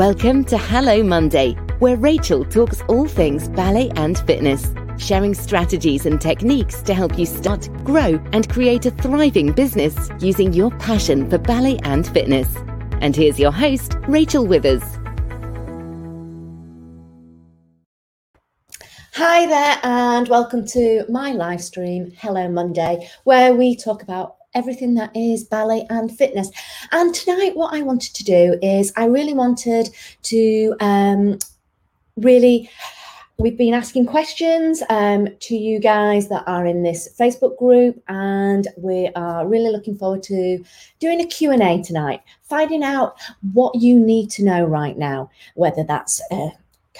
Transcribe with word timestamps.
Welcome 0.00 0.44
to 0.46 0.56
Hello 0.56 1.02
Monday, 1.02 1.52
where 1.78 1.98
Rachel 1.98 2.46
talks 2.46 2.80
all 2.88 3.06
things 3.06 3.50
ballet 3.50 3.90
and 3.96 4.18
fitness, 4.20 4.72
sharing 4.96 5.34
strategies 5.34 6.06
and 6.06 6.18
techniques 6.18 6.80
to 6.84 6.94
help 6.94 7.18
you 7.18 7.26
start, 7.26 7.68
grow, 7.84 8.18
and 8.32 8.48
create 8.48 8.86
a 8.86 8.92
thriving 8.92 9.52
business 9.52 10.08
using 10.18 10.54
your 10.54 10.70
passion 10.78 11.28
for 11.28 11.36
ballet 11.36 11.78
and 11.82 12.08
fitness. 12.08 12.48
And 13.02 13.14
here's 13.14 13.38
your 13.38 13.52
host, 13.52 13.98
Rachel 14.08 14.46
Withers. 14.46 14.82
Hi 19.12 19.44
there, 19.44 19.80
and 19.82 20.26
welcome 20.28 20.66
to 20.68 21.04
my 21.10 21.32
live 21.32 21.62
stream, 21.62 22.10
Hello 22.16 22.48
Monday, 22.48 23.06
where 23.24 23.52
we 23.52 23.76
talk 23.76 24.02
about 24.02 24.36
everything 24.54 24.94
that 24.94 25.14
is 25.16 25.44
ballet 25.44 25.86
and 25.90 26.16
fitness. 26.16 26.50
And 26.92 27.14
tonight, 27.14 27.56
what 27.56 27.74
I 27.74 27.82
wanted 27.82 28.14
to 28.14 28.24
do 28.24 28.58
is 28.62 28.92
I 28.96 29.06
really 29.06 29.34
wanted 29.34 29.90
to 30.24 30.74
um, 30.80 31.38
really. 32.16 32.70
We've 33.38 33.56
been 33.56 33.72
asking 33.72 34.04
questions 34.04 34.82
um, 34.90 35.26
to 35.40 35.56
you 35.56 35.80
guys 35.80 36.28
that 36.28 36.44
are 36.46 36.66
in 36.66 36.82
this 36.82 37.08
Facebook 37.18 37.56
group, 37.56 37.98
and 38.06 38.68
we 38.76 39.08
are 39.16 39.48
really 39.48 39.70
looking 39.70 39.96
forward 39.96 40.22
to 40.24 40.62
doing 40.98 41.22
a 41.22 41.26
Q&A 41.26 41.82
tonight, 41.82 42.20
finding 42.42 42.84
out 42.84 43.16
what 43.54 43.76
you 43.76 43.98
need 43.98 44.28
to 44.32 44.44
know 44.44 44.66
right 44.66 44.98
now, 44.98 45.30
whether 45.54 45.82
that's 45.84 46.20
uh, 46.30 46.50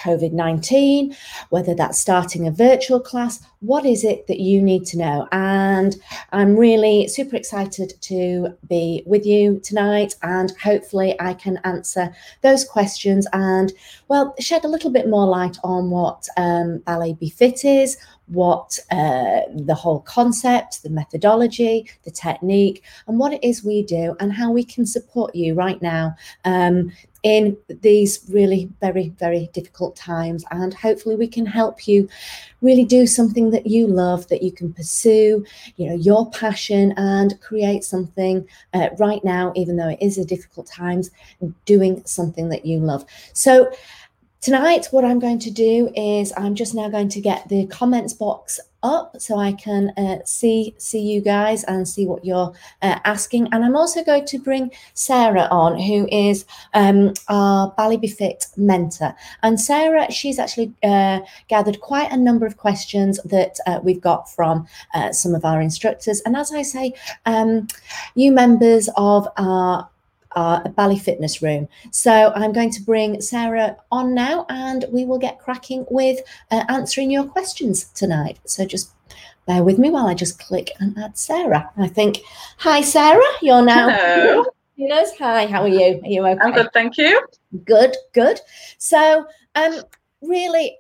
COVID 0.03 0.33
19, 0.33 1.15
whether 1.51 1.75
that's 1.75 1.99
starting 1.99 2.47
a 2.47 2.51
virtual 2.51 3.01
class, 3.01 3.41
what 3.61 3.85
is 3.85 4.05
it 4.05 4.27
that 4.27 4.41
you 4.41 4.63
need 4.63 4.87
to 4.87 4.99
know? 4.99 5.29
And 5.33 5.97
I'm 6.33 6.57
really 6.57 7.09
super 7.09 7.37
excited 7.37 7.93
to 8.01 8.57
be 8.69 9.03
with 9.05 9.27
you 9.27 9.61
tonight, 9.63 10.15
and 10.23 10.53
hopefully, 10.63 11.15
I 11.21 11.35
can 11.35 11.59
answer 11.65 12.15
those 12.43 12.65
questions 12.65 13.27
and, 13.33 13.73
well, 14.09 14.35
shed 14.41 14.65
a 14.65 14.69
little 14.69 14.91
bit 14.91 15.09
more 15.09 15.27
light 15.27 15.59
on 15.63 15.91
what 15.91 16.27
um, 16.37 16.79
Ballet 16.79 17.15
Befit 17.15 17.65
is, 17.65 17.99
what 18.30 18.79
uh, 18.93 19.41
the 19.55 19.74
whole 19.74 20.01
concept, 20.01 20.83
the 20.83 20.91
methodology, 20.91 21.91
the 22.05 22.11
technique, 22.11 22.83
and 23.07 23.19
what 23.19 23.33
it 23.33 23.43
is 23.45 23.65
we 23.65 23.83
do, 23.83 24.17
and 24.21 24.33
how 24.33 24.51
we 24.51 24.65
can 24.65 24.87
support 24.87 25.35
you 25.35 25.55
right 25.55 25.83
now 25.83 26.15
um, 26.45 26.93
in 27.23 27.57
these 27.68 28.24
really 28.30 28.71
very, 28.80 29.10
very 29.18 29.51
difficult 29.52 29.96
times. 29.96 30.45
And 30.51 30.73
hopefully, 30.73 31.16
we 31.16 31.29
can 31.29 31.46
help 31.46 31.87
you 31.87 32.09
really 32.60 32.85
do 32.85 33.07
something 33.07 33.51
that 33.51 33.66
you 33.66 33.87
love, 33.87 34.29
that 34.29 34.43
you 34.43 34.52
can 34.52 34.73
pursue, 34.73 35.45
you 35.77 35.88
know, 35.88 35.95
your 35.95 36.30
passion 36.30 36.93
and 36.96 37.40
create 37.40 37.85
something 37.85 38.46
uh, 38.74 38.88
right 38.99 39.24
now, 39.24 39.52
even 39.57 39.77
though 39.77 39.88
it 39.88 39.99
is 40.01 40.18
a 40.18 40.24
difficult 40.24 40.66
times, 40.66 41.10
doing 41.65 42.02
something 42.04 42.49
that 42.49 42.66
you 42.66 42.79
love. 42.79 43.04
So, 43.32 43.73
Tonight, 44.41 44.88
what 44.91 45.05
I'm 45.05 45.19
going 45.19 45.38
to 45.41 45.51
do 45.51 45.93
is 45.95 46.33
I'm 46.35 46.55
just 46.55 46.74
now 46.74 46.88
going 46.88 47.10
to 47.10 47.21
get 47.21 47.46
the 47.51 47.66
comments 47.66 48.15
box 48.15 48.59
up 48.83 49.15
so 49.21 49.37
I 49.37 49.52
can 49.52 49.91
uh, 49.99 50.24
see 50.24 50.74
see 50.79 51.01
you 51.01 51.21
guys 51.21 51.63
and 51.65 51.87
see 51.87 52.07
what 52.07 52.24
you're 52.24 52.51
uh, 52.80 52.99
asking. 53.05 53.49
And 53.52 53.63
I'm 53.63 53.77
also 53.77 54.02
going 54.02 54.24
to 54.24 54.38
bring 54.38 54.71
Sarah 54.95 55.46
on, 55.51 55.79
who 55.79 56.09
is 56.11 56.46
um, 56.73 57.13
our 57.29 57.74
Ballet 57.77 57.99
Befit 57.99 58.46
mentor. 58.57 59.15
And 59.43 59.61
Sarah, 59.61 60.11
she's 60.11 60.38
actually 60.38 60.73
uh, 60.83 61.21
gathered 61.49 61.83
quite 61.83 62.11
a 62.11 62.16
number 62.16 62.46
of 62.46 62.57
questions 62.57 63.21
that 63.27 63.59
uh, 63.66 63.80
we've 63.83 64.00
got 64.00 64.31
from 64.31 64.66
uh, 64.94 65.12
some 65.12 65.34
of 65.34 65.44
our 65.44 65.61
instructors. 65.61 66.22
And 66.22 66.34
as 66.34 66.50
I 66.50 66.62
say, 66.62 66.94
um, 67.27 67.69
you 68.15 68.33
members 68.33 68.88
of 68.97 69.28
our 69.37 69.90
uh, 70.37 70.69
Ballet 70.71 70.99
Fitness 70.99 71.43
Room. 71.43 71.69
So 71.91 72.33
I'm 72.34 72.53
going 72.53 72.71
to 72.71 72.83
bring 72.83 73.21
Sarah 73.21 73.77
on 73.91 74.15
now 74.15 74.47
and 74.49 74.84
we 74.91 75.05
will 75.05 75.19
get 75.19 75.39
cracking 75.39 75.87
with 75.91 76.21
uh, 76.50 76.65
answering 76.69 77.11
your 77.11 77.25
questions 77.25 77.84
tonight. 77.95 78.39
So 78.45 78.65
just 78.65 78.93
bear 79.47 79.65
with 79.65 79.78
me 79.78 79.91
while 79.91 80.07
I 80.07 80.15
just 80.15 80.39
click 80.39 80.71
and 80.79 80.97
add 80.99 81.19
Sarah. 81.19 81.71
I 81.77 81.89
think, 81.89 82.19
hi, 82.59 82.81
Sarah, 82.81 83.23
you're 83.43 83.63
now. 83.63 83.91
Hello. 83.91 84.45
Hi, 85.19 85.47
how 85.47 85.63
are 85.63 85.69
you? 85.69 86.01
Are 86.03 86.09
you 86.09 86.27
okay? 86.27 86.41
I'm 86.41 86.53
good, 86.53 86.73
thank 86.73 86.97
you. 86.97 87.21
Good, 87.65 87.97
good. 88.15 88.41
So, 88.79 89.27
um, 89.55 89.83
really, 90.23 90.79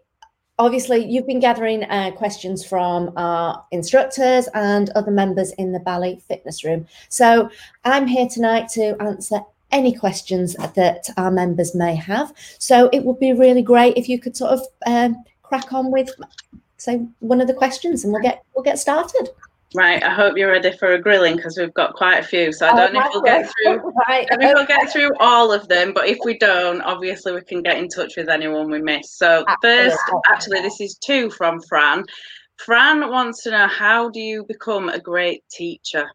obviously 0.60 1.04
you've 1.04 1.26
been 1.26 1.40
gathering 1.40 1.84
uh, 1.84 2.10
questions 2.12 2.64
from 2.64 3.12
our 3.16 3.64
instructors 3.70 4.46
and 4.54 4.90
other 4.90 5.10
members 5.10 5.52
in 5.52 5.72
the 5.72 5.80
ballet 5.80 6.20
fitness 6.28 6.62
room. 6.64 6.86
So 7.08 7.50
i'm 7.84 8.06
here 8.06 8.28
tonight 8.28 8.68
to 8.70 8.94
answer 9.02 9.40
any 9.72 9.94
questions 9.94 10.54
that 10.74 11.08
our 11.16 11.30
members 11.30 11.74
may 11.74 11.94
have. 11.94 12.34
So 12.58 12.90
it 12.92 13.04
would 13.04 13.20
be 13.20 13.32
really 13.32 13.62
great 13.62 13.96
if 13.96 14.08
you 14.08 14.18
could 14.18 14.36
sort 14.36 14.50
of 14.50 14.60
um, 14.86 15.24
crack 15.42 15.72
on 15.72 15.90
with 15.90 16.10
say 16.76 17.06
one 17.20 17.40
of 17.40 17.46
the 17.46 17.54
questions 17.54 18.04
and 18.04 18.12
we'll 18.12 18.22
get 18.22 18.42
we'll 18.54 18.64
get 18.64 18.78
started 18.78 19.28
Right, 19.72 20.02
I 20.02 20.12
hope 20.12 20.36
you're 20.36 20.50
ready 20.50 20.76
for 20.76 20.94
a 20.94 21.00
grilling 21.00 21.36
because 21.36 21.56
we've 21.56 21.72
got 21.74 21.94
quite 21.94 22.18
a 22.18 22.24
few. 22.24 22.52
So 22.52 22.66
I 22.66 22.74
don't 22.74 22.92
know 22.92 23.02
if 23.02 23.10
we'll 23.14 23.22
get 23.22 23.48
through. 23.48 23.92
right. 24.08 24.26
I 24.32 24.36
think 24.36 24.54
we'll 24.54 24.66
get 24.66 24.90
through 24.90 25.10
all 25.20 25.52
of 25.52 25.68
them, 25.68 25.92
but 25.94 26.08
if 26.08 26.18
we 26.24 26.38
don't, 26.38 26.80
obviously 26.82 27.32
we 27.32 27.42
can 27.42 27.62
get 27.62 27.78
in 27.78 27.88
touch 27.88 28.16
with 28.16 28.28
anyone 28.28 28.68
we 28.68 28.82
miss. 28.82 29.12
So 29.12 29.44
Absolutely. 29.46 29.90
first, 29.90 29.98
actually, 30.28 30.60
this 30.62 30.80
is 30.80 30.96
two 30.96 31.30
from 31.30 31.60
Fran. 31.68 32.04
Fran 32.56 33.10
wants 33.10 33.44
to 33.44 33.52
know 33.52 33.68
how 33.68 34.10
do 34.10 34.20
you 34.20 34.44
become 34.44 34.88
a 34.88 34.98
great 34.98 35.44
teacher? 35.50 36.10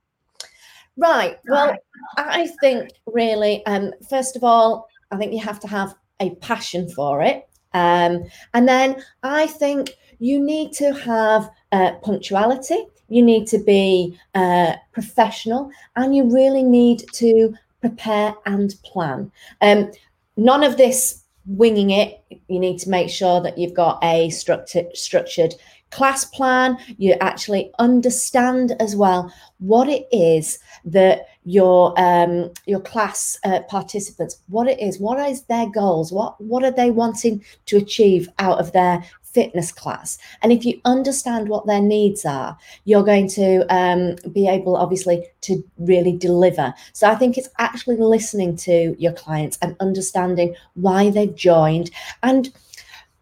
Right. 0.98 1.38
Well, 1.48 1.78
I 2.18 2.50
think 2.62 2.90
really, 3.06 3.66
um, 3.66 3.94
first 4.10 4.36
of 4.36 4.44
all, 4.44 4.88
I 5.12 5.18
think 5.18 5.32
you 5.32 5.40
have 5.40 5.62
to 5.62 5.68
have 5.68 5.96
a 6.20 6.36
passion 6.36 6.90
for 6.90 7.22
it. 7.22 7.48
Um, 7.74 8.26
and 8.54 8.68
then 8.68 9.02
I 9.24 9.48
think 9.48 9.96
you 10.20 10.40
need 10.40 10.72
to 10.74 10.94
have 10.94 11.50
uh, 11.72 11.94
punctuality, 12.02 12.86
you 13.08 13.24
need 13.24 13.48
to 13.48 13.60
be 13.60 14.18
uh, 14.34 14.74
professional, 14.92 15.72
and 15.96 16.16
you 16.16 16.24
really 16.34 16.64
need 16.64 17.06
to 17.14 17.54
prepare 17.82 18.34
and 18.46 18.74
plan. 18.84 19.32
Um, 19.62 19.92
none 20.38 20.64
of 20.64 20.78
this 20.78 21.24
winging 21.46 21.92
it. 21.92 22.24
You 22.48 22.60
need 22.60 22.80
to 22.80 22.90
make 22.90 23.10
sure 23.10 23.42
that 23.42 23.58
you've 23.58 23.74
got 23.74 24.04
a 24.04 24.30
structured, 24.30 25.56
class 25.92 26.26
plan. 26.26 26.78
You 26.98 27.14
actually 27.22 27.72
understand 27.80 28.76
as 28.80 28.96
well 28.96 29.32
what 29.60 29.88
it 29.88 30.08
is 30.12 30.60
that 30.86 31.28
your 31.44 31.94
um, 31.98 32.52
your 32.66 32.80
class 32.80 33.38
uh, 33.44 33.62
participants, 33.70 34.42
what 34.48 34.68
it 34.68 34.80
is, 34.80 35.00
what 35.00 35.20
is 35.30 35.44
their 35.44 35.70
goals, 35.70 36.12
what 36.12 36.40
what 36.42 36.64
are 36.64 36.72
they 36.72 36.92
wanting 36.92 37.44
to 37.68 37.78
achieve 37.78 38.28
out 38.40 38.60
of 38.60 38.72
their 38.72 39.04
fitness 39.36 39.72
class. 39.72 40.18
And 40.42 40.52
if 40.54 40.66
you 40.66 40.80
understand 40.86 41.50
what 41.50 41.68
their 41.68 41.82
needs 41.82 42.26
are, 42.26 42.58
you're 42.86 43.04
going 43.04 43.28
to 43.30 43.66
um, 43.70 44.16
be 44.32 44.48
able, 44.48 44.78
obviously, 44.78 45.28
to 45.42 45.62
really 45.78 46.16
deliver. 46.18 46.74
So 46.94 47.08
I 47.08 47.16
think 47.16 47.38
it's 47.38 47.50
actually 47.60 47.98
listening 47.98 48.56
to 48.58 48.96
your 48.98 49.12
clients 49.12 49.60
and 49.62 49.76
understanding 49.82 50.56
why 50.74 51.10
they've 51.10 51.36
joined. 51.36 51.92
And 52.24 52.52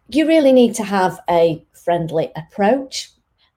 you 0.08 0.28
really 0.28 0.54
need 0.54 0.76
to 0.76 0.84
have 0.84 1.20
a 1.30 1.66
friendly 1.74 2.32
approach 2.36 3.10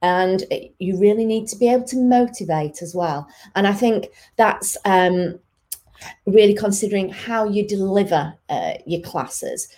and 0.03 0.45
you 0.79 0.99
really 0.99 1.25
need 1.25 1.47
to 1.49 1.57
be 1.57 1.69
able 1.69 1.85
to 1.85 1.97
motivate 1.97 2.83
as 2.83 2.95
well 2.95 3.27
and 3.55 3.67
i 3.67 3.73
think 3.73 4.09
that's 4.37 4.77
um, 4.85 5.39
really 6.27 6.55
considering 6.55 7.09
how 7.09 7.49
you 7.49 7.67
deliver 7.67 8.35
uh, 8.51 8.75
your 8.85 9.01
classes 9.01 9.69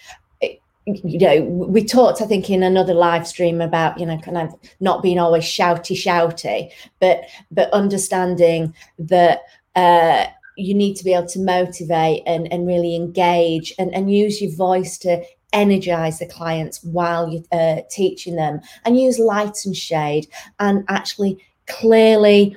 you 1.05 1.19
know, 1.19 1.43
we 1.43 1.85
talked, 1.85 2.23
I 2.23 2.27
think, 2.27 2.51
in 2.51 2.63
another 2.63 2.95
live 2.95 3.27
stream 3.27 3.61
about, 3.61 3.99
you 3.99 4.07
know, 4.07 4.19
kind 4.19 4.39
of 4.39 4.55
not 4.81 5.03
being 5.03 5.19
always 5.19 5.45
shouty, 5.45 5.97
shouty, 5.97 6.71
but 7.01 7.23
but 7.51 7.73
understanding 7.73 8.75
that 8.99 9.43
uh, 9.77 10.27
you 10.57 10.75
need 10.75 10.95
to 10.97 11.05
be 11.05 11.15
able 11.15 11.29
to 11.29 11.39
motivate 11.39 12.23
and, 12.27 12.53
and 12.53 12.67
really 12.67 12.97
engage 12.97 13.73
and, 13.79 13.95
and 13.95 14.13
use 14.13 14.43
your 14.43 14.55
voice 14.55 14.99
to 14.99 15.23
energize 15.53 16.19
the 16.19 16.27
clients 16.27 16.83
while 16.83 17.29
you're 17.33 17.43
uh, 17.53 17.81
teaching 17.91 18.37
them 18.37 18.61
and 18.85 19.01
use 19.01 19.19
light 19.19 19.57
and 19.65 19.75
shade 19.75 20.27
and 20.61 20.85
actually 20.89 21.43
clearly 21.67 22.55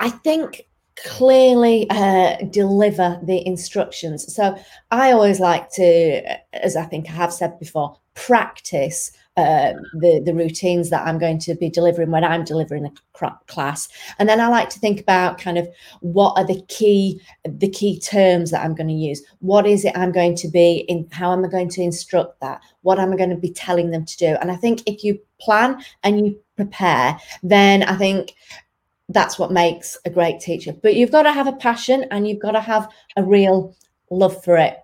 I 0.00 0.10
think 0.10 0.65
clearly 1.04 1.86
uh, 1.90 2.36
deliver 2.50 3.20
the 3.22 3.46
instructions. 3.46 4.34
So 4.34 4.56
I 4.90 5.12
always 5.12 5.40
like 5.40 5.70
to, 5.72 6.22
as 6.54 6.76
I 6.76 6.84
think 6.84 7.08
I 7.08 7.12
have 7.12 7.32
said 7.32 7.58
before, 7.58 7.98
practice 8.14 9.12
uh, 9.36 9.74
the 10.00 10.22
the 10.24 10.32
routines 10.32 10.88
that 10.88 11.06
I'm 11.06 11.18
going 11.18 11.38
to 11.40 11.54
be 11.54 11.68
delivering 11.68 12.10
when 12.10 12.24
I'm 12.24 12.42
delivering 12.44 12.86
a 12.86 13.30
class, 13.46 13.86
and 14.18 14.26
then 14.26 14.40
I 14.40 14.48
like 14.48 14.70
to 14.70 14.78
think 14.78 14.98
about 14.98 15.36
kind 15.36 15.58
of 15.58 15.68
what 16.00 16.32
are 16.38 16.46
the 16.46 16.62
key 16.68 17.20
the 17.44 17.68
key 17.68 18.00
terms 18.00 18.50
that 18.50 18.64
I'm 18.64 18.74
going 18.74 18.88
to 18.88 18.94
use. 18.94 19.22
What 19.40 19.66
is 19.66 19.84
it 19.84 19.92
I'm 19.94 20.12
going 20.12 20.36
to 20.36 20.48
be 20.48 20.86
in? 20.88 21.06
How 21.12 21.32
am 21.34 21.44
I 21.44 21.48
going 21.48 21.68
to 21.68 21.82
instruct 21.82 22.40
that? 22.40 22.62
What 22.80 22.98
am 22.98 23.12
I 23.12 23.16
going 23.16 23.30
to 23.30 23.36
be 23.36 23.50
telling 23.50 23.90
them 23.90 24.06
to 24.06 24.16
do? 24.16 24.36
And 24.40 24.50
I 24.50 24.56
think 24.56 24.82
if 24.86 25.04
you 25.04 25.20
plan 25.38 25.82
and 26.02 26.18
you 26.18 26.40
prepare, 26.56 27.18
then 27.42 27.82
I 27.82 27.96
think 27.96 28.34
that's 29.16 29.38
what 29.38 29.50
makes 29.50 29.96
a 30.04 30.10
great 30.10 30.40
teacher. 30.40 30.74
But 30.82 30.94
you've 30.94 31.10
got 31.10 31.22
to 31.22 31.32
have 31.32 31.46
a 31.46 31.52
passion 31.52 32.04
and 32.10 32.28
you've 32.28 32.42
got 32.42 32.52
to 32.52 32.60
have 32.60 32.88
a 33.16 33.22
real 33.24 33.74
love 34.10 34.44
for 34.44 34.56
it. 34.56 34.76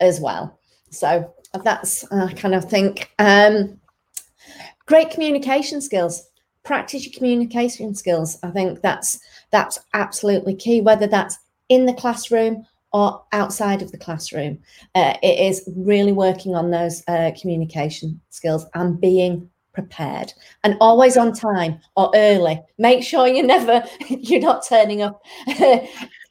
as 0.00 0.20
well. 0.20 0.58
So 0.90 1.34
that's 1.64 2.04
I 2.12 2.32
kind 2.34 2.54
of 2.54 2.64
think 2.64 3.10
um, 3.18 3.80
great 4.86 5.10
communication 5.10 5.80
skills. 5.80 6.22
Practice 6.64 7.06
your 7.06 7.14
communication 7.14 7.94
skills. 7.94 8.38
I 8.42 8.50
think 8.50 8.82
that's 8.82 9.20
that's 9.50 9.78
absolutely 9.94 10.54
key. 10.54 10.80
Whether 10.80 11.06
that's 11.06 11.38
in 11.68 11.86
the 11.86 11.94
classroom 11.94 12.66
or 12.92 13.24
outside 13.32 13.82
of 13.82 13.92
the 13.92 13.98
classroom, 13.98 14.58
uh, 14.94 15.14
it 15.22 15.38
is 15.38 15.68
really 15.76 16.12
working 16.12 16.54
on 16.54 16.70
those 16.70 17.02
uh, 17.08 17.30
communication 17.40 18.20
skills 18.30 18.66
and 18.74 19.00
being 19.00 19.48
prepared 19.76 20.32
and 20.64 20.74
always 20.80 21.18
on 21.18 21.34
time 21.34 21.78
or 21.96 22.10
early. 22.14 22.58
Make 22.78 23.04
sure 23.04 23.28
you're 23.28 23.46
never 23.46 23.84
you're 24.08 24.40
not 24.40 24.66
turning 24.66 25.02
up 25.02 25.22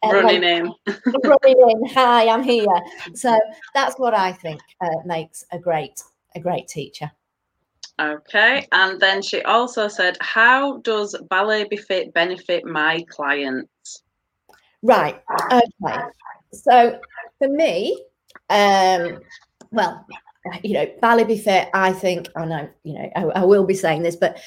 running 0.04 0.44
in. 0.44 0.74
running 1.24 1.70
in. 1.70 1.86
Hi 1.94 2.28
i'm 2.28 2.44
here. 2.44 2.66
So 3.14 3.40
that's 3.76 3.98
what 3.98 4.14
i 4.16 4.34
think 4.34 4.60
uh, 4.82 5.00
makes 5.06 5.46
a 5.52 5.60
great 5.60 6.02
a 6.36 6.40
great 6.40 6.68
teacher. 6.68 7.10
Okay 8.02 8.68
and 8.72 9.00
then 9.00 9.22
she 9.22 9.44
also 9.44 9.88
said 9.88 10.18
how 10.22 10.78
does 10.80 11.16
ballet 11.30 11.66
befit 11.66 12.14
benefit 12.14 12.66
my 12.66 13.06
clients? 13.10 14.02
Right 14.82 15.22
okay. 15.52 16.02
So 16.52 17.00
for 17.38 17.48
me 17.48 18.04
um 18.50 19.20
well 19.72 20.06
you 20.64 20.74
know 20.74 20.86
befit 21.24 21.70
i 21.74 21.92
think 21.92 22.28
and 22.36 22.54
i 22.54 22.62
know 22.62 22.70
you 22.84 22.94
know 22.94 23.10
I, 23.16 23.24
I 23.24 23.44
will 23.46 23.66
be 23.66 23.74
saying 23.74 24.04
this 24.04 24.16
but 24.16 24.40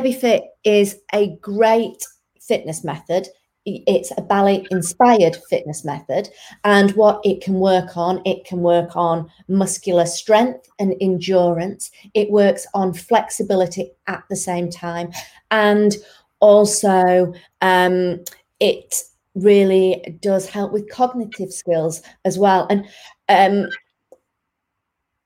befit 0.00 0.42
is 0.64 1.00
a 1.14 1.36
great 1.40 2.04
fitness 2.40 2.84
method. 2.84 3.28
It's 3.66 4.10
a 4.16 4.22
ballet 4.22 4.66
inspired 4.70 5.36
fitness 5.48 5.84
method 5.84 6.30
and 6.64 6.90
what 6.92 7.20
it 7.24 7.42
can 7.42 7.54
work 7.54 7.96
on 7.96 8.22
it 8.24 8.44
can 8.46 8.60
work 8.60 8.96
on 8.96 9.30
muscular 9.48 10.06
strength 10.06 10.66
and 10.78 10.94
endurance. 11.00 11.90
It 12.14 12.30
works 12.30 12.66
on 12.74 12.94
flexibility 12.94 13.92
at 14.06 14.24
the 14.30 14.36
same 14.36 14.70
time 14.70 15.12
and 15.50 15.94
also 16.40 17.32
um, 17.60 18.24
it 18.60 18.94
really 19.34 20.18
does 20.20 20.48
help 20.48 20.72
with 20.72 20.90
cognitive 20.90 21.52
skills 21.52 22.02
as 22.24 22.38
well. 22.38 22.66
And 22.70 22.86
um, 23.28 23.68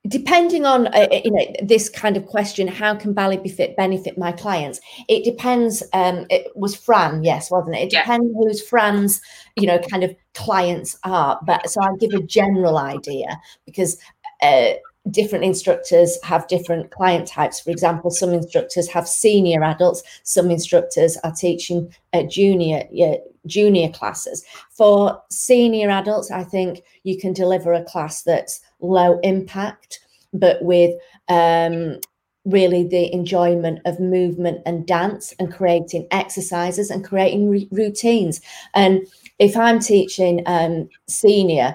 depending 0.06 0.67
on 0.67 0.89
uh, 0.89 1.09
you 1.25 1.31
know 1.31 1.47
this 1.62 1.89
kind 1.89 2.17
of 2.17 2.27
question 2.27 2.69
how 2.69 2.95
can 2.95 3.12
ballet 3.12 3.39
befit 3.39 3.77
benefit 3.77 4.19
my 4.19 4.31
clients 4.33 4.81
it 5.09 5.25
depends 5.25 5.83
um 5.95 6.27
it 6.29 6.49
was 6.55 6.75
fran 6.75 7.25
yes 7.25 7.51
wasn't 7.51 7.75
it 7.75 7.85
it 7.85 7.93
yeah. 7.93 8.03
depends 8.03 8.33
who's 8.37 8.62
fran's 8.62 9.21
you 9.56 9.67
know 9.67 9.79
kind 9.91 10.05
of 10.05 10.15
clients 10.35 10.99
are 11.05 11.39
but 11.47 11.69
so 11.71 11.81
i'll 11.83 11.97
give 11.97 12.12
a 12.12 12.23
general 12.23 12.77
idea 12.77 13.41
because 13.65 13.99
uh, 14.43 14.75
different 15.11 15.45
instructors 15.45 16.19
have 16.23 16.49
different 16.49 16.91
client 16.91 17.29
types 17.29 17.61
for 17.61 17.71
example 17.71 18.11
some 18.11 18.33
instructors 18.33 18.89
have 18.89 19.06
senior 19.06 19.62
adults 19.62 20.03
some 20.23 20.51
instructors 20.51 21.19
are 21.25 21.33
teaching 21.33 21.95
uh, 22.15 22.23
junior 22.23 22.83
uh, 23.03 23.17
junior 23.47 23.91
classes 23.91 24.43
for 24.71 25.23
senior 25.29 25.91
adults 25.91 26.31
i 26.31 26.43
think 26.43 26.83
you 27.03 27.19
can 27.19 27.35
deliver 27.35 27.75
a 27.75 27.85
class 27.85 28.23
that's 28.23 28.62
low 28.85 29.19
impact, 29.21 30.01
but 30.33 30.62
with 30.62 30.95
um, 31.29 31.99
really 32.45 32.87
the 32.87 33.12
enjoyment 33.12 33.81
of 33.87 33.99
movement 33.99 34.61
and 34.67 34.87
dance 34.87 35.35
and 35.39 35.53
creating 35.53 36.06
exercises 36.11 36.91
and 36.91 37.05
creating 37.05 37.49
re- 37.49 37.69
routines. 37.71 38.41
And 38.75 39.06
if 39.39 39.56
I'm 39.56 39.79
teaching 39.79 40.43
um, 40.47 40.89
senior 41.09 41.75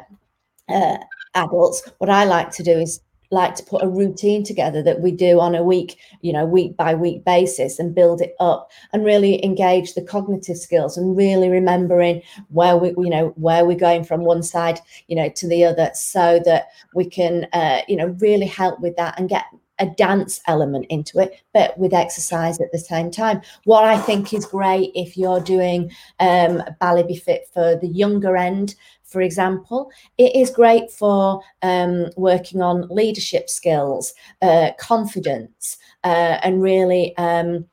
uh, 0.70 0.98
adults, 1.34 1.90
what 1.98 2.10
I 2.10 2.26
like 2.26 2.52
to 2.52 2.64
do 2.64 2.72
is 2.72 3.02
like 3.32 3.56
to 3.56 3.64
put 3.64 3.84
a 3.84 3.88
routine 3.88 4.44
together 4.44 4.82
that 4.84 5.02
we 5.02 5.12
do 5.12 5.40
on 5.40 5.56
a 5.56 5.64
week, 5.64 5.98
you 6.22 6.34
know, 6.34 6.46
week 6.46 6.76
by 6.76 6.96
week 6.96 7.24
basis 7.24 7.80
and 7.80 7.94
build 7.94 8.22
it 8.22 8.36
up 8.40 8.72
and 8.92 9.06
really 9.06 9.44
engage 9.44 9.94
the 9.94 10.02
cognitive 10.02 10.58
skills 10.58 10.98
and 10.98 11.16
really 11.16 11.50
remembering 11.50 12.22
where 12.50 12.78
we, 12.78 12.90
you 12.90 13.10
know, 13.10 13.30
where 13.36 13.66
we're 13.66 13.78
going 13.78 14.04
from 14.04 14.22
one 14.22 14.42
side, 14.42 14.80
you 15.08 15.16
know, 15.16 15.30
to 15.30 15.48
the 15.48 15.64
other 15.64 15.92
so 15.94 16.40
that 16.46 16.68
we 16.96 17.06
can, 17.06 17.48
uh, 17.54 17.82
you 17.88 17.96
know, 17.96 18.08
really 18.20 18.48
help 18.48 18.80
with 18.80 18.96
that 18.96 19.20
and 19.20 19.30
get 19.30 19.46
a 19.80 19.86
dance 19.86 20.42
element 20.48 20.86
into 20.90 21.20
it, 21.20 21.42
but 21.54 21.78
with 21.78 21.94
exercise 21.94 22.60
at 22.60 22.72
the 22.72 22.78
same 22.78 23.10
time. 23.10 23.42
What 23.64 23.86
I 23.86 23.98
think 23.98 24.34
is 24.34 24.46
great 24.46 24.92
if 24.94 25.18
you're 25.18 25.40
doing 25.40 25.92
um, 26.20 26.62
ballet 26.80 27.04
befit 27.04 27.48
for 27.54 27.78
the 27.78 27.88
younger 27.88 28.36
end, 28.36 28.76
for 29.10 29.22
example, 29.22 29.92
it 30.18 30.36
is 30.36 30.50
great 30.52 30.92
for 30.92 31.42
um, 31.62 32.08
working 32.16 32.62
on 32.62 32.88
leadership 32.90 33.50
skills, 33.50 34.14
uh, 34.42 34.72
confidence, 34.80 35.78
uh, 36.04 36.38
and 36.44 36.62
really. 36.62 37.16
Um, 37.18 37.66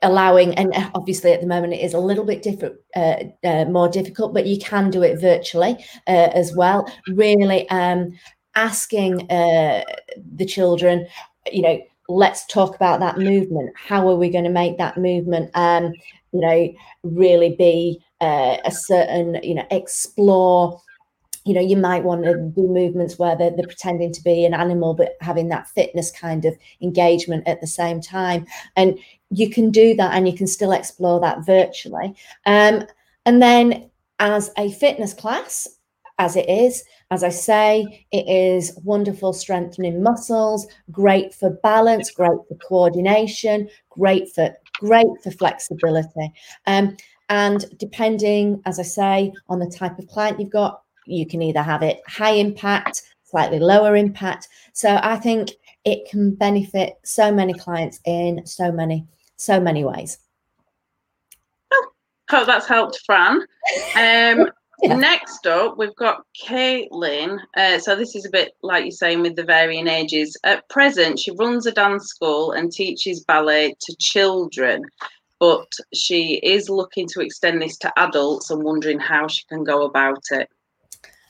allowing 0.00 0.54
and 0.54 0.72
obviously 0.94 1.30
at 1.32 1.42
the 1.42 1.46
moment 1.46 1.74
it 1.74 1.80
is 1.80 1.92
a 1.92 1.98
little 1.98 2.24
bit 2.24 2.42
different 2.42 2.74
uh, 2.96 3.16
uh, 3.44 3.66
more 3.66 3.86
difficult 3.86 4.32
but 4.32 4.46
you 4.46 4.58
can 4.58 4.90
do 4.90 5.02
it 5.02 5.20
virtually 5.20 5.76
uh, 6.06 6.30
as 6.32 6.54
well 6.56 6.90
really 7.08 7.68
um, 7.68 8.10
asking 8.54 9.30
uh, 9.30 9.82
the 10.36 10.46
children 10.46 11.06
you 11.52 11.60
know 11.60 11.78
let's 12.08 12.46
talk 12.46 12.74
about 12.74 13.00
that 13.00 13.18
movement 13.18 13.70
how 13.76 14.08
are 14.08 14.16
we 14.16 14.30
going 14.30 14.44
to 14.44 14.50
make 14.50 14.78
that 14.78 14.96
movement 14.96 15.50
um, 15.54 15.92
you 16.32 16.40
know 16.40 16.74
really 17.02 17.54
be 17.56 18.02
uh, 18.24 18.56
a 18.64 18.70
certain, 18.70 19.38
you 19.42 19.54
know, 19.54 19.66
explore. 19.70 20.80
You 21.44 21.54
know, 21.54 21.60
you 21.60 21.76
might 21.76 22.04
want 22.04 22.24
to 22.24 22.34
do 22.34 22.66
movements 22.66 23.18
where 23.18 23.36
they're, 23.36 23.50
they're 23.50 23.66
pretending 23.66 24.12
to 24.14 24.22
be 24.22 24.46
an 24.46 24.54
animal, 24.54 24.94
but 24.94 25.16
having 25.20 25.48
that 25.48 25.68
fitness 25.68 26.10
kind 26.10 26.46
of 26.46 26.56
engagement 26.80 27.46
at 27.46 27.60
the 27.60 27.66
same 27.66 28.00
time. 28.00 28.46
And 28.76 28.98
you 29.30 29.50
can 29.50 29.70
do 29.70 29.94
that 29.96 30.14
and 30.14 30.26
you 30.26 30.34
can 30.34 30.46
still 30.46 30.72
explore 30.72 31.20
that 31.20 31.44
virtually. 31.44 32.14
Um, 32.46 32.86
and 33.26 33.42
then 33.42 33.90
as 34.20 34.50
a 34.56 34.72
fitness 34.72 35.12
class, 35.12 35.68
as 36.18 36.36
it 36.36 36.48
is. 36.48 36.84
As 37.10 37.24
I 37.24 37.28
say, 37.28 38.06
it 38.12 38.28
is 38.28 38.78
wonderful 38.84 39.32
strengthening 39.32 40.02
muscles, 40.02 40.66
great 40.90 41.34
for 41.34 41.50
balance, 41.62 42.10
great 42.10 42.38
for 42.48 42.56
coordination, 42.66 43.68
great 43.90 44.28
for 44.32 44.54
great 44.80 45.06
for 45.22 45.30
flexibility. 45.30 46.32
Um, 46.66 46.96
and 47.28 47.64
depending, 47.78 48.62
as 48.66 48.78
I 48.78 48.82
say, 48.82 49.32
on 49.48 49.58
the 49.58 49.70
type 49.70 49.98
of 49.98 50.06
client 50.08 50.38
you've 50.38 50.50
got, 50.50 50.82
you 51.06 51.26
can 51.26 51.42
either 51.42 51.62
have 51.62 51.82
it 51.82 52.00
high 52.06 52.32
impact, 52.32 53.02
slightly 53.24 53.58
lower 53.58 53.96
impact. 53.96 54.48
So 54.72 54.98
I 55.02 55.16
think 55.16 55.50
it 55.84 56.08
can 56.08 56.34
benefit 56.34 56.94
so 57.04 57.32
many 57.32 57.54
clients 57.54 58.00
in 58.04 58.44
so 58.46 58.72
many, 58.72 59.06
so 59.36 59.60
many 59.60 59.84
ways. 59.84 60.18
Oh, 61.72 61.86
hope 62.30 62.46
that's 62.46 62.66
helped, 62.66 63.00
Fran. 63.04 63.40
Um, 63.96 64.50
yeah. 64.82 64.96
Next 64.96 65.46
up, 65.46 65.78
we've 65.78 65.96
got 65.96 66.24
Caitlin. 66.42 67.38
Uh, 67.56 67.78
so 67.78 67.96
this 67.96 68.14
is 68.14 68.24
a 68.24 68.30
bit 68.30 68.52
like 68.62 68.84
you're 68.84 68.92
saying 68.92 69.22
with 69.22 69.36
the 69.36 69.44
varying 69.44 69.88
ages. 69.88 70.36
At 70.44 70.68
present, 70.68 71.18
she 71.18 71.32
runs 71.32 71.66
a 71.66 71.72
dance 71.72 72.06
school 72.06 72.52
and 72.52 72.72
teaches 72.72 73.24
ballet 73.24 73.74
to 73.80 73.96
children 73.98 74.84
but 75.40 75.66
she 75.92 76.36
is 76.36 76.68
looking 76.68 77.06
to 77.08 77.20
extend 77.20 77.60
this 77.60 77.76
to 77.78 77.92
adults 77.98 78.50
and 78.50 78.62
wondering 78.62 78.98
how 78.98 79.28
she 79.28 79.44
can 79.44 79.64
go 79.64 79.84
about 79.84 80.22
it. 80.30 80.48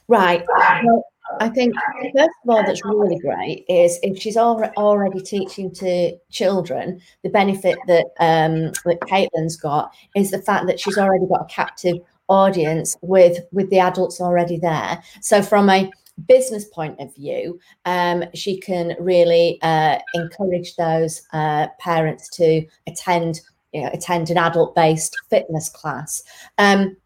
Right. 0.09 0.45
Well, 0.85 1.05
I 1.41 1.49
think 1.49 1.75
first 2.17 2.31
of 2.45 2.51
all, 2.51 2.63
that's 2.63 2.85
really 2.85 3.19
great 3.19 3.65
is 3.69 3.99
if 4.03 4.19
she's 4.19 4.37
already 4.37 5.21
teaching 5.21 5.73
to 5.77 6.17
children, 6.31 7.01
the 7.23 7.31
benefit 7.31 7.79
that 7.87 8.07
um, 8.21 8.73
that 8.85 9.01
Caitlin's 9.01 9.57
got 9.57 9.95
is 10.15 10.31
the 10.31 10.43
fact 10.43 10.67
that 10.67 10.79
she's 10.79 10.99
already 10.99 11.27
got 11.27 11.51
a 11.51 11.55
captive 11.55 11.97
audience 12.29 12.97
with 13.01 13.39
with 13.53 13.71
the 13.71 13.79
adults 13.79 14.21
already 14.21 14.59
there. 14.59 15.03
So 15.23 15.43
from 15.43 15.71
a 15.71 15.91
business 16.29 16.67
point 16.67 17.01
of 17.01 17.15
view, 17.15 17.59
um, 17.87 18.25
she 18.35 18.61
can 18.61 18.95
really 19.01 19.59
uh, 19.63 19.99
encourage 20.15 20.77
those 20.77 21.23
uh, 21.33 21.69
parents 21.81 22.29
to 22.37 22.65
attend 22.87 23.41
you 23.75 23.83
know, 23.83 23.91
attend 23.93 24.31
an 24.31 24.39
adult 24.39 24.75
based 24.75 25.17
fitness 25.29 25.69
class. 25.69 26.23
Um, 26.57 26.97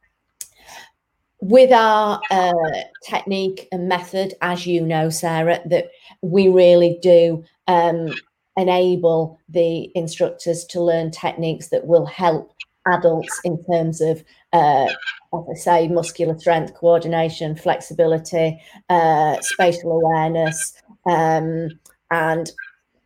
with 1.40 1.72
our 1.72 2.20
uh, 2.30 2.52
technique 3.04 3.68
and 3.72 3.88
method, 3.88 4.34
as 4.42 4.66
you 4.66 4.84
know, 4.84 5.08
Sarah, 5.08 5.60
that 5.66 5.86
we 6.20 6.48
really 6.48 6.98
do 7.00 7.44
um, 7.68 8.12
enable 8.56 9.38
the 9.48 9.90
instructors 9.96 10.64
to 10.66 10.82
learn 10.82 11.10
techniques 11.10 11.68
that 11.68 11.86
will 11.86 12.06
help 12.06 12.52
adults 12.86 13.40
in 13.44 13.62
terms 13.64 14.00
of, 14.00 14.24
uh, 14.52 14.88
as 15.32 15.44
I 15.50 15.54
say, 15.54 15.88
muscular 15.88 16.38
strength, 16.38 16.74
coordination, 16.74 17.54
flexibility, 17.54 18.60
uh, 18.88 19.36
spatial 19.40 19.92
awareness, 19.92 20.74
um, 21.06 21.68
and 22.10 22.50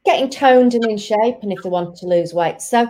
getting 0.05 0.31
toned 0.31 0.75
and 0.75 0.85
in 0.85 0.99
shape, 0.99 1.37
and 1.43 1.53
if 1.53 1.63
they 1.63 1.69
want 1.69 1.97
to 1.97 2.07
lose 2.07 2.33
weight. 2.33 2.61
So 2.61 2.89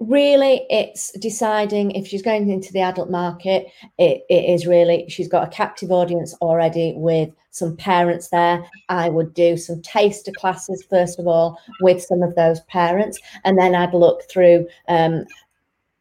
really 0.00 0.66
it's 0.70 1.12
deciding 1.18 1.90
if 1.90 2.06
she's 2.06 2.22
going 2.22 2.50
into 2.50 2.72
the 2.72 2.80
adult 2.80 3.10
market 3.10 3.66
it, 3.98 4.22
it 4.30 4.44
is 4.46 4.66
really 4.66 5.06
she's 5.10 5.28
got 5.28 5.46
a 5.46 5.50
captive 5.50 5.92
audience 5.92 6.34
already 6.40 6.94
with 6.96 7.28
some 7.52 7.76
parents 7.76 8.28
there. 8.28 8.64
I 8.88 9.10
would 9.10 9.34
do 9.34 9.56
some 9.56 9.82
taster 9.82 10.32
classes 10.32 10.84
first 10.88 11.18
of 11.18 11.26
all 11.26 11.60
with 11.82 12.00
some 12.02 12.22
of 12.22 12.34
those 12.34 12.60
parents 12.62 13.18
and 13.44 13.58
then 13.58 13.74
i'd 13.74 13.92
look 13.92 14.22
through 14.30 14.66
um, 14.88 15.26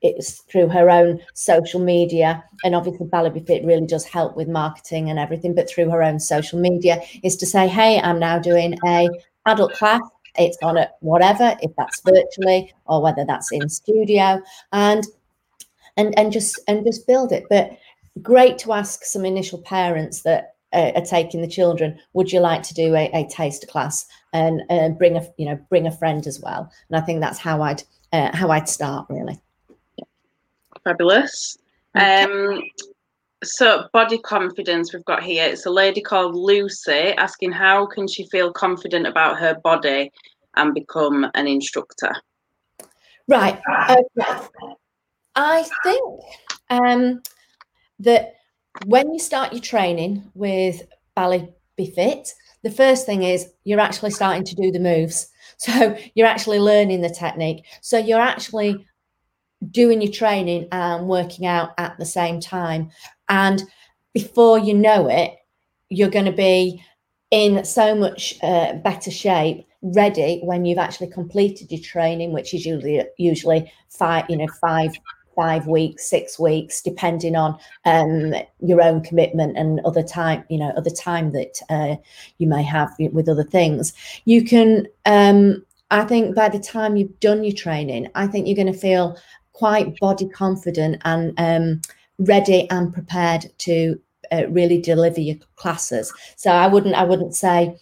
it's 0.02 0.42
through 0.44 0.70
her 0.70 0.90
own 0.90 1.20
social 1.34 1.82
media 1.82 2.42
and 2.64 2.74
obviously 2.74 3.06
Bally 3.06 3.38
Fit 3.46 3.66
really 3.66 3.86
does 3.86 4.06
help 4.06 4.38
with 4.38 4.48
marketing 4.48 5.10
and 5.10 5.20
everything 5.20 5.54
but 5.54 5.70
through 5.70 5.90
her 5.90 6.02
own 6.02 6.22
social 6.22 6.58
media 6.58 7.02
is 7.22 7.36
to 7.36 7.46
say 7.46 7.68
hey 7.68 8.00
i'm 8.00 8.20
now 8.20 8.40
doing 8.40 8.78
a 8.86 9.10
adult 9.46 9.74
class 9.74 10.02
it's 10.40 10.58
on 10.64 10.78
at 10.78 10.98
whatever, 11.02 11.56
if 11.62 11.72
that's 11.78 12.02
virtually 12.02 12.74
or 12.86 13.02
whether 13.02 13.26
that's 13.26 13.52
in 13.52 13.70
studio, 13.70 14.42
and 14.72 15.06
and 15.98 16.18
and 16.18 16.32
just 16.32 16.60
and 16.68 16.86
just 16.86 17.06
build 17.06 17.32
it. 17.32 17.46
But 17.50 17.78
great 18.22 18.58
to 18.60 18.74
ask 18.74 19.04
some 19.04 19.26
initial 19.26 19.62
parents 19.62 20.22
that 20.24 20.56
uh, 20.74 20.92
are 20.96 21.06
taking 21.06 21.42
the 21.42 21.48
children 21.48 22.00
would 22.14 22.32
you 22.32 22.40
like 22.40 22.64
to 22.64 22.74
do 22.74 22.96
a, 22.96 23.10
a 23.14 23.28
taster 23.30 23.68
class? 23.68 24.06
and 24.34 24.62
uh, 24.70 24.90
bring 24.90 25.18
a 25.18 25.28
you 25.38 25.46
know 25.46 25.60
bring 25.70 25.88
a 25.88 25.92
friend 25.92 26.28
as 26.28 26.40
well. 26.40 26.72
And 26.90 27.02
i 27.02 27.06
think 27.06 27.20
that's 27.20 27.40
how 27.40 27.62
i'd 27.62 27.84
uh, 28.14 28.36
how 28.36 28.50
i'd 28.52 28.70
start 28.70 29.08
really. 29.10 29.40
Fabulous. 30.84 31.58
Um 31.96 32.64
so 33.44 33.86
body 33.94 34.18
confidence 34.20 34.94
we've 34.94 35.06
got 35.06 35.24
here 35.24 35.46
it's 35.46 35.66
a 35.66 35.70
lady 35.70 36.02
called 36.02 36.36
lucy 36.36 37.14
asking 37.18 37.52
how 37.52 37.86
can 37.86 38.08
she 38.08 38.28
feel 38.28 38.52
confident 38.52 39.08
about 39.08 39.40
her 39.40 39.56
body 39.64 40.12
and 40.56 40.74
become 40.74 41.30
an 41.36 41.48
instructor? 41.48 42.12
Right 43.28 43.62
okay. 43.90 44.46
i 45.36 45.66
think 45.84 46.22
um, 46.70 47.22
that 48.00 48.34
when 48.86 49.14
you 49.14 49.20
start 49.20 49.54
your 49.54 49.62
training 49.62 50.30
with 50.34 50.82
Bally 51.16 51.50
Be 51.76 51.92
Fit 51.92 52.34
the 52.64 52.72
first 52.72 53.06
thing 53.06 53.24
is 53.24 53.52
you're 53.64 53.80
actually 53.80 54.12
starting 54.12 54.44
to 54.44 54.56
do 54.56 54.72
the 54.72 54.80
moves. 54.80 55.30
So 55.62 55.98
you're 56.16 56.26
actually 56.26 56.60
learning 56.60 57.02
the 57.02 57.10
technique. 57.10 57.66
So 57.82 57.98
you're 57.98 58.22
actually 58.22 58.88
doing 59.72 60.02
your 60.02 60.12
training 60.12 60.68
and 60.72 61.08
working 61.08 61.46
out 61.46 61.72
at 61.78 61.98
the 61.98 62.06
same 62.06 62.40
time 62.40 62.90
and 63.30 63.64
before 64.14 64.60
you 64.60 64.74
know 64.74 65.08
it, 65.08 65.36
you're 65.90 66.10
going 66.10 66.26
to 66.26 66.32
be 66.32 66.84
in 67.32 67.64
so 67.64 67.96
much 67.96 68.36
uh, 68.44 68.74
better 68.74 69.12
shape, 69.12 69.66
ready 69.82 70.42
when 70.44 70.66
you've 70.66 70.80
actually 70.80 71.08
completed 71.08 71.72
your 71.72 71.82
training, 71.82 72.34
which 72.34 72.54
is 72.54 72.66
usually 72.66 73.04
usually 73.18 73.72
five, 73.90 74.26
you 74.30 74.38
know, 74.38 74.48
five 74.60 74.92
five 75.36 75.68
weeks, 75.68 76.10
six 76.10 76.38
weeks, 76.38 76.82
depending 76.82 77.36
on 77.36 77.58
um, 77.86 78.34
your 78.60 78.82
own 78.82 79.02
commitment 79.02 79.58
and 79.58 79.80
other 79.86 80.04
time, 80.04 80.44
you 80.50 80.58
know, 80.58 80.74
other 80.76 80.90
time 80.90 81.32
that 81.32 81.62
uh, 81.70 81.96
you 82.40 82.48
may 82.48 82.62
have 82.62 82.90
with 83.00 83.30
other 83.30 83.46
things. 83.46 83.94
You 84.26 84.44
can, 84.44 84.86
um, 85.06 85.64
I 85.92 86.04
think, 86.04 86.36
by 86.36 86.50
the 86.50 86.60
time 86.60 86.98
you've 86.98 87.20
done 87.22 87.46
your 87.46 87.56
training, 87.56 88.10
I 88.16 88.28
think 88.28 88.48
you're 88.48 88.56
going 88.56 88.74
to 88.74 88.78
feel 88.78 89.18
quite 89.60 90.00
body 90.00 90.28
confident 90.30 91.02
and 91.04 91.34
um, 91.38 91.82
ready 92.18 92.70
and 92.70 92.94
prepared 92.94 93.46
to 93.58 94.00
uh, 94.32 94.48
really 94.48 94.80
deliver 94.82 95.20
your 95.20 95.36
classes. 95.58 96.14
So 96.38 96.50
I 96.50 96.68
wouldn't 96.68 96.96
I 96.96 97.04
wouldn't 97.04 97.36
say 97.36 97.78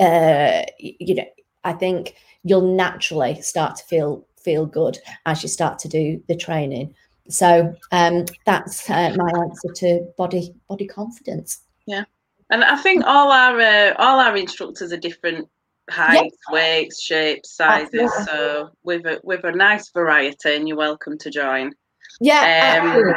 uh, 0.00 0.62
you 0.78 1.16
know 1.16 1.26
I 1.64 1.72
think 1.72 2.14
you'll 2.44 2.74
naturally 2.76 3.40
start 3.42 3.76
to 3.76 3.84
feel 3.84 4.24
feel 4.38 4.64
good 4.64 4.98
as 5.26 5.42
you 5.42 5.48
start 5.48 5.80
to 5.80 5.88
do 5.88 6.22
the 6.28 6.36
training. 6.36 6.94
So 7.28 7.74
um, 7.90 8.24
that's 8.44 8.88
uh, 8.88 9.16
my 9.16 9.30
answer 9.40 9.72
to 9.80 10.06
body 10.16 10.54
body 10.68 10.86
confidence. 10.86 11.60
Yeah, 11.86 12.04
and 12.50 12.62
I 12.62 12.76
think 12.76 13.04
all 13.04 13.32
our 13.32 13.60
uh, 13.60 13.94
all 13.98 14.20
our 14.20 14.36
instructors 14.36 14.92
are 14.92 15.00
different 15.08 15.48
heights, 15.90 16.36
yes. 16.36 16.52
weights, 16.52 17.02
shapes, 17.02 17.50
sizes. 17.50 18.00
Absolutely. 18.00 18.24
So 18.26 18.70
with 18.82 19.06
a 19.06 19.20
with 19.22 19.44
a 19.44 19.52
nice 19.52 19.90
variety, 19.90 20.54
and 20.54 20.68
you're 20.68 20.76
welcome 20.76 21.18
to 21.18 21.30
join. 21.30 21.72
Yeah, 22.20 22.82
um, 22.82 23.14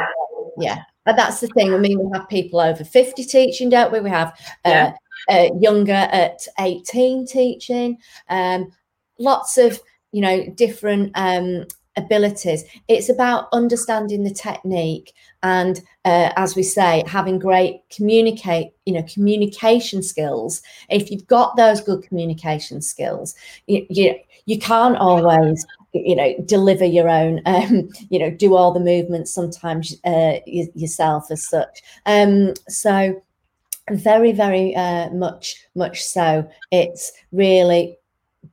yeah. 0.58 0.82
And 1.06 1.18
that's 1.18 1.40
the 1.40 1.48
thing. 1.48 1.72
I 1.72 1.78
mean, 1.78 1.98
we 1.98 2.10
have 2.16 2.28
people 2.28 2.60
over 2.60 2.84
50 2.84 3.24
teaching, 3.24 3.70
don't 3.70 3.92
we? 3.92 4.00
We 4.00 4.10
have 4.10 4.28
uh, 4.64 4.68
yeah. 4.70 4.94
uh, 5.28 5.48
younger 5.58 5.92
at 5.92 6.46
18 6.58 7.26
teaching. 7.26 7.98
Um, 8.28 8.70
lots 9.18 9.56
of, 9.56 9.80
you 10.12 10.20
know, 10.20 10.46
different 10.54 11.12
um, 11.14 11.64
abilities. 11.96 12.64
It's 12.88 13.08
about 13.08 13.48
understanding 13.52 14.24
the 14.24 14.34
technique 14.34 15.12
and, 15.42 15.80
uh, 16.04 16.32
as 16.36 16.54
we 16.54 16.62
say, 16.62 17.02
having 17.06 17.38
great 17.38 17.82
communicate, 17.90 18.72
you 18.84 18.92
know, 18.92 19.02
communication 19.12 20.02
skills. 20.02 20.62
If 20.88 21.10
you've 21.10 21.26
got 21.26 21.56
those 21.56 21.80
good 21.80 22.02
communication 22.02 22.82
skills, 22.82 23.34
you, 23.66 23.86
you, 23.88 24.14
you 24.46 24.58
can't 24.58 24.96
always 24.96 25.64
you 25.92 26.14
know 26.14 26.34
deliver 26.44 26.84
your 26.84 27.08
own 27.08 27.40
um, 27.46 27.88
you 28.10 28.18
know 28.18 28.30
do 28.30 28.54
all 28.54 28.72
the 28.72 28.80
movements 28.80 29.32
sometimes 29.32 29.96
uh, 30.04 30.38
yourself 30.46 31.30
as 31.30 31.46
such 31.48 31.82
um, 32.06 32.54
so 32.68 33.20
very 33.90 34.32
very 34.32 34.74
uh, 34.76 35.10
much 35.10 35.56
much 35.74 36.02
so 36.02 36.48
it's 36.70 37.12
really 37.32 37.96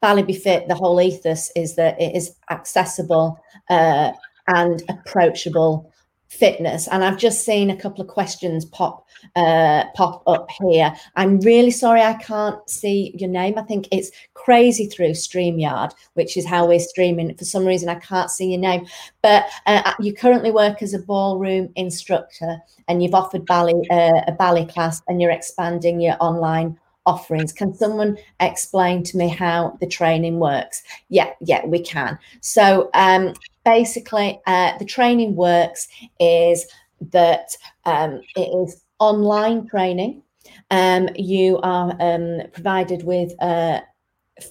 Ballet 0.02 0.24
Befit 0.24 0.68
the 0.68 0.76
whole 0.76 1.00
ethos 1.00 1.52
is 1.56 1.76
that 1.76 2.00
it 2.02 2.16
is 2.16 2.36
accessible 2.50 3.40
uh, 3.70 4.12
and 4.48 4.84
approachable 4.90 5.92
fitness 6.30 6.88
and 6.90 7.04
i've 7.04 7.18
just 7.18 7.46
seen 7.46 7.70
a 7.70 7.76
couple 7.76 8.02
of 8.02 8.08
questions 8.08 8.66
pop 8.66 9.06
uh 9.36 9.84
pop 9.96 10.24
up 10.28 10.50
here 10.62 10.94
i'm 11.16 11.40
really 11.40 11.72
sorry 11.72 12.02
i 12.02 12.14
can't 12.16 12.70
see 12.70 13.16
your 13.18 13.30
name 13.30 13.58
i 13.58 13.62
think 13.62 13.88
it's 13.92 14.12
crazy 14.34 14.88
through 14.88 15.12
streamyard 15.12 15.92
which 16.16 16.36
is 16.36 16.46
how 16.46 16.68
we're 16.68 16.80
streaming 16.80 17.34
for 17.36 17.46
some 17.46 17.66
reason 17.66 17.88
i 17.88 17.96
can't 17.96 18.30
see 18.30 18.52
your 18.52 18.60
name 18.60 18.86
but 19.22 19.46
uh, 19.68 19.82
uh 19.86 19.94
you 20.00 20.14
currently 20.14 20.52
work 20.52 20.82
as 20.82 20.94
a 20.94 21.00
ballroom 21.00 21.72
instructor 21.76 22.58
and 22.90 23.02
you've 23.02 23.16
offered 23.16 23.46
ballet 23.46 23.82
uh, 23.90 24.22
a 24.28 24.32
ballet 24.32 24.66
class 24.66 25.02
and 25.08 25.22
you're 25.22 25.32
expanding 25.32 26.02
your 26.02 26.18
online 26.20 26.78
offerings. 27.08 27.54
Can 27.54 27.74
someone 27.74 28.18
explain 28.40 29.02
to 29.04 29.18
me 29.18 29.30
how 29.30 29.78
the 29.80 29.88
training 29.88 30.40
works? 30.40 30.84
Yeah, 31.10 31.32
yeah, 31.42 31.66
we 31.66 31.80
can. 31.80 32.20
So 32.42 32.92
um, 32.94 33.34
basically, 33.68 34.40
uh, 34.48 34.78
the 34.78 34.86
training 34.86 35.36
works 35.36 35.90
is 36.22 36.66
that 37.12 37.50
um, 37.84 38.22
it 38.38 38.48
is 38.64 38.82
online 39.00 39.68
training. 39.68 40.24
Um, 40.72 41.10
you 41.16 41.60
are 41.64 41.94
um, 42.00 42.44
provided 42.54 43.04
with 43.04 43.34
uh, 43.42 43.82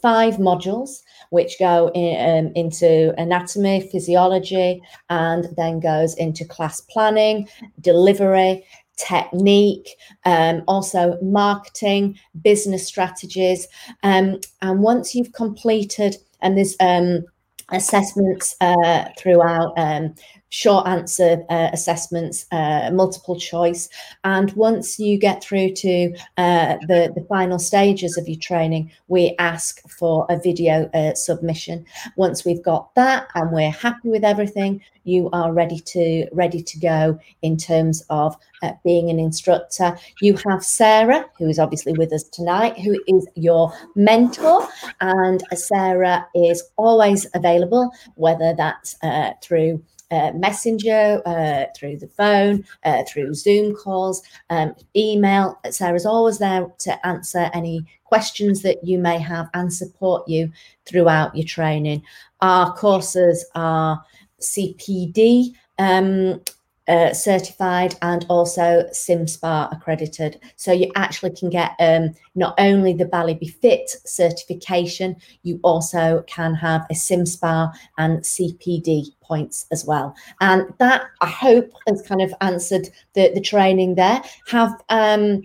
five 0.03 0.35
modules 0.35 1.01
which 1.31 1.59
go 1.59 1.91
in, 1.95 2.47
um, 2.47 2.53
into 2.55 3.19
anatomy, 3.19 3.89
physiology, 3.91 4.83
and 5.09 5.49
then 5.57 5.81
goes 5.81 6.15
into 6.17 6.45
class 6.45 6.83
planning, 6.83 7.49
delivery, 7.81 8.67
technique, 8.99 9.97
um, 10.27 10.63
also 10.69 11.19
marketing, 11.23 12.19
business 12.43 12.87
strategies. 12.87 13.67
Um, 14.03 14.41
and 14.61 14.81
once 14.81 15.15
you've 15.15 15.33
completed, 15.33 16.17
and 16.43 16.59
there's 16.59 16.77
um, 16.81 17.25
assessments 17.71 18.55
uh, 18.61 19.05
throughout 19.19 19.73
um, 19.77 20.15
short 20.57 20.87
answer 20.89 21.45
uh, 21.51 21.69
assessments, 21.75 22.47
uh, 22.51 22.91
multiple 22.91 23.39
choice. 23.39 23.91
And 24.25 24.51
once 24.53 24.99
you 24.99 25.19
get 25.19 25.45
through 25.45 25.75
to 25.75 26.15
uh, 26.39 26.77
the, 26.89 27.13
the 27.15 27.27
final 27.29 27.59
stages 27.59 28.17
of 28.17 28.27
your 28.27 28.39
training, 28.39 28.91
we 29.09 29.35
ask 29.39 29.87
for 29.87 30.25
a 30.31 30.39
video 30.39 30.89
uh, 30.95 31.13
submission. 31.13 31.85
Once 32.17 32.47
we've 32.47 32.63
got 32.63 32.95
that 32.95 33.29
and 33.35 33.53
we're 33.53 33.71
happy 33.71 34.09
with 34.09 34.25
everything, 34.25 34.81
you 35.05 35.29
are 35.35 35.53
ready 35.53 35.79
to 35.79 36.27
ready 36.33 36.63
to 36.63 36.79
go 36.81 37.19
in 37.43 37.57
terms 37.59 38.03
of 38.09 38.35
uh, 38.63 38.73
being 38.83 39.11
an 39.11 39.21
instructor. 39.21 39.97
You 40.23 40.39
have 40.49 40.65
Sarah, 40.65 41.27
who 41.39 41.49
is 41.49 41.59
obviously 41.59 41.93
with 41.93 42.13
us 42.15 42.25
tonight, 42.25 42.79
who 42.79 42.99
is 43.07 43.29
your 43.35 43.73
mentor, 43.95 44.67
and 45.03 45.45
Sarah 45.55 46.27
is 46.35 46.65
always 46.77 47.27
available, 47.35 47.93
whether 48.15 48.55
that's 48.57 48.97
uh, 49.03 49.33
through 49.43 49.83
uh, 50.11 50.33
messenger, 50.35 51.21
uh, 51.27 51.65
through 51.77 51.99
the 51.99 52.09
phone, 52.09 52.65
uh, 52.85 53.03
through 53.09 53.35
Zoom 53.35 53.75
calls, 53.75 54.23
um, 54.51 54.75
email. 54.95 55.59
Sarah's 55.71 56.07
always 56.07 56.39
there 56.39 56.67
to 56.81 57.07
answer 57.07 57.51
any 57.53 57.85
questions 58.05 58.63
that 58.63 58.85
you 58.85 58.99
may 58.99 59.19
have 59.19 59.49
and 59.55 59.73
support 59.73 60.29
you 60.29 60.51
throughout 60.85 61.35
your 61.37 61.47
training. 61.47 62.03
Our 62.41 62.73
courses 62.75 63.45
are 63.55 64.05
CPD 64.41 65.55
um, 65.79 66.41
uh, 66.89 67.13
certified 67.13 67.95
and 68.03 68.25
also 68.29 68.85
CIMSPA 68.93 69.73
accredited. 69.73 70.41
So 70.57 70.73
you 70.73 70.91
actually 70.95 71.31
can 71.31 71.51
get 71.51 71.73
um, 71.79 72.15
not 72.35 72.55
only 72.59 72.93
the 72.93 73.07
Ballet 73.07 73.35
Befit 73.35 73.91
certification, 74.05 75.17
you 75.43 75.61
also 75.63 76.23
can 76.27 76.55
have 76.55 76.87
a 76.91 76.95
CIMSPA 76.95 77.73
and 77.99 78.21
CPD 78.21 79.07
points 79.21 79.67
as 79.73 79.85
well. 79.85 80.15
And 80.41 80.73
that 80.79 81.03
I 81.21 81.29
hope 81.29 81.71
has 81.89 82.03
kind 82.03 82.23
of 82.23 82.33
answered 82.41 82.89
the, 83.15 83.33
the 83.35 83.41
training 83.41 83.97
there. 83.97 84.23
Have 84.49 84.81
um, 84.89 85.43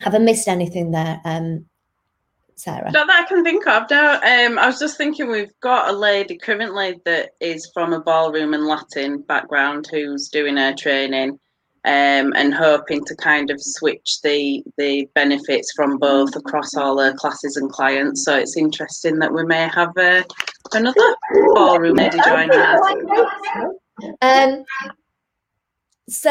have 0.00 0.14
I 0.14 0.18
missed 0.18 0.48
anything 0.48 0.90
there, 0.90 1.20
um, 1.24 1.66
Sarah? 2.60 2.90
Not 2.90 3.06
that 3.06 3.24
I 3.24 3.28
can 3.28 3.42
think 3.42 3.66
of. 3.66 3.90
No, 3.90 4.14
um, 4.14 4.58
I 4.58 4.66
was 4.66 4.78
just 4.78 4.96
thinking 4.96 5.30
we've 5.30 5.58
got 5.60 5.88
a 5.88 5.96
lady 5.96 6.36
currently 6.36 7.00
that 7.04 7.30
is 7.40 7.70
from 7.72 7.92
a 7.92 8.00
ballroom 8.00 8.54
and 8.54 8.66
Latin 8.66 9.22
background 9.22 9.88
who's 9.90 10.28
doing 10.28 10.56
her 10.56 10.74
training. 10.74 11.38
Um, 11.82 12.34
and 12.36 12.52
hoping 12.52 13.02
to 13.06 13.16
kind 13.16 13.50
of 13.50 13.56
switch 13.58 14.20
the 14.22 14.62
the 14.76 15.08
benefits 15.14 15.72
from 15.74 15.96
both 15.96 16.36
across 16.36 16.74
all 16.74 16.98
her 16.98 17.14
classes 17.14 17.56
and 17.56 17.70
clients. 17.70 18.22
So 18.22 18.36
it's 18.36 18.58
interesting 18.58 19.18
that 19.20 19.32
we 19.32 19.46
may 19.46 19.66
have 19.66 19.96
uh, 19.96 20.22
another 20.74 21.16
ballroom 21.54 21.96
lady 21.96 22.18
joining 22.26 22.50
us. 22.50 22.80
Um, 24.20 24.64
so 26.10 26.30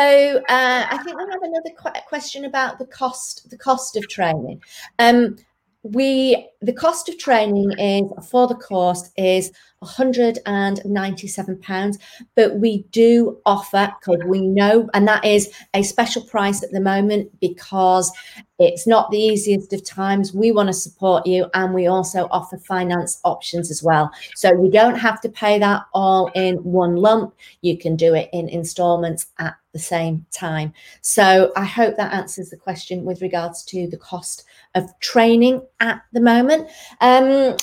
uh, 0.50 0.86
I 0.90 1.00
think 1.04 1.18
we 1.18 1.24
have 1.32 1.42
another 1.42 1.70
qu- 1.78 2.02
question 2.08 2.46
about 2.46 2.80
the 2.80 2.86
cost, 2.86 3.50
the 3.50 3.58
cost 3.58 3.96
of 3.96 4.08
training. 4.10 4.62
Um, 5.00 5.38
we 5.84 6.48
the 6.62 6.74
cost 6.74 7.08
of 7.10 7.18
training 7.18 7.72
is 7.80 8.12
for 8.30 8.48
the 8.48 8.56
course 8.56 9.10
is 9.18 9.52
197 9.80 11.58
pounds 11.60 11.98
but 12.36 12.56
we 12.60 12.84
do 12.92 13.40
offer 13.46 13.94
because 14.00 14.22
we 14.26 14.42
know 14.42 14.90
and 14.94 15.08
that 15.08 15.24
is 15.24 15.52
a 15.74 15.84
special 15.84 16.22
price 16.24 16.62
at 16.64 16.72
the 16.72 16.82
moment 16.82 17.30
because 17.40 18.12
it's 18.60 18.86
not 18.86 19.10
the 19.10 19.18
easiest 19.18 19.72
of 19.72 19.86
times. 19.86 20.34
We 20.34 20.52
want 20.52 20.68
to 20.68 20.74
support 20.74 21.26
you 21.26 21.48
and 21.54 21.74
we 21.74 21.88
also 21.88 22.28
offer 22.30 22.58
finance 22.58 23.20
options 23.24 23.72
as 23.72 23.82
well. 23.82 24.12
So 24.36 24.52
you 24.52 24.70
don't 24.70 24.98
have 24.98 25.22
to 25.22 25.30
pay 25.30 25.60
that 25.60 25.84
all 25.94 26.28
in 26.36 26.58
one 26.58 26.98
lump. 26.98 27.34
You 27.62 27.78
can 27.78 27.96
do 27.96 28.14
it 28.14 28.30
in 28.34 28.50
installments 28.50 29.28
at 29.40 29.56
the 29.72 29.80
same 29.80 30.26
time. 30.32 30.74
So 31.02 31.52
i 31.56 31.64
hope 31.64 31.96
that 31.96 32.14
answers 32.14 32.50
the 32.50 32.58
question 32.58 33.06
with 33.06 33.22
regards 33.22 33.64
to 33.66 33.88
the 33.88 33.98
cost 33.98 34.44
of 34.76 34.92
training 35.00 35.62
at 35.80 36.02
the 36.12 36.22
moment. 36.22 36.70
Um, 37.00 37.56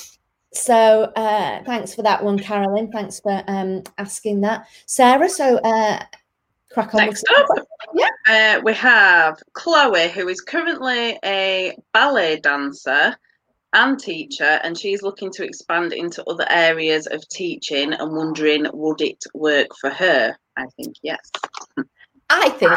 so 0.53 1.11
uh, 1.15 1.63
thanks 1.63 1.93
for 1.93 2.03
that 2.03 2.23
one, 2.23 2.39
Carolyn. 2.39 2.91
Thanks 2.91 3.19
for 3.19 3.43
um, 3.47 3.83
asking 3.97 4.41
that, 4.41 4.67
Sarah. 4.85 5.29
So 5.29 5.57
uh, 5.57 6.03
crack 6.71 6.93
on. 6.93 7.05
Next 7.05 7.25
up, 7.35 7.47
yeah. 7.93 8.09
Uh, 8.27 8.61
we 8.63 8.73
have 8.73 9.37
Chloe, 9.53 10.09
who 10.09 10.27
is 10.27 10.41
currently 10.41 11.19
a 11.23 11.75
ballet 11.93 12.39
dancer 12.39 13.15
and 13.73 13.99
teacher, 13.99 14.59
and 14.63 14.77
she's 14.77 15.03
looking 15.03 15.31
to 15.33 15.43
expand 15.43 15.93
into 15.93 16.23
other 16.25 16.45
areas 16.49 17.07
of 17.07 17.27
teaching 17.29 17.93
and 17.93 18.15
wondering 18.15 18.65
would 18.73 19.01
it 19.01 19.23
work 19.33 19.67
for 19.79 19.89
her? 19.89 20.35
I 20.55 20.65
think 20.77 20.95
yes. 21.03 21.31
I 22.29 22.49
think 22.49 22.73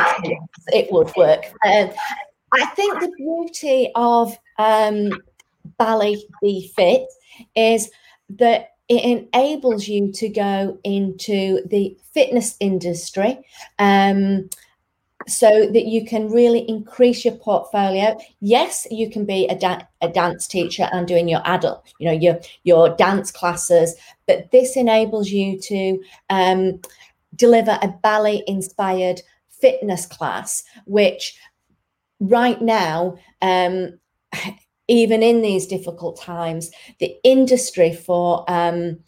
it 0.68 0.92
would 0.92 1.10
work. 1.16 1.44
Um, 1.64 1.90
I 2.52 2.66
think 2.66 3.00
the 3.00 3.12
beauty 3.16 3.90
of 3.94 4.36
um, 4.58 5.10
Bally 5.78 6.24
Be 6.40 6.70
Fit 6.74 7.06
is 7.54 7.90
that 8.30 8.70
it 8.88 9.28
enables 9.32 9.86
you 9.86 10.10
to 10.12 10.28
go 10.28 10.78
into 10.82 11.62
the 11.68 11.96
fitness 12.12 12.56
industry 12.58 13.38
um, 13.78 14.50
so 15.28 15.70
that 15.70 15.86
you 15.86 16.04
can 16.04 16.28
really 16.28 16.68
increase 16.68 17.24
your 17.24 17.36
portfolio. 17.36 18.18
Yes, 18.40 18.86
you 18.90 19.08
can 19.08 19.24
be 19.24 19.46
a, 19.46 19.56
da- 19.56 19.82
a 20.00 20.08
dance 20.08 20.48
teacher 20.48 20.88
and 20.92 21.06
doing 21.06 21.28
your 21.28 21.42
adult, 21.44 21.84
you 21.98 22.06
know, 22.06 22.12
your 22.12 22.40
your 22.64 22.88
dance 22.96 23.30
classes, 23.30 23.94
but 24.26 24.50
this 24.50 24.76
enables 24.76 25.30
you 25.30 25.60
to 25.60 26.02
um, 26.30 26.80
deliver 27.36 27.78
a 27.82 27.88
ballet 28.02 28.42
inspired 28.46 29.20
fitness 29.48 30.06
class, 30.06 30.64
which 30.86 31.38
right 32.18 32.60
now, 32.60 33.16
um, 33.42 33.98
even 34.90 35.22
in 35.22 35.40
these 35.40 35.66
difficult 35.66 36.20
times, 36.20 36.70
the 36.98 37.16
industry 37.22 37.94
for 37.94 38.44
um, 38.48 38.98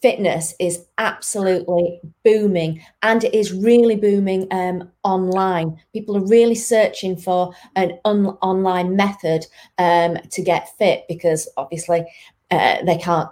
fitness 0.00 0.54
is 0.58 0.86
absolutely 0.96 2.00
booming 2.24 2.80
and 3.02 3.22
it 3.22 3.34
is 3.34 3.52
really 3.52 3.96
booming 3.96 4.48
um, 4.50 4.90
online. 5.04 5.76
People 5.92 6.16
are 6.16 6.26
really 6.26 6.54
searching 6.54 7.16
for 7.16 7.52
an 7.76 7.98
un- 8.06 8.38
online 8.40 8.96
method 8.96 9.46
um, 9.78 10.16
to 10.30 10.42
get 10.42 10.76
fit 10.78 11.04
because 11.06 11.48
obviously 11.58 12.04
uh, 12.50 12.82
they 12.84 12.96
can't, 12.96 13.28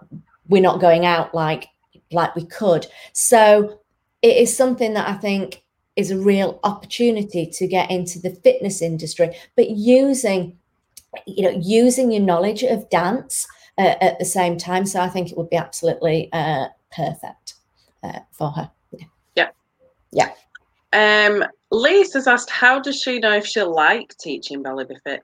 we're 0.49 0.63
not 0.63 0.81
going 0.81 1.07
out 1.07 1.35
like 1.35 1.69
like 2.13 2.37
we 2.37 2.45
could. 2.45 2.87
So 3.13 3.81
it 4.23 4.37
is 4.37 4.55
something 4.55 4.93
that 4.95 5.09
I 5.09 5.15
think 5.15 5.65
is 5.97 6.11
a 6.11 6.19
real 6.19 6.61
opportunity 6.65 7.47
to 7.47 7.67
get 7.67 7.91
into 7.91 8.19
the 8.19 8.31
fitness 8.31 8.83
industry, 8.83 9.37
but 9.57 9.71
using, 9.71 10.59
you 11.27 11.43
know, 11.43 11.59
using 11.61 12.11
your 12.13 12.23
knowledge 12.23 12.63
of 12.63 12.89
dance 12.91 13.47
uh, 13.79 13.95
at 14.01 14.19
the 14.19 14.25
same 14.25 14.57
time. 14.57 14.87
So 14.87 15.01
I 15.01 15.09
think 15.09 15.31
it 15.31 15.37
would 15.37 15.51
be 15.51 15.57
absolutely 15.57 16.29
uh, 16.33 16.67
perfect 16.95 17.55
uh, 18.03 18.21
for 18.33 18.51
her. 18.51 18.71
Yeah. 19.37 19.51
Yeah. 20.13 20.31
Um, 20.93 21.45
Lisa's 21.71 22.27
asked, 22.27 22.51
how 22.51 22.81
does 22.81 23.01
she 23.01 23.19
know 23.19 23.33
if 23.33 23.47
she'll 23.47 23.75
like 23.75 24.17
teaching 24.19 24.63
Be 24.63 24.71
Fit? 25.05 25.23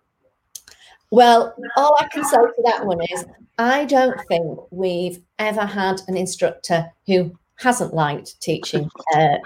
Well, 1.12 1.55
all 1.76 1.96
I 2.00 2.07
can 2.09 2.24
say 2.24 2.37
to 2.37 2.62
that 2.66 2.87
one 2.87 3.00
is 3.11 3.24
I 3.59 3.85
don't 3.85 4.18
think 4.29 4.59
we've 4.70 5.20
ever 5.38 5.64
had 5.64 6.00
an 6.09 6.16
instructor 6.16 6.90
who 7.07 7.37
hasn't 7.57 7.94
liked 7.94 8.40
teaching 8.40 8.88
uh, 9.14 9.37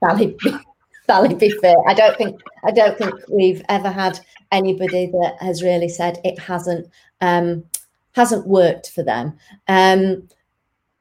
ballet 0.00 0.36
Sally 1.06 1.34
be 1.34 1.50
fair. 1.50 1.76
I 1.86 1.94
don't 1.94 2.16
think 2.16 2.40
I 2.64 2.70
don't 2.70 2.96
think 2.96 3.14
we've 3.28 3.62
ever 3.68 3.90
had 3.90 4.20
anybody 4.50 5.06
that 5.06 5.36
has 5.40 5.62
really 5.62 5.88
said 5.88 6.20
it 6.24 6.38
hasn't 6.38 6.88
um, 7.20 7.64
hasn't 8.12 8.46
worked 8.46 8.90
for 8.90 9.02
them. 9.02 9.36
Um, 9.68 10.28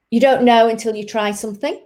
you 0.10 0.20
don't 0.20 0.44
know 0.44 0.68
until 0.68 0.96
you 0.96 1.06
try 1.06 1.32
something. 1.32 1.80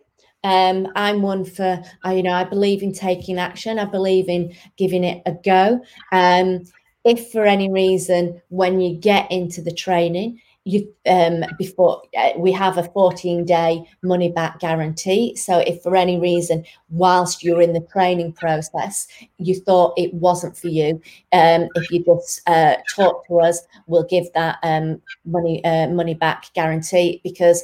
Um, 0.43 0.87
I'm 0.95 1.23
one 1.23 1.43
for, 1.43 1.81
you 2.05 2.21
know, 2.21 2.33
I 2.33 2.43
believe 2.43 2.83
in 2.83 2.93
taking 2.93 3.39
action. 3.39 3.79
I 3.79 3.85
believe 3.85 4.29
in 4.29 4.53
giving 4.77 5.03
it 5.03 5.23
a 5.25 5.31
go. 5.31 5.81
Um, 6.11 6.65
if 7.03 7.31
for 7.31 7.45
any 7.45 7.71
reason, 7.71 8.41
when 8.49 8.79
you 8.79 8.95
get 8.95 9.31
into 9.31 9.61
the 9.61 9.73
training, 9.73 10.39
you 10.65 10.91
um, 11.05 11.43
before 11.59 12.01
uh, 12.17 12.31
we 12.37 12.51
have 12.51 12.77
a 12.77 12.83
14 12.83 13.45
day 13.45 13.87
money 14.01 14.31
back 14.31 14.59
guarantee. 14.59 15.35
So 15.35 15.59
if 15.59 15.81
for 15.83 15.95
any 15.95 16.19
reason 16.19 16.65
whilst 16.89 17.43
you're 17.43 17.61
in 17.61 17.73
the 17.73 17.87
training 17.91 18.33
process 18.33 19.07
you 19.37 19.55
thought 19.55 19.93
it 19.95 20.13
wasn't 20.13 20.57
for 20.57 20.67
you 20.67 21.01
um, 21.31 21.69
if 21.75 21.91
you 21.91 22.03
just 22.03 22.41
uh, 22.47 22.75
talk 22.95 23.25
to 23.27 23.39
us 23.39 23.61
we'll 23.85 24.03
give 24.05 24.25
that 24.33 24.57
um, 24.63 24.99
money 25.23 25.63
uh, 25.63 25.87
money 25.87 26.15
back 26.15 26.51
guarantee. 26.53 27.21
Because 27.23 27.63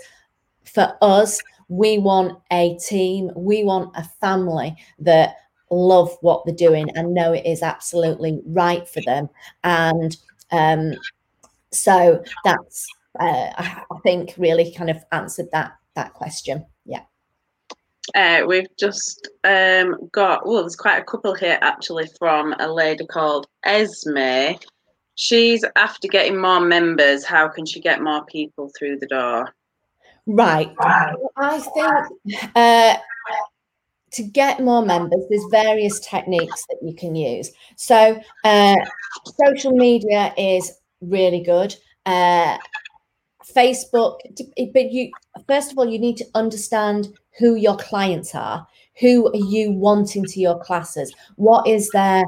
for 0.64 0.96
us 1.02 1.42
we 1.70 1.98
want 1.98 2.38
a 2.52 2.78
team 2.78 3.32
we 3.36 3.64
want 3.64 3.92
a 3.96 4.04
family 4.22 4.76
that 5.00 5.38
love 5.72 6.16
what 6.22 6.46
they're 6.46 6.54
doing 6.54 6.90
and 6.96 7.14
know 7.14 7.34
it 7.34 7.46
is 7.46 7.64
absolutely 7.64 8.42
right 8.46 8.88
for 8.88 9.02
them. 9.02 9.28
And 9.64 10.16
um, 10.52 10.94
so 11.72 12.24
that's 12.44 12.86
uh, 13.20 13.50
I, 13.58 13.84
think 14.04 14.34
really 14.38 14.74
kind 14.74 14.90
of 14.90 14.98
answered 15.12 15.48
that 15.54 15.74
that 15.96 16.14
question. 16.14 16.66
Yeah. 16.86 17.04
Uh, 18.16 18.46
we've 18.48 18.68
just 18.78 19.30
um, 19.44 20.10
got 20.12 20.46
well, 20.46 20.62
there's 20.62 20.76
quite 20.76 21.00
a 21.00 21.04
couple 21.04 21.34
here 21.36 21.58
actually 21.62 22.10
from 22.18 22.54
a 22.60 22.72
lady 22.72 23.06
called 23.06 23.48
Esme. 23.64 24.56
She's 25.16 25.64
after 25.76 26.08
getting 26.08 26.40
more 26.40 26.62
members. 26.62 27.26
How 27.26 27.48
can 27.48 27.66
she 27.66 27.80
get 27.80 28.02
more 28.02 28.26
people 28.26 28.72
through 28.78 29.00
the 29.00 29.08
door? 29.08 29.54
Right. 30.26 30.74
I 31.38 31.60
think 31.60 32.52
uh, 32.56 32.96
to 34.12 34.24
get 34.24 34.62
more 34.62 34.86
members, 34.86 35.24
there's 35.30 35.46
various 35.52 36.00
techniques 36.00 36.66
that 36.70 36.80
you 36.82 36.94
can 36.96 37.16
use. 37.16 37.52
So, 37.76 38.20
uh, 38.44 38.76
social 39.46 39.72
media 39.72 40.34
is 40.38 40.81
really 41.02 41.42
good. 41.42 41.76
Uh, 42.06 42.58
Facebook, 43.56 44.20
but 44.74 44.92
you 44.92 45.12
first 45.48 45.72
of 45.72 45.78
all 45.78 45.90
you 45.90 46.00
need 46.00 46.18
to 46.18 46.26
understand 46.36 47.10
who 47.38 47.56
your 47.56 47.78
clients 47.78 48.36
are. 48.36 48.68
Who 49.00 49.28
are 49.30 49.36
you 49.36 49.72
wanting 49.72 50.26
to 50.26 50.40
your 50.40 50.60
classes? 50.60 51.14
What 51.36 51.68
is 51.68 51.90
their 51.90 52.24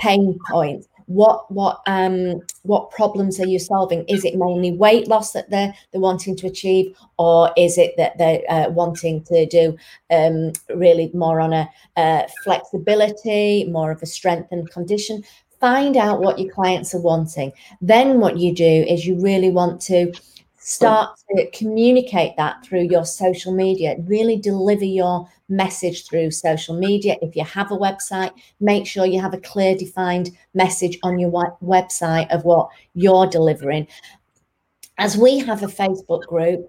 pain 0.00 0.38
point? 0.50 0.86
what 1.06 1.50
what 1.50 1.80
um 1.86 2.40
what 2.62 2.90
problems 2.90 3.38
are 3.40 3.46
you 3.46 3.58
solving 3.58 4.04
is 4.08 4.24
it 4.24 4.36
mainly 4.36 4.72
weight 4.72 5.06
loss 5.06 5.32
that 5.32 5.48
they're 5.50 5.72
they're 5.92 6.00
wanting 6.00 6.36
to 6.36 6.46
achieve 6.46 6.96
or 7.16 7.52
is 7.56 7.78
it 7.78 7.94
that 7.96 8.18
they're 8.18 8.42
uh, 8.48 8.68
wanting 8.70 9.22
to 9.22 9.46
do 9.46 9.76
um 10.10 10.52
really 10.74 11.10
more 11.14 11.40
on 11.40 11.52
a 11.52 11.68
uh, 11.96 12.22
flexibility 12.42 13.64
more 13.64 13.90
of 13.92 14.02
a 14.02 14.06
strength 14.06 14.50
and 14.50 14.68
condition 14.70 15.22
find 15.60 15.96
out 15.96 16.20
what 16.20 16.38
your 16.38 16.52
clients 16.52 16.94
are 16.94 17.00
wanting. 17.00 17.52
Then 17.80 18.20
what 18.20 18.38
you 18.38 18.54
do 18.54 18.64
is 18.64 19.06
you 19.06 19.20
really 19.20 19.50
want 19.50 19.80
to 19.82 20.12
start 20.58 21.16
to 21.30 21.48
communicate 21.52 22.36
that 22.36 22.64
through 22.64 22.82
your 22.82 23.04
social 23.04 23.54
media. 23.54 23.94
Really 24.06 24.36
deliver 24.36 24.84
your 24.84 25.28
message 25.48 26.08
through 26.08 26.32
social 26.32 26.76
media. 26.76 27.16
If 27.22 27.36
you 27.36 27.44
have 27.44 27.70
a 27.70 27.76
website 27.76 28.32
make 28.58 28.86
sure 28.86 29.06
you 29.06 29.20
have 29.20 29.34
a 29.34 29.40
clear 29.40 29.76
defined 29.76 30.30
message 30.54 30.98
on 31.04 31.18
your 31.18 31.30
website 31.62 32.28
of 32.34 32.44
what 32.44 32.68
you're 32.94 33.28
delivering. 33.28 33.86
As 34.98 35.16
we 35.16 35.38
have 35.38 35.62
a 35.62 35.68
facebook 35.68 36.26
group 36.26 36.68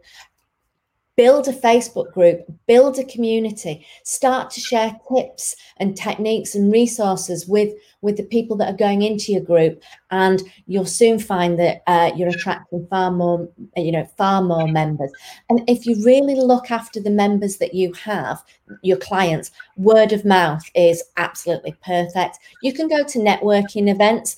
build 1.18 1.48
a 1.48 1.54
Facebook 1.54 2.14
group, 2.14 2.46
build 2.68 3.00
a 3.00 3.04
community, 3.04 3.86
start 4.04 4.52
to 4.52 4.62
share 4.62 4.96
tips 5.12 5.56
and 5.78 5.98
techniques 5.98 6.54
and 6.54 6.72
resources 6.72 7.48
with, 7.48 7.74
with 8.02 8.16
the 8.18 8.24
people 8.24 8.56
that 8.56 8.72
are 8.72 8.78
going 8.78 9.02
into 9.02 9.32
your 9.32 9.42
group. 9.42 9.82
And 10.12 10.42
you'll 10.68 10.86
soon 10.86 11.18
find 11.18 11.58
that 11.58 11.82
uh, 11.88 12.12
you're 12.16 12.30
attracting 12.30 12.86
far 12.88 13.10
more, 13.10 13.50
you 13.76 13.92
know, 13.92 14.06
far 14.16 14.44
more 14.44 14.68
members. 14.68 15.12
And 15.50 15.68
if 15.68 15.88
you 15.88 15.96
really 16.06 16.36
look 16.36 16.70
after 16.70 17.02
the 17.02 17.10
members 17.10 17.58
that 17.58 17.74
you 17.74 17.94
have, 17.94 18.44
your 18.84 18.98
clients, 18.98 19.52
word 19.76 20.14
of 20.14 20.24
mouth 20.24 20.64
is 20.76 21.04
absolutely 21.18 21.76
perfect. 21.84 22.38
You 22.62 22.74
can 22.74 22.88
go 22.88 23.04
to 23.04 23.20
networking 23.20 23.90
events 23.90 24.38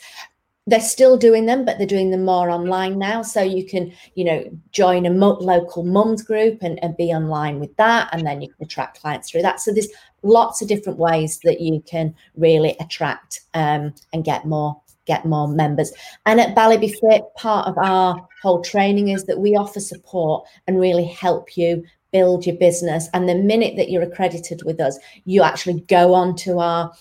they're 0.69 0.79
still 0.79 1.17
doing 1.17 1.45
them, 1.45 1.65
but 1.65 1.77
they're 1.77 1.87
doing 1.87 2.11
them 2.11 2.25
more 2.25 2.49
online 2.49 2.99
now. 2.99 3.21
So 3.21 3.41
you 3.41 3.65
can, 3.65 3.91
you 4.15 4.23
know, 4.23 4.49
join 4.71 5.05
a 5.05 5.09
mo- 5.09 5.37
local 5.39 5.83
mums 5.83 6.21
group 6.21 6.59
and, 6.61 6.81
and 6.83 6.95
be 6.95 7.11
online 7.11 7.59
with 7.59 7.75
that, 7.77 8.09
and 8.11 8.25
then 8.25 8.41
you 8.41 8.47
can 8.49 8.65
attract 8.65 9.01
clients 9.01 9.29
through 9.29 9.41
that. 9.41 9.59
So 9.59 9.71
there's 9.71 9.89
lots 10.21 10.61
of 10.61 10.67
different 10.67 10.99
ways 10.99 11.39
that 11.43 11.61
you 11.61 11.81
can 11.81 12.13
really 12.35 12.75
attract 12.79 13.41
um, 13.53 13.93
and 14.13 14.23
get 14.23 14.45
more 14.45 14.79
get 15.05 15.25
more 15.25 15.47
members. 15.47 15.91
And 16.27 16.39
at 16.39 16.53
Bally 16.53 16.77
Fit, 16.87 17.23
part 17.35 17.67
of 17.67 17.75
our 17.79 18.27
whole 18.43 18.61
training 18.61 19.07
is 19.07 19.25
that 19.25 19.39
we 19.39 19.55
offer 19.55 19.79
support 19.79 20.47
and 20.67 20.79
really 20.79 21.05
help 21.05 21.57
you 21.57 21.83
build 22.11 22.45
your 22.45 22.57
business. 22.57 23.09
And 23.13 23.27
the 23.27 23.33
minute 23.33 23.75
that 23.77 23.89
you're 23.89 24.03
accredited 24.03 24.61
with 24.65 24.79
us, 24.79 24.99
you 25.25 25.41
actually 25.41 25.81
go 25.87 26.13
onto 26.13 26.59
our 26.59 26.91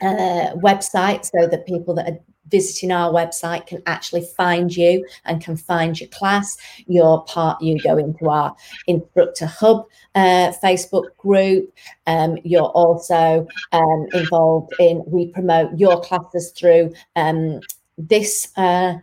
uh, 0.00 0.54
website 0.56 1.26
so 1.26 1.46
that 1.46 1.66
people 1.66 1.94
that 1.94 2.08
are 2.10 2.18
visiting 2.48 2.90
our 2.90 3.12
website 3.12 3.66
can 3.66 3.82
actually 3.86 4.26
find 4.36 4.74
you 4.76 5.04
and 5.24 5.42
can 5.42 5.56
find 5.56 5.98
your 6.00 6.08
class. 6.08 6.56
Your 6.86 7.24
part, 7.24 7.62
you 7.62 7.80
go 7.80 7.98
into 7.98 8.28
our 8.28 8.54
instructor 8.86 9.46
hub 9.46 9.86
uh, 10.14 10.52
Facebook 10.62 11.16
group. 11.16 11.72
Um, 12.06 12.38
you're 12.44 12.62
also 12.62 13.46
um, 13.72 14.06
involved 14.12 14.72
in 14.78 15.02
we 15.06 15.28
promote 15.28 15.78
your 15.78 16.00
classes 16.00 16.50
through 16.50 16.92
um, 17.16 17.60
this. 17.96 18.48
Uh, 18.56 18.94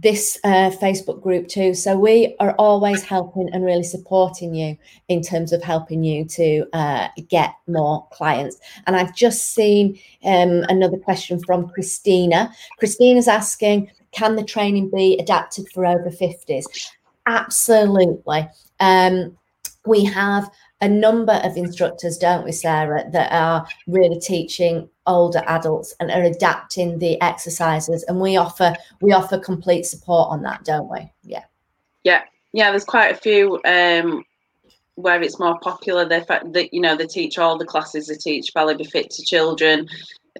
this 0.00 0.38
uh, 0.44 0.70
Facebook 0.70 1.22
group 1.22 1.48
too. 1.48 1.74
So 1.74 1.96
we 1.96 2.36
are 2.40 2.54
always 2.58 3.02
helping 3.02 3.48
and 3.52 3.64
really 3.64 3.82
supporting 3.82 4.54
you 4.54 4.76
in 5.08 5.22
terms 5.22 5.52
of 5.52 5.62
helping 5.62 6.04
you 6.04 6.24
to 6.26 6.66
uh, 6.72 7.08
get 7.28 7.54
more 7.66 8.06
clients. 8.12 8.58
And 8.86 8.96
I've 8.96 9.14
just 9.14 9.54
seen 9.54 9.98
um, 10.24 10.64
another 10.68 10.98
question 10.98 11.40
from 11.40 11.68
Christina. 11.68 12.52
Christina's 12.78 13.28
asking, 13.28 13.90
can 14.12 14.36
the 14.36 14.44
training 14.44 14.90
be 14.90 15.16
adapted 15.18 15.66
for 15.72 15.86
over 15.86 16.10
50s? 16.10 16.64
Absolutely. 17.26 18.48
Um, 18.80 19.36
we 19.86 20.04
have 20.04 20.50
a 20.80 20.88
number 20.88 21.40
of 21.44 21.56
instructors, 21.56 22.18
don't 22.18 22.44
we, 22.44 22.52
Sarah, 22.52 23.08
that 23.12 23.32
are 23.32 23.66
really 23.86 24.20
teaching 24.20 24.88
older 25.06 25.42
adults 25.46 25.94
and 26.00 26.10
are 26.10 26.22
adapting 26.22 26.98
the 26.98 27.20
exercises 27.20 28.04
and 28.04 28.20
we 28.20 28.36
offer 28.36 28.74
we 29.00 29.12
offer 29.12 29.38
complete 29.38 29.84
support 29.84 30.30
on 30.30 30.42
that 30.42 30.64
don't 30.64 30.90
we? 30.90 31.10
Yeah. 31.22 31.44
Yeah. 32.04 32.22
Yeah 32.52 32.70
there's 32.70 32.84
quite 32.84 33.14
a 33.14 33.18
few 33.18 33.60
um 33.64 34.24
where 34.96 35.20
it's 35.22 35.38
more 35.38 35.58
popular 35.60 36.08
they 36.08 36.20
that 36.20 36.72
you 36.72 36.80
know 36.80 36.96
they 36.96 37.06
teach 37.06 37.38
all 37.38 37.58
the 37.58 37.66
classes 37.66 38.06
they 38.06 38.14
teach 38.14 38.54
Ballet 38.54 38.76
Befit 38.76 39.10
to 39.10 39.22
children 39.22 39.88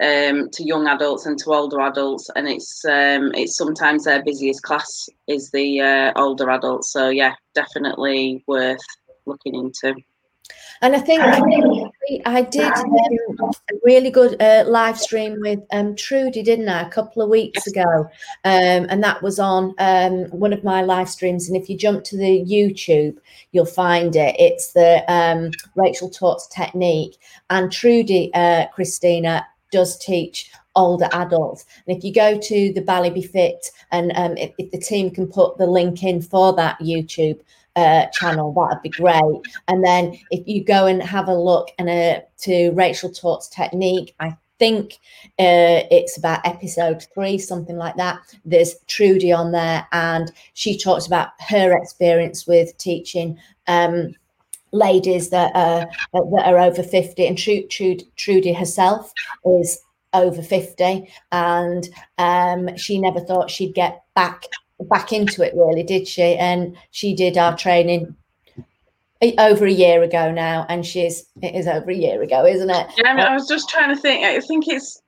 um 0.00 0.50
to 0.50 0.64
young 0.64 0.86
adults 0.86 1.26
and 1.26 1.38
to 1.38 1.52
older 1.52 1.80
adults 1.80 2.30
and 2.36 2.48
it's 2.48 2.84
um 2.84 3.32
it's 3.34 3.56
sometimes 3.56 4.04
their 4.04 4.22
busiest 4.22 4.62
class 4.62 5.08
is 5.26 5.50
the 5.50 5.80
uh, 5.80 6.12
older 6.16 6.50
adults. 6.50 6.90
So 6.92 7.08
yeah 7.08 7.34
definitely 7.54 8.44
worth 8.46 8.80
looking 9.26 9.54
into 9.54 9.94
and 10.82 10.94
I 10.94 10.98
think 10.98 11.22
I 12.24 12.42
did 12.42 12.72
um, 12.72 13.50
a 13.70 13.74
really 13.84 14.10
good 14.10 14.40
uh, 14.40 14.64
live 14.66 14.98
stream 14.98 15.36
with 15.40 15.60
um, 15.72 15.96
Trudy, 15.96 16.42
didn't 16.42 16.68
I, 16.68 16.82
a 16.82 16.90
couple 16.90 17.22
of 17.22 17.28
weeks 17.28 17.66
ago? 17.66 18.08
Um, 18.44 18.86
and 18.88 19.02
that 19.02 19.22
was 19.22 19.38
on 19.38 19.74
um, 19.78 20.24
one 20.30 20.52
of 20.52 20.64
my 20.64 20.82
live 20.82 21.08
streams. 21.08 21.48
And 21.48 21.56
if 21.56 21.68
you 21.68 21.76
jump 21.76 22.04
to 22.04 22.16
the 22.16 22.44
YouTube, 22.44 23.16
you'll 23.52 23.66
find 23.66 24.14
it. 24.14 24.36
It's 24.38 24.72
the 24.72 25.04
um, 25.12 25.50
Rachel 25.74 26.10
Talks 26.10 26.46
technique. 26.48 27.16
And 27.50 27.72
Trudy, 27.72 28.30
uh, 28.34 28.66
Christina, 28.68 29.46
does 29.72 29.98
teach 29.98 30.50
older 30.76 31.08
adults. 31.12 31.64
And 31.86 31.96
if 31.96 32.04
you 32.04 32.12
go 32.12 32.38
to 32.38 32.72
the 32.72 32.82
Ballet 32.82 33.10
Befit, 33.10 33.70
and 33.90 34.12
um, 34.14 34.36
if, 34.36 34.52
if, 34.58 34.70
the 34.70 34.78
team 34.78 35.10
can 35.10 35.26
put 35.26 35.58
the 35.58 35.66
link 35.66 36.02
in 36.02 36.22
for 36.22 36.54
that 36.54 36.78
YouTube 36.78 37.40
uh, 37.76 38.06
channel, 38.06 38.52
that'd 38.52 38.82
be 38.82 38.88
great. 38.88 39.40
And 39.68 39.84
then 39.84 40.18
if 40.30 40.46
you 40.46 40.64
go 40.64 40.86
and 40.86 41.02
have 41.02 41.28
a 41.28 41.34
look 41.34 41.70
and 41.78 41.88
uh, 41.88 42.20
to 42.38 42.70
Rachel 42.70 43.10
Talks 43.10 43.48
Technique, 43.48 44.14
I 44.18 44.36
think 44.58 44.94
uh, 45.38 45.84
it's 45.90 46.16
about 46.16 46.46
episode 46.46 47.04
three, 47.14 47.38
something 47.38 47.76
like 47.76 47.96
that. 47.96 48.18
There's 48.44 48.74
Trudy 48.86 49.32
on 49.32 49.52
there, 49.52 49.86
and 49.92 50.32
she 50.54 50.78
talks 50.78 51.06
about 51.06 51.28
her 51.48 51.76
experience 51.76 52.46
with 52.46 52.76
teaching. 52.78 53.38
Um, 53.68 54.14
ladies 54.72 55.30
that 55.30 55.54
are 55.54 55.88
that 56.12 56.42
are 56.46 56.58
over 56.58 56.82
50 56.82 57.26
and 57.26 57.38
Trudy, 57.38 58.08
Trudy 58.16 58.52
herself 58.52 59.12
is 59.44 59.80
over 60.12 60.42
50 60.42 61.10
and 61.32 61.88
um, 62.18 62.76
she 62.76 62.98
never 62.98 63.20
thought 63.20 63.50
she'd 63.50 63.74
get 63.74 64.02
back 64.14 64.44
back 64.80 65.12
into 65.12 65.42
it 65.42 65.54
really 65.54 65.82
did 65.82 66.06
she? 66.06 66.36
And 66.36 66.76
she 66.90 67.14
did 67.14 67.38
our 67.38 67.56
training 67.56 68.14
over 69.38 69.64
a 69.66 69.70
year 69.70 70.02
ago 70.02 70.30
now 70.30 70.66
and 70.68 70.84
she's 70.84 71.24
it 71.42 71.54
is 71.54 71.66
over 71.66 71.90
a 71.90 71.94
year 71.94 72.22
ago 72.22 72.44
isn't 72.44 72.70
it? 72.70 72.86
Yeah 72.98 73.10
I, 73.10 73.14
mean, 73.14 73.24
I 73.24 73.34
was 73.34 73.48
just 73.48 73.68
trying 73.68 73.94
to 73.94 74.00
think 74.00 74.24
i 74.24 74.38
think 74.40 74.68
it's 74.68 75.00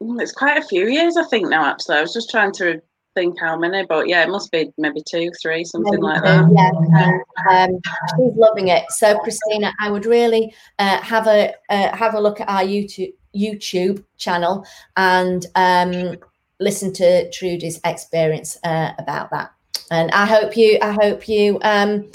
it's 0.00 0.32
quite 0.32 0.58
a 0.58 0.66
few 0.66 0.88
years 0.88 1.16
i 1.16 1.24
think 1.24 1.48
now 1.48 1.64
actually. 1.66 1.96
I 1.96 2.00
was 2.00 2.12
just 2.12 2.28
trying 2.30 2.52
to 2.54 2.82
think 3.14 3.38
how 3.38 3.56
many 3.56 3.86
but 3.86 4.08
yeah 4.08 4.22
it 4.22 4.30
must 4.30 4.50
be 4.50 4.72
maybe 4.78 5.02
two 5.08 5.30
three 5.40 5.64
something 5.64 5.92
maybe 5.92 6.02
like 6.02 6.22
two, 6.22 6.54
that. 6.54 7.24
yeah. 7.46 7.64
Um, 7.64 7.80
she's 8.16 8.36
loving 8.36 8.68
it. 8.68 8.84
So 8.90 9.18
christina 9.20 9.72
i 9.80 9.90
would 9.90 10.06
really 10.06 10.52
uh, 10.78 10.98
have 11.00 11.28
a 11.28 11.54
uh, 11.68 11.96
have 11.96 12.14
a 12.14 12.20
look 12.20 12.40
at 12.40 12.48
our 12.48 12.62
youtube 12.62 13.12
youtube 13.34 14.04
channel 14.16 14.66
and 14.96 15.46
um, 15.54 16.16
listen 16.62 16.92
to 16.94 17.30
Trudy's 17.30 17.80
experience 17.84 18.58
uh, 18.64 18.92
about 18.98 19.30
that. 19.30 19.52
And 19.90 20.10
I 20.12 20.24
hope 20.24 20.56
you, 20.56 20.78
I 20.80 20.92
hope 20.92 21.28
you 21.28 21.58
um, 21.62 22.10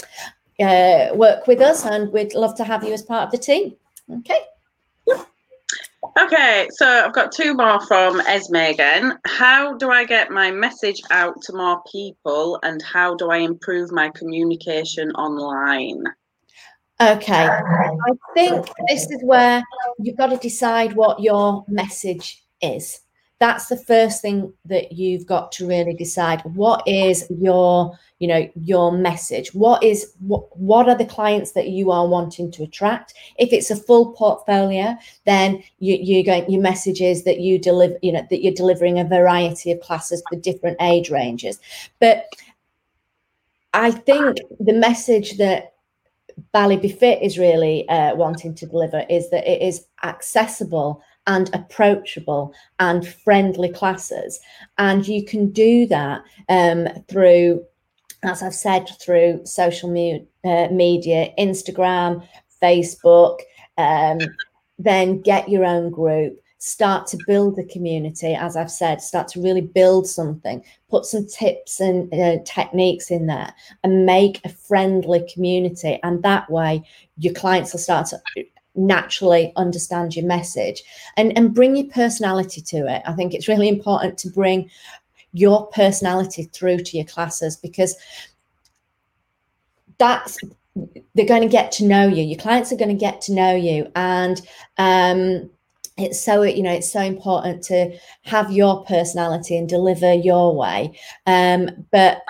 uh, 0.60 1.08
work 1.14 1.46
with 1.46 1.60
us, 1.60 1.84
and 1.84 2.12
we'd 2.12 2.34
love 2.34 2.56
to 2.56 2.64
have 2.64 2.82
you 2.82 2.92
as 2.92 3.02
part 3.02 3.26
of 3.26 3.30
the 3.30 3.38
team. 3.38 3.76
Okay. 4.18 4.40
Okay, 6.20 6.66
so 6.70 6.86
I've 6.86 7.12
got 7.12 7.30
two 7.30 7.54
more 7.54 7.80
from 7.86 8.20
Esme 8.22 8.56
again. 8.56 9.18
How 9.24 9.76
do 9.76 9.90
I 9.90 10.04
get 10.04 10.30
my 10.30 10.50
message 10.50 11.00
out 11.12 11.40
to 11.42 11.52
more 11.52 11.80
people, 11.92 12.58
and 12.64 12.82
how 12.82 13.14
do 13.14 13.30
I 13.30 13.38
improve 13.38 13.92
my 13.92 14.10
communication 14.10 15.10
online? 15.12 16.02
Okay, 17.00 17.46
I 17.46 18.10
think 18.34 18.66
this 18.88 19.08
is 19.08 19.22
where 19.22 19.62
you've 20.00 20.16
got 20.16 20.30
to 20.30 20.36
decide 20.38 20.94
what 20.94 21.20
your 21.20 21.64
message 21.68 22.42
is 22.60 23.00
that's 23.40 23.68
the 23.68 23.76
first 23.76 24.20
thing 24.20 24.52
that 24.64 24.92
you've 24.92 25.26
got 25.26 25.52
to 25.52 25.66
really 25.66 25.94
decide. 25.94 26.40
What 26.42 26.82
is 26.86 27.24
your 27.30 27.98
you 28.18 28.26
know 28.26 28.50
your 28.56 28.90
message? 28.92 29.54
What 29.54 29.82
is 29.82 30.12
what 30.18 30.56
what 30.58 30.88
are 30.88 30.96
the 30.96 31.04
clients 31.04 31.52
that 31.52 31.68
you 31.68 31.90
are 31.90 32.08
wanting 32.08 32.50
to 32.52 32.64
attract? 32.64 33.14
If 33.38 33.52
it's 33.52 33.70
a 33.70 33.76
full 33.76 34.12
portfolio 34.12 34.96
then 35.24 35.62
you 35.78 35.96
you 36.00 36.24
going 36.24 36.50
your 36.50 36.62
message 36.62 37.00
is 37.00 37.24
that 37.24 37.40
you 37.40 37.58
deliver 37.58 37.96
you 38.02 38.12
know 38.12 38.26
that 38.28 38.42
you're 38.42 38.54
delivering 38.54 38.98
a 38.98 39.04
variety 39.04 39.70
of 39.70 39.80
classes 39.80 40.22
for 40.28 40.36
different 40.36 40.76
age 40.80 41.10
ranges. 41.10 41.58
But 42.00 42.26
i 43.74 43.90
think 43.90 44.38
the 44.60 44.72
message 44.72 45.36
that 45.36 45.74
Ballet 46.52 46.76
Befit 46.76 47.20
is 47.22 47.38
really 47.38 47.88
uh, 47.88 48.14
wanting 48.14 48.54
to 48.54 48.66
deliver 48.66 49.04
is 49.10 49.30
that 49.30 49.46
it 49.46 49.60
is 49.60 49.86
accessible 50.02 51.02
and 51.28 51.54
approachable 51.54 52.52
and 52.80 53.06
friendly 53.06 53.68
classes. 53.68 54.40
And 54.78 55.06
you 55.06 55.24
can 55.24 55.50
do 55.50 55.86
that 55.86 56.22
um, 56.48 56.88
through, 57.08 57.64
as 58.24 58.42
I've 58.42 58.54
said, 58.54 58.88
through 59.00 59.46
social 59.46 59.90
me- 59.90 60.26
uh, 60.44 60.68
media, 60.72 61.32
Instagram, 61.38 62.26
Facebook. 62.60 63.38
Um, 63.76 64.18
then 64.80 65.20
get 65.22 65.48
your 65.48 65.64
own 65.64 65.90
group 65.90 66.40
start 66.58 67.06
to 67.06 67.18
build 67.26 67.54
the 67.54 67.64
community 67.64 68.34
as 68.34 68.56
i've 68.56 68.70
said 68.70 69.00
start 69.00 69.28
to 69.28 69.40
really 69.40 69.60
build 69.60 70.08
something 70.08 70.64
put 70.88 71.04
some 71.04 71.26
tips 71.26 71.78
and 71.80 72.12
uh, 72.12 72.36
techniques 72.44 73.10
in 73.10 73.26
there 73.26 73.52
and 73.84 74.06
make 74.06 74.40
a 74.44 74.48
friendly 74.48 75.24
community 75.32 76.00
and 76.02 76.22
that 76.22 76.48
way 76.50 76.82
your 77.16 77.32
clients 77.34 77.72
will 77.72 77.80
start 77.80 78.06
to 78.06 78.18
naturally 78.78 79.52
understand 79.56 80.14
your 80.16 80.26
message 80.26 80.82
and 81.16 81.36
and 81.36 81.54
bring 81.54 81.76
your 81.76 81.86
personality 81.86 82.60
to 82.62 82.86
it. 82.86 83.02
I 83.06 83.12
think 83.12 83.34
it's 83.34 83.48
really 83.48 83.68
important 83.68 84.18
to 84.18 84.30
bring 84.30 84.70
your 85.32 85.66
personality 85.68 86.44
through 86.44 86.78
to 86.78 86.96
your 86.96 87.06
classes 87.06 87.56
because 87.56 87.96
that's 89.98 90.38
they're 91.14 91.26
going 91.26 91.42
to 91.42 91.48
get 91.48 91.72
to 91.72 91.84
know 91.84 92.06
you. 92.06 92.22
Your 92.22 92.38
clients 92.38 92.72
are 92.72 92.76
going 92.76 92.88
to 92.88 92.94
get 92.94 93.20
to 93.22 93.34
know 93.34 93.54
you. 93.54 93.90
And 93.96 94.40
um 94.78 95.50
it's 95.98 96.20
so 96.20 96.42
you 96.42 96.62
know 96.62 96.72
it's 96.72 96.90
so 96.90 97.00
important 97.00 97.62
to 97.64 97.98
have 98.22 98.52
your 98.52 98.84
personality 98.84 99.56
and 99.58 99.68
deliver 99.68 100.14
your 100.14 100.54
way. 100.54 100.98
Um, 101.26 101.86
but 101.90 102.22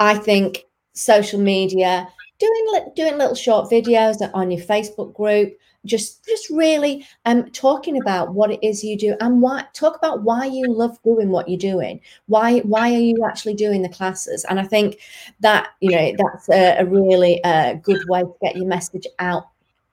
i 0.00 0.14
think 0.14 0.64
social 0.94 1.40
media 1.40 2.08
doing 2.38 2.92
doing 2.96 3.16
little 3.16 3.34
short 3.34 3.70
videos 3.70 4.28
on 4.34 4.50
your 4.50 4.64
facebook 4.64 5.14
group 5.14 5.56
just 5.84 6.24
just 6.24 6.48
really 6.50 7.06
um 7.24 7.44
talking 7.50 8.00
about 8.00 8.34
what 8.34 8.50
it 8.50 8.60
is 8.62 8.84
you 8.84 8.96
do 8.96 9.16
and 9.20 9.42
why 9.42 9.64
talk 9.72 9.96
about 9.96 10.22
why 10.22 10.44
you 10.44 10.64
love 10.66 10.96
doing 11.02 11.30
what 11.30 11.48
you're 11.48 11.58
doing 11.58 12.00
why 12.26 12.60
why 12.60 12.92
are 12.92 13.00
you 13.00 13.24
actually 13.24 13.54
doing 13.54 13.82
the 13.82 13.88
classes 13.88 14.44
and 14.48 14.60
i 14.60 14.64
think 14.64 14.98
that 15.40 15.68
you 15.80 15.90
know 15.90 16.12
that's 16.18 16.48
a, 16.50 16.78
a 16.78 16.84
really 16.84 17.42
uh, 17.44 17.74
good 17.74 18.02
way 18.08 18.20
to 18.22 18.34
get 18.40 18.56
your 18.56 18.66
message 18.66 19.06
out 19.18 19.48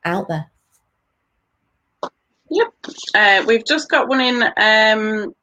out 0.05 0.27
there 0.27 0.49
Yep. 2.51 2.73
Uh, 3.13 3.43
we've 3.47 3.65
just 3.65 3.89
got 3.89 4.07
one 4.07 4.21
in. 4.21 4.43
Um, 4.57 5.33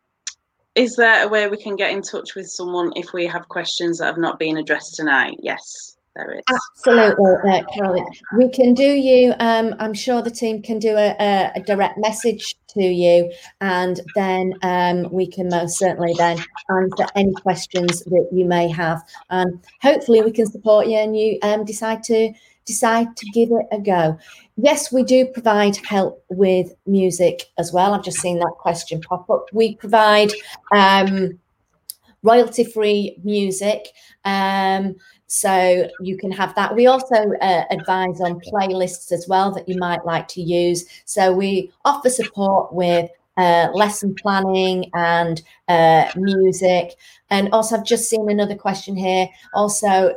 is 0.74 0.96
there 0.96 1.24
a 1.24 1.28
way 1.28 1.48
we 1.48 1.56
can 1.56 1.76
get 1.76 1.92
in 1.92 2.02
touch 2.02 2.34
with 2.34 2.48
someone 2.48 2.92
if 2.96 3.12
we 3.12 3.26
have 3.26 3.48
questions 3.48 3.98
that 3.98 4.06
have 4.06 4.18
not 4.18 4.38
been 4.38 4.58
addressed 4.58 4.96
tonight? 4.96 5.36
Yes, 5.40 5.95
there 6.16 6.34
is. 6.34 6.42
Absolutely, 6.50 7.50
uh, 7.50 7.62
Caroline. 7.74 8.06
We 8.36 8.48
can 8.50 8.74
do 8.74 8.82
you. 8.82 9.34
Um, 9.38 9.74
I'm 9.78 9.94
sure 9.94 10.22
the 10.22 10.30
team 10.30 10.62
can 10.62 10.78
do 10.78 10.96
a, 10.96 11.14
a, 11.20 11.52
a 11.56 11.60
direct 11.60 11.98
message 11.98 12.56
to 12.68 12.82
you, 12.82 13.30
and 13.60 14.00
then 14.14 14.54
um, 14.62 15.10
we 15.12 15.26
can 15.26 15.48
most 15.48 15.78
certainly 15.78 16.14
then 16.16 16.38
answer 16.70 17.06
any 17.14 17.32
questions 17.34 18.02
that 18.04 18.28
you 18.32 18.44
may 18.44 18.68
have. 18.68 19.02
And 19.30 19.62
hopefully, 19.82 20.22
we 20.22 20.32
can 20.32 20.46
support 20.46 20.86
you, 20.86 20.96
and 20.96 21.18
you 21.18 21.38
um, 21.42 21.64
decide 21.64 22.02
to 22.04 22.32
decide 22.64 23.16
to 23.16 23.26
give 23.30 23.50
it 23.52 23.66
a 23.70 23.78
go. 23.78 24.18
Yes, 24.56 24.92
we 24.92 25.04
do 25.04 25.26
provide 25.26 25.76
help 25.76 26.24
with 26.30 26.74
music 26.86 27.44
as 27.58 27.72
well. 27.72 27.94
I've 27.94 28.04
just 28.04 28.18
seen 28.18 28.38
that 28.38 28.54
question 28.58 29.00
pop 29.00 29.28
up. 29.30 29.46
We 29.52 29.76
provide 29.76 30.32
um, 30.74 31.38
royalty 32.22 32.64
free 32.64 33.18
music. 33.22 33.86
Um, 34.24 34.96
so 35.26 35.88
you 36.00 36.16
can 36.16 36.30
have 36.30 36.54
that. 36.54 36.74
We 36.74 36.86
also 36.86 37.32
uh, 37.40 37.64
advise 37.70 38.20
on 38.20 38.40
playlists 38.40 39.12
as 39.12 39.26
well 39.28 39.50
that 39.52 39.68
you 39.68 39.76
might 39.78 40.04
like 40.04 40.28
to 40.28 40.42
use. 40.42 40.84
So 41.04 41.32
we 41.32 41.72
offer 41.84 42.10
support 42.10 42.72
with 42.72 43.10
uh, 43.36 43.68
lesson 43.74 44.14
planning 44.14 44.90
and 44.94 45.42
uh, 45.68 46.06
music. 46.16 46.94
And 47.30 47.50
also, 47.52 47.76
I've 47.76 47.84
just 47.84 48.08
seen 48.08 48.30
another 48.30 48.54
question 48.54 48.96
here. 48.96 49.28
Also, 49.54 50.16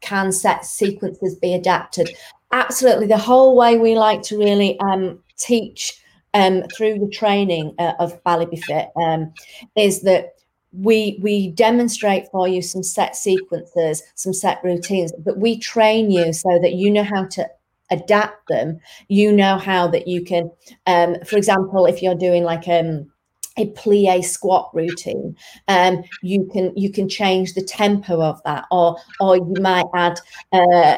can 0.00 0.32
set 0.32 0.64
sequences 0.64 1.34
be 1.36 1.54
adapted? 1.54 2.10
Absolutely. 2.52 3.06
The 3.06 3.18
whole 3.18 3.56
way 3.56 3.78
we 3.78 3.96
like 3.96 4.22
to 4.24 4.38
really 4.38 4.78
um, 4.80 5.18
teach 5.36 6.02
um, 6.34 6.62
through 6.74 6.98
the 6.98 7.08
training 7.08 7.74
uh, 7.78 7.92
of 7.98 8.22
Bally 8.24 8.56
Fit 8.56 8.88
um, 8.96 9.32
is 9.76 10.02
that 10.02 10.34
we 10.72 11.18
we 11.22 11.50
demonstrate 11.50 12.28
for 12.30 12.48
you 12.48 12.62
some 12.62 12.82
set 12.82 13.16
sequences, 13.16 14.02
some 14.14 14.32
set 14.32 14.62
routines, 14.64 15.12
but 15.18 15.38
we 15.38 15.58
train 15.58 16.10
you 16.10 16.32
so 16.32 16.58
that 16.60 16.74
you 16.74 16.90
know 16.90 17.04
how 17.04 17.26
to 17.26 17.48
adapt 17.90 18.48
them. 18.48 18.80
You 19.08 19.32
know 19.32 19.58
how 19.58 19.88
that 19.88 20.08
you 20.08 20.24
can, 20.24 20.50
um, 20.86 21.16
for 21.26 21.36
example, 21.36 21.86
if 21.86 22.02
you're 22.02 22.14
doing 22.14 22.44
like 22.44 22.66
um 22.68 23.10
a 23.58 23.66
plie 23.72 24.24
squat 24.24 24.70
routine 24.72 25.36
um 25.68 26.02
you 26.22 26.48
can 26.54 26.72
you 26.74 26.90
can 26.90 27.06
change 27.06 27.52
the 27.52 27.62
tempo 27.62 28.22
of 28.22 28.40
that 28.44 28.64
or 28.70 28.96
or 29.20 29.36
you 29.36 29.54
might 29.60 29.84
add 29.94 30.18
uh 30.52 30.96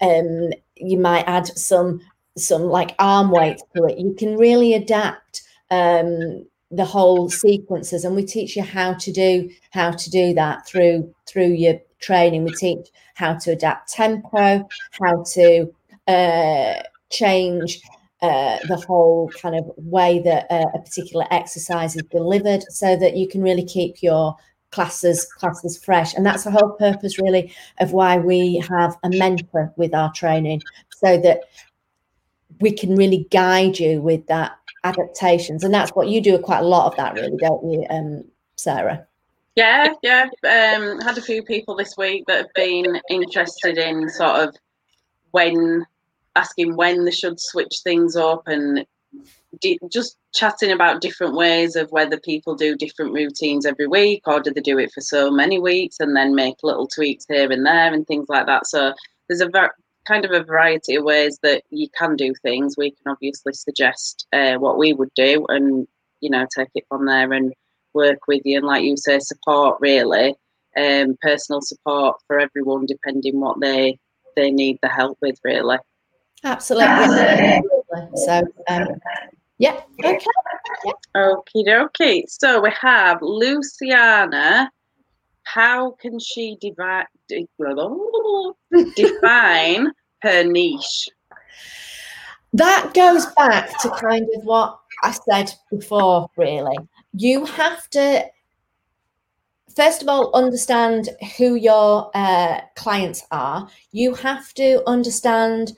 um 0.00 0.50
you 0.76 0.98
might 0.98 1.24
add 1.26 1.46
some 1.58 2.00
some 2.36 2.62
like 2.62 2.94
arm 3.00 3.30
weight 3.30 3.58
to 3.74 3.84
it 3.86 3.98
you 3.98 4.14
can 4.16 4.36
really 4.36 4.74
adapt 4.74 5.42
um 5.72 6.46
the 6.70 6.84
whole 6.84 7.30
sequences 7.30 8.04
and 8.04 8.14
we 8.14 8.24
teach 8.24 8.54
you 8.54 8.62
how 8.62 8.92
to 8.92 9.10
do 9.10 9.48
how 9.70 9.90
to 9.90 10.10
do 10.10 10.34
that 10.34 10.66
through 10.66 11.14
through 11.26 11.52
your 11.52 11.80
training. 12.00 12.44
We 12.44 12.52
teach 12.52 12.88
how 13.14 13.34
to 13.34 13.52
adapt 13.52 13.92
tempo 13.92 14.68
how 14.90 15.24
to 15.34 15.74
uh 16.06 16.82
change 17.10 17.80
uh, 18.20 18.58
the 18.66 18.76
whole 18.76 19.30
kind 19.40 19.54
of 19.54 19.70
way 19.76 20.18
that 20.18 20.46
uh, 20.50 20.66
a 20.74 20.78
particular 20.80 21.24
exercise 21.30 21.94
is 21.94 22.02
delivered 22.10 22.64
so 22.64 22.96
that 22.96 23.16
you 23.16 23.28
can 23.28 23.42
really 23.42 23.64
keep 23.64 24.02
your 24.02 24.36
classes 24.70 25.24
classes 25.38 25.82
fresh. 25.82 26.14
And 26.14 26.26
that's 26.26 26.44
the 26.44 26.50
whole 26.50 26.70
purpose 26.70 27.18
really 27.18 27.54
of 27.78 27.92
why 27.92 28.18
we 28.18 28.62
have 28.68 28.96
a 29.04 29.10
mentor 29.10 29.72
with 29.76 29.94
our 29.94 30.12
training 30.12 30.62
so 30.90 31.16
that 31.18 31.42
we 32.60 32.72
can 32.72 32.96
really 32.96 33.26
guide 33.30 33.78
you 33.78 34.02
with 34.02 34.26
that 34.26 34.58
adaptations 34.84 35.64
and 35.64 35.74
that's 35.74 35.92
what 35.92 36.08
you 36.08 36.20
do 36.20 36.38
quite 36.38 36.60
a 36.60 36.66
lot 36.66 36.86
of 36.86 36.96
that 36.96 37.14
really 37.14 37.36
don't 37.38 37.68
you 37.70 37.84
um 37.90 38.24
sarah 38.56 39.06
yeah 39.56 39.92
yeah 40.02 40.24
um 40.44 41.00
had 41.00 41.18
a 41.18 41.22
few 41.22 41.42
people 41.42 41.74
this 41.74 41.96
week 41.96 42.24
that 42.26 42.38
have 42.38 42.54
been 42.54 43.00
interested 43.10 43.76
in 43.76 44.08
sort 44.08 44.48
of 44.48 44.54
when 45.32 45.84
asking 46.36 46.76
when 46.76 47.04
they 47.04 47.10
should 47.10 47.40
switch 47.40 47.80
things 47.82 48.14
up 48.16 48.42
and 48.46 48.86
just 49.90 50.16
chatting 50.34 50.70
about 50.70 51.00
different 51.00 51.34
ways 51.34 51.74
of 51.74 51.90
whether 51.90 52.20
people 52.20 52.54
do 52.54 52.76
different 52.76 53.12
routines 53.12 53.66
every 53.66 53.86
week 53.86 54.22
or 54.26 54.40
do 54.40 54.52
they 54.52 54.60
do 54.60 54.78
it 54.78 54.92
for 54.92 55.00
so 55.00 55.30
many 55.30 55.58
weeks 55.58 55.96
and 56.00 56.14
then 56.14 56.34
make 56.34 56.56
little 56.62 56.86
tweaks 56.86 57.24
here 57.28 57.50
and 57.50 57.64
there 57.64 57.92
and 57.92 58.06
things 58.06 58.26
like 58.28 58.46
that. 58.46 58.66
So 58.66 58.92
there's 59.28 59.40
a 59.40 59.48
ver- 59.48 59.74
kind 60.08 60.24
of 60.24 60.32
a 60.32 60.42
variety 60.42 60.96
of 60.96 61.04
ways 61.04 61.38
that 61.42 61.62
you 61.70 61.88
can 61.96 62.16
do 62.16 62.32
things. 62.42 62.76
We 62.76 62.90
can 62.90 63.12
obviously 63.12 63.52
suggest 63.52 64.26
uh, 64.32 64.54
what 64.54 64.78
we 64.78 64.94
would 64.94 65.12
do 65.14 65.44
and 65.48 65.86
you 66.20 66.30
know 66.30 66.46
take 66.56 66.70
it 66.74 66.84
from 66.88 67.06
there 67.06 67.32
and 67.32 67.52
work 67.94 68.26
with 68.26 68.42
you 68.44 68.56
and 68.58 68.66
like 68.66 68.82
you 68.82 68.96
say 68.96 69.18
support 69.18 69.78
really 69.80 70.34
um, 70.76 71.16
personal 71.22 71.60
support 71.60 72.16
for 72.26 72.40
everyone 72.40 72.86
depending 72.86 73.40
what 73.40 73.60
they 73.60 73.98
they 74.36 74.50
need 74.50 74.78
the 74.82 74.88
help 74.88 75.18
with 75.20 75.38
really. 75.44 75.78
Absolutely. 76.44 77.62
So, 78.14 78.42
um, 78.68 78.88
yeah, 79.58 79.80
okay. 80.04 80.24
Yeah. 80.84 80.92
Okie 81.16 81.66
dokie. 81.66 82.22
So 82.28 82.60
we 82.60 82.70
have 82.80 83.18
Luciana. 83.20 84.70
How 85.42 85.92
can 85.92 86.20
she 86.20 86.56
divide, 86.60 87.06
define 88.94 89.92
her 90.22 90.44
niche? 90.44 91.08
That 92.52 92.92
goes 92.94 93.26
back 93.36 93.78
to 93.82 93.90
kind 93.90 94.26
of 94.36 94.44
what 94.44 94.78
I 95.02 95.12
said 95.12 95.52
before, 95.70 96.30
really. 96.36 96.76
You 97.12 97.44
have 97.44 97.88
to, 97.90 98.24
first 99.76 100.02
of 100.02 100.08
all, 100.08 100.34
understand 100.34 101.10
who 101.36 101.54
your 101.54 102.10
uh, 102.14 102.60
clients 102.74 103.24
are. 103.30 103.68
You 103.92 104.14
have 104.14 104.54
to 104.54 104.82
understand 104.88 105.72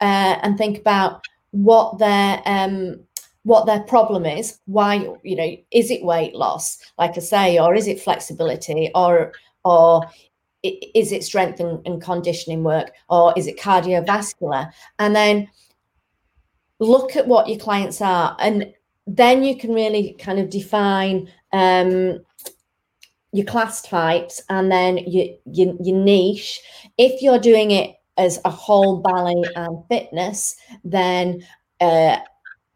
uh, 0.00 0.38
and 0.42 0.56
think 0.56 0.78
about 0.78 1.24
what 1.52 1.98
their 1.98 2.42
um, 2.46 3.00
what 3.44 3.66
their 3.66 3.80
problem 3.80 4.26
is. 4.26 4.58
Why 4.66 5.08
you 5.22 5.36
know 5.36 5.56
is 5.70 5.90
it 5.90 6.04
weight 6.04 6.34
loss, 6.34 6.78
like 6.98 7.16
I 7.16 7.20
say, 7.20 7.58
or 7.58 7.74
is 7.74 7.88
it 7.88 8.00
flexibility, 8.00 8.90
or 8.94 9.32
or 9.64 10.02
is 10.62 11.12
it 11.12 11.24
strength 11.24 11.60
and, 11.60 11.84
and 11.86 12.02
conditioning 12.02 12.62
work, 12.64 12.92
or 13.08 13.32
is 13.36 13.46
it 13.46 13.58
cardiovascular? 13.58 14.70
And 14.98 15.14
then 15.14 15.48
look 16.78 17.16
at 17.16 17.26
what 17.26 17.48
your 17.48 17.58
clients 17.58 18.00
are, 18.00 18.36
and 18.40 18.72
then 19.06 19.42
you 19.42 19.56
can 19.56 19.72
really 19.72 20.14
kind 20.18 20.38
of 20.38 20.50
define 20.50 21.30
um, 21.52 22.20
your 23.32 23.46
class 23.46 23.82
types 23.82 24.42
and 24.48 24.70
then 24.70 24.98
your, 24.98 25.26
your, 25.46 25.74
your 25.80 25.96
niche. 25.96 26.60
If 26.98 27.22
you're 27.22 27.38
doing 27.38 27.70
it 27.70 27.96
as 28.16 28.40
a 28.44 28.50
whole 28.50 28.98
ballet 28.98 29.42
and 29.56 29.84
fitness, 29.88 30.56
then 30.84 31.44
uh, 31.80 32.18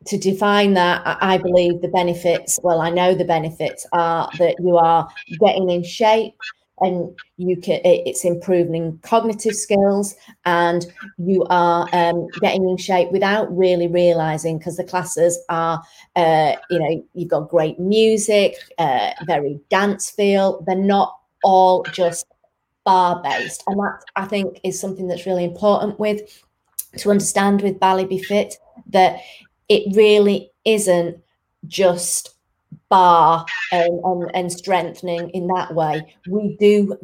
to 0.07 0.19
define 0.19 0.75
that, 0.75 1.03
I 1.05 1.39
believe 1.39 1.81
the 1.81 1.89
benefits, 1.89 2.59
well, 2.63 2.81
I 2.81 2.91
know 2.91 3.15
the 3.15 3.25
benefits 3.25 3.87
are 3.93 4.31
that 4.39 4.57
you 4.61 4.77
are 4.77 5.09
getting 5.41 5.71
in 5.71 5.83
shape 5.83 6.35
and 6.81 7.15
you 7.37 7.57
can 7.57 7.81
it's 7.85 8.25
improving 8.25 8.99
cognitive 9.03 9.55
skills 9.55 10.15
and 10.45 10.87
you 11.19 11.45
are 11.49 11.89
um, 11.93 12.27
getting 12.41 12.69
in 12.69 12.77
shape 12.77 13.11
without 13.13 13.55
really 13.57 13.87
realizing 13.87 14.59
because 14.59 14.77
the 14.77 14.85
classes 14.85 15.39
are 15.49 15.83
uh, 16.17 16.55
you 16.71 16.79
know 16.79 17.07
you've 17.15 17.31
got 17.31 17.49
great 17.49 17.79
music 17.79 18.57
uh, 18.79 19.11
very 19.27 19.61
dance 19.71 20.11
feel. 20.11 20.63
They're 20.67 20.77
not 20.77 21.17
all 21.45 21.85
just 21.93 22.27
bar 22.85 23.23
based 23.23 23.65
and 23.67 23.79
that 23.79 23.99
i 24.17 24.27
think 24.27 24.61
is 24.63 24.79
something 24.79 25.07
that's 25.07 25.25
really 25.25 25.45
important 25.45 25.99
with 25.99 26.21
to 26.99 27.11
understand 27.11 27.63
with 27.63 27.81
Ballet 27.81 28.05
Befit 28.05 28.57
that 28.89 29.21
it 29.69 29.95
really 29.97 30.51
isn't 30.65 31.19
just 31.67 32.35
bar 32.95 33.45
and, 33.73 34.01
and, 34.05 34.31
and 34.35 34.53
strengthening 34.53 35.31
in 35.31 35.49
that 35.49 35.75
way. 35.75 36.15
We 36.29 36.57
do 36.61 36.97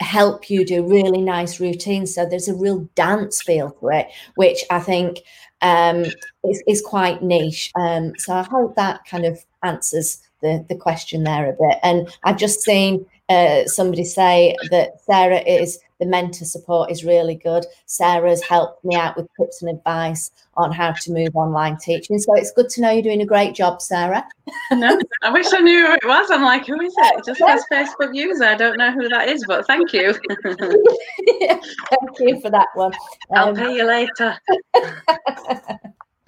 help 0.00 0.50
you 0.50 0.64
do 0.64 0.86
really 0.86 1.22
nice 1.22 1.58
routines. 1.58 2.14
So 2.14 2.26
there's 2.26 2.48
a 2.48 2.54
real 2.54 2.80
dance 2.94 3.40
feel 3.42 3.70
to 3.80 3.88
it, 3.88 4.08
which 4.34 4.62
I 4.70 4.80
think 4.80 5.20
um, 5.62 6.04
is, 6.44 6.62
is 6.68 6.82
quite 6.82 7.22
niche. 7.22 7.70
Um, 7.80 8.12
so 8.18 8.34
I 8.34 8.42
hope 8.42 8.76
that 8.76 9.00
kind 9.06 9.24
of 9.24 9.42
answers 9.62 10.22
the, 10.42 10.64
the 10.68 10.76
question 10.76 11.24
there 11.24 11.48
a 11.48 11.52
bit. 11.52 11.78
And 11.82 12.14
I've 12.24 12.36
just 12.36 12.60
seen 12.60 13.06
uh, 13.30 13.64
somebody 13.64 14.04
say 14.04 14.54
that 14.70 15.00
Sarah 15.06 15.40
is 15.40 15.78
the 15.98 16.06
mentor 16.06 16.44
support 16.44 16.90
is 16.90 17.04
really 17.04 17.36
good. 17.36 17.64
Sarah's 17.86 18.42
helped 18.42 18.84
me 18.84 18.96
out 18.96 19.16
with 19.16 19.28
tips 19.38 19.62
and 19.62 19.70
advice 19.70 20.30
on 20.54 20.72
how 20.72 20.92
to 20.92 21.12
move 21.12 21.34
online 21.34 21.76
teaching. 21.78 22.18
So 22.18 22.34
it's 22.34 22.52
good 22.52 22.68
to 22.70 22.80
know 22.80 22.90
you're 22.90 23.02
doing 23.02 23.22
a 23.22 23.26
great 23.26 23.54
job, 23.54 23.80
Sarah. 23.80 24.26
no, 24.72 24.98
I 25.22 25.30
wish 25.32 25.52
I 25.52 25.60
knew 25.60 25.86
who 25.86 25.92
it 25.92 26.04
was. 26.04 26.30
I'm 26.30 26.42
like, 26.42 26.66
who 26.66 26.80
is 26.80 26.94
it? 26.96 27.24
Just 27.24 27.40
says 27.40 27.64
Facebook 27.72 28.14
user. 28.14 28.44
I 28.44 28.54
don't 28.54 28.76
know 28.76 28.92
who 28.92 29.08
that 29.08 29.28
is, 29.28 29.44
but 29.46 29.66
thank 29.66 29.92
you. 29.92 30.12
thank 30.44 32.20
you 32.20 32.40
for 32.40 32.50
that 32.50 32.68
one. 32.74 32.92
Um, 33.34 33.48
I'll 33.48 33.54
pay 33.54 33.76
you 33.76 33.86
later. 33.86 34.38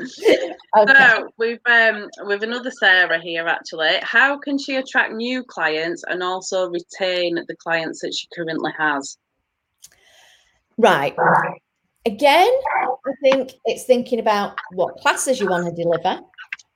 okay. 0.01 0.95
So 0.95 1.29
we've 1.39 1.59
um 1.67 2.09
with 2.21 2.43
another 2.43 2.71
Sarah 2.71 3.21
here 3.21 3.47
actually. 3.47 3.99
How 4.03 4.39
can 4.39 4.59
she 4.59 4.77
attract 4.77 5.13
new 5.13 5.43
clients 5.43 6.05
and 6.09 6.23
also 6.23 6.69
retain 6.71 7.35
the 7.35 7.57
clients 7.57 8.01
that 8.03 8.15
she 8.15 8.29
currently 8.35 8.73
has? 8.79 9.19
Right. 10.79 11.15
Again, 12.07 12.49
I 12.49 13.13
think 13.23 13.55
it's 13.65 13.85
thinking 13.85 14.21
about 14.21 14.57
what 14.73 14.97
classes 14.97 15.41
you 15.41 15.49
want 15.49 15.67
to 15.67 15.83
deliver. 15.83 16.21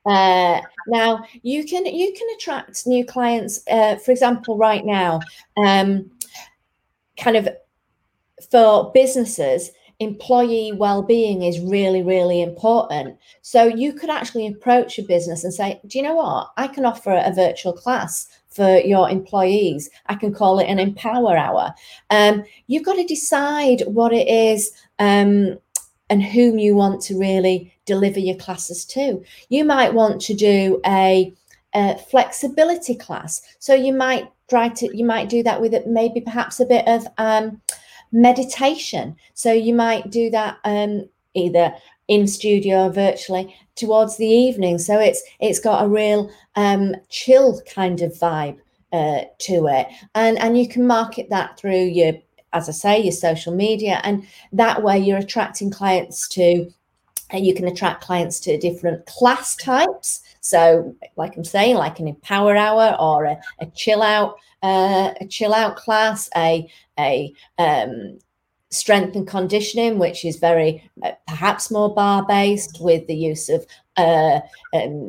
Uh, 0.04 0.60
now 0.88 1.24
you 1.42 1.64
can 1.64 1.86
you 1.86 2.12
can 2.12 2.28
attract 2.36 2.86
new 2.86 3.04
clients. 3.04 3.62
Uh, 3.70 3.96
for 3.96 4.10
example, 4.10 4.58
right 4.58 4.84
now, 4.84 5.20
um, 5.56 6.10
kind 7.16 7.36
of 7.36 7.48
for 8.50 8.90
businesses, 8.92 9.70
employee 10.00 10.72
well-being 10.72 11.42
is 11.42 11.60
really 11.60 12.02
really 12.02 12.42
important 12.42 13.16
so 13.40 13.64
you 13.64 13.92
could 13.92 14.10
actually 14.10 14.48
approach 14.48 14.98
a 14.98 15.02
business 15.02 15.44
and 15.44 15.54
say 15.54 15.80
do 15.86 15.96
you 15.96 16.02
know 16.02 16.14
what 16.14 16.50
i 16.56 16.66
can 16.66 16.84
offer 16.84 17.12
a 17.24 17.32
virtual 17.32 17.72
class 17.72 18.26
for 18.54 18.78
your 18.78 19.08
employees. 19.08 19.90
I 20.06 20.14
can 20.14 20.34
call 20.34 20.58
it 20.58 20.66
an 20.66 20.78
empower 20.78 21.36
hour. 21.36 21.74
Um, 22.10 22.44
you've 22.66 22.84
got 22.84 22.96
to 22.96 23.04
decide 23.04 23.82
what 23.86 24.12
it 24.12 24.28
is 24.28 24.72
um, 24.98 25.58
and 26.10 26.22
whom 26.22 26.58
you 26.58 26.74
want 26.74 27.00
to 27.02 27.18
really 27.18 27.74
deliver 27.86 28.20
your 28.20 28.36
classes 28.36 28.84
to. 28.86 29.22
You 29.48 29.64
might 29.64 29.94
want 29.94 30.20
to 30.22 30.34
do 30.34 30.80
a, 30.86 31.32
a 31.74 31.98
flexibility 32.10 32.94
class. 32.94 33.42
So 33.58 33.74
you 33.74 33.92
might 33.92 34.30
try 34.48 34.68
to 34.68 34.96
you 34.96 35.04
might 35.04 35.30
do 35.30 35.42
that 35.42 35.60
with 35.60 35.72
it 35.72 35.86
maybe 35.86 36.20
perhaps 36.20 36.60
a 36.60 36.66
bit 36.66 36.86
of 36.86 37.06
um, 37.16 37.60
meditation. 38.12 39.16
So 39.34 39.52
you 39.52 39.74
might 39.74 40.10
do 40.10 40.28
that 40.30 40.58
um, 40.64 41.08
either 41.34 41.72
in 42.12 42.26
studio 42.26 42.90
virtually 42.90 43.56
towards 43.74 44.18
the 44.18 44.26
evening. 44.26 44.78
So 44.78 44.98
it's 45.00 45.22
it's 45.40 45.60
got 45.60 45.84
a 45.84 45.88
real 45.88 46.30
um, 46.56 46.94
chill 47.08 47.60
kind 47.74 48.02
of 48.02 48.12
vibe 48.12 48.58
uh, 48.92 49.22
to 49.40 49.66
it, 49.68 49.88
and 50.14 50.38
and 50.38 50.58
you 50.58 50.68
can 50.68 50.86
market 50.86 51.30
that 51.30 51.58
through 51.58 51.84
your, 51.84 52.12
as 52.52 52.68
I 52.68 52.72
say, 52.72 53.00
your 53.00 53.12
social 53.12 53.54
media, 53.54 54.00
and 54.04 54.26
that 54.52 54.82
way 54.82 54.98
you're 54.98 55.18
attracting 55.18 55.70
clients 55.70 56.28
to. 56.28 56.70
And 57.30 57.46
you 57.46 57.54
can 57.54 57.66
attract 57.66 58.04
clients 58.04 58.40
to 58.40 58.58
different 58.58 59.06
class 59.06 59.56
types. 59.56 60.20
So, 60.42 60.94
like 61.16 61.34
I'm 61.34 61.44
saying, 61.44 61.76
like 61.76 61.98
an 61.98 62.06
empower 62.06 62.54
hour 62.54 62.94
or 63.00 63.24
a, 63.24 63.38
a 63.58 63.66
chill 63.74 64.02
out, 64.02 64.36
uh, 64.62 65.14
a 65.18 65.26
chill 65.26 65.54
out 65.54 65.76
class, 65.76 66.28
a 66.36 66.68
a 66.98 67.32
um, 67.56 68.18
strength 68.72 69.14
and 69.14 69.26
conditioning, 69.26 69.98
which 69.98 70.24
is 70.24 70.36
very 70.36 70.90
uh, 71.04 71.12
perhaps 71.28 71.70
more 71.70 71.94
bar 71.94 72.24
based 72.26 72.78
with 72.80 73.06
the 73.06 73.14
use 73.14 73.48
of 73.48 73.64
uh, 73.96 74.40
um, 74.74 75.08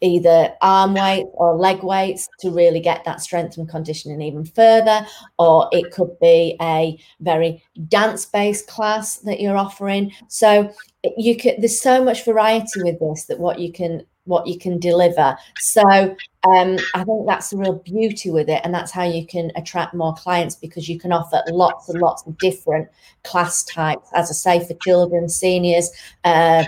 either 0.00 0.52
arm 0.60 0.94
weights 0.94 1.28
or 1.34 1.56
leg 1.56 1.82
weights 1.82 2.28
to 2.40 2.50
really 2.50 2.80
get 2.80 3.04
that 3.04 3.20
strength 3.20 3.56
and 3.56 3.68
conditioning 3.68 4.20
even 4.20 4.44
further. 4.44 5.06
Or 5.38 5.68
it 5.72 5.92
could 5.92 6.18
be 6.20 6.56
a 6.60 6.98
very 7.20 7.62
dance 7.88 8.26
based 8.26 8.66
class 8.68 9.16
that 9.18 9.40
you're 9.40 9.56
offering. 9.56 10.12
So 10.28 10.72
you 11.16 11.36
could 11.36 11.56
there's 11.58 11.80
so 11.80 12.04
much 12.04 12.24
variety 12.24 12.82
with 12.82 13.00
this 13.00 13.24
that 13.26 13.40
what 13.40 13.58
you 13.58 13.72
can 13.72 14.04
what 14.24 14.46
you 14.46 14.58
can 14.58 14.78
deliver. 14.78 15.36
So 15.58 15.82
um, 15.82 16.78
I 16.94 17.04
think 17.04 17.26
that's 17.26 17.50
the 17.50 17.56
real 17.56 17.74
beauty 17.74 18.30
with 18.30 18.48
it, 18.48 18.60
and 18.64 18.74
that's 18.74 18.90
how 18.90 19.04
you 19.04 19.26
can 19.26 19.50
attract 19.56 19.94
more 19.94 20.14
clients 20.14 20.54
because 20.54 20.88
you 20.88 20.98
can 20.98 21.12
offer 21.12 21.42
lots 21.50 21.88
and 21.88 22.00
lots 22.00 22.26
of 22.26 22.36
different 22.38 22.88
class 23.22 23.64
types. 23.64 24.08
As 24.14 24.30
I 24.30 24.58
say, 24.58 24.66
for 24.66 24.74
children, 24.82 25.28
seniors. 25.28 25.90
Uh, 26.24 26.64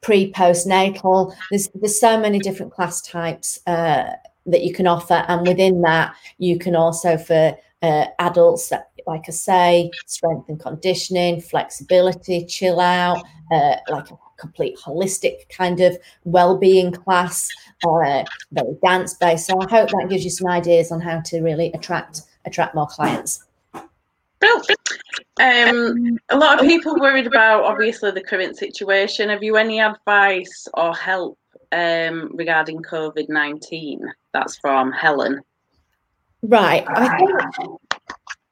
pre 0.00 0.32
postnatal 0.32 1.34
there's 1.50 1.68
there's 1.74 2.00
so 2.00 2.18
many 2.18 2.38
different 2.38 2.72
class 2.72 3.02
types 3.02 3.60
uh, 3.66 4.10
that 4.46 4.62
you 4.62 4.72
can 4.72 4.86
offer 4.86 5.24
and 5.28 5.46
within 5.46 5.82
that 5.82 6.14
you 6.38 6.58
can 6.58 6.74
also 6.74 7.18
for 7.18 7.56
uh, 7.82 8.06
adults 8.18 8.72
like 9.06 9.24
i 9.28 9.30
say 9.30 9.90
strength 10.06 10.48
and 10.48 10.60
conditioning 10.60 11.40
flexibility 11.40 12.44
chill 12.46 12.80
out 12.80 13.22
uh, 13.52 13.76
like 13.90 14.06
complete 14.36 14.78
holistic 14.78 15.48
kind 15.48 15.80
of 15.80 15.96
well-being 16.24 16.92
class, 16.92 17.50
uh, 17.86 18.24
very 18.52 18.76
dance-based. 18.84 19.46
So 19.46 19.60
I 19.60 19.68
hope 19.70 19.90
that 19.90 20.08
gives 20.08 20.24
you 20.24 20.30
some 20.30 20.48
ideas 20.48 20.92
on 20.92 21.00
how 21.00 21.20
to 21.20 21.40
really 21.40 21.72
attract 21.72 22.22
attract 22.44 22.74
more 22.74 22.86
clients. 22.86 23.44
Um, 25.38 26.18
a 26.28 26.36
lot 26.36 26.60
of 26.60 26.66
people 26.66 26.94
worried 27.00 27.26
about 27.26 27.64
obviously 27.64 28.10
the 28.10 28.22
current 28.22 28.56
situation. 28.56 29.28
Have 29.28 29.42
you 29.42 29.56
any 29.56 29.80
advice 29.80 30.68
or 30.74 30.94
help 30.94 31.38
um, 31.72 32.30
regarding 32.34 32.80
COVID 32.82 33.28
nineteen? 33.28 34.00
That's 34.32 34.56
from 34.58 34.92
Helen. 34.92 35.40
Right. 36.42 36.84
I 36.86 37.18
think, 37.18 37.30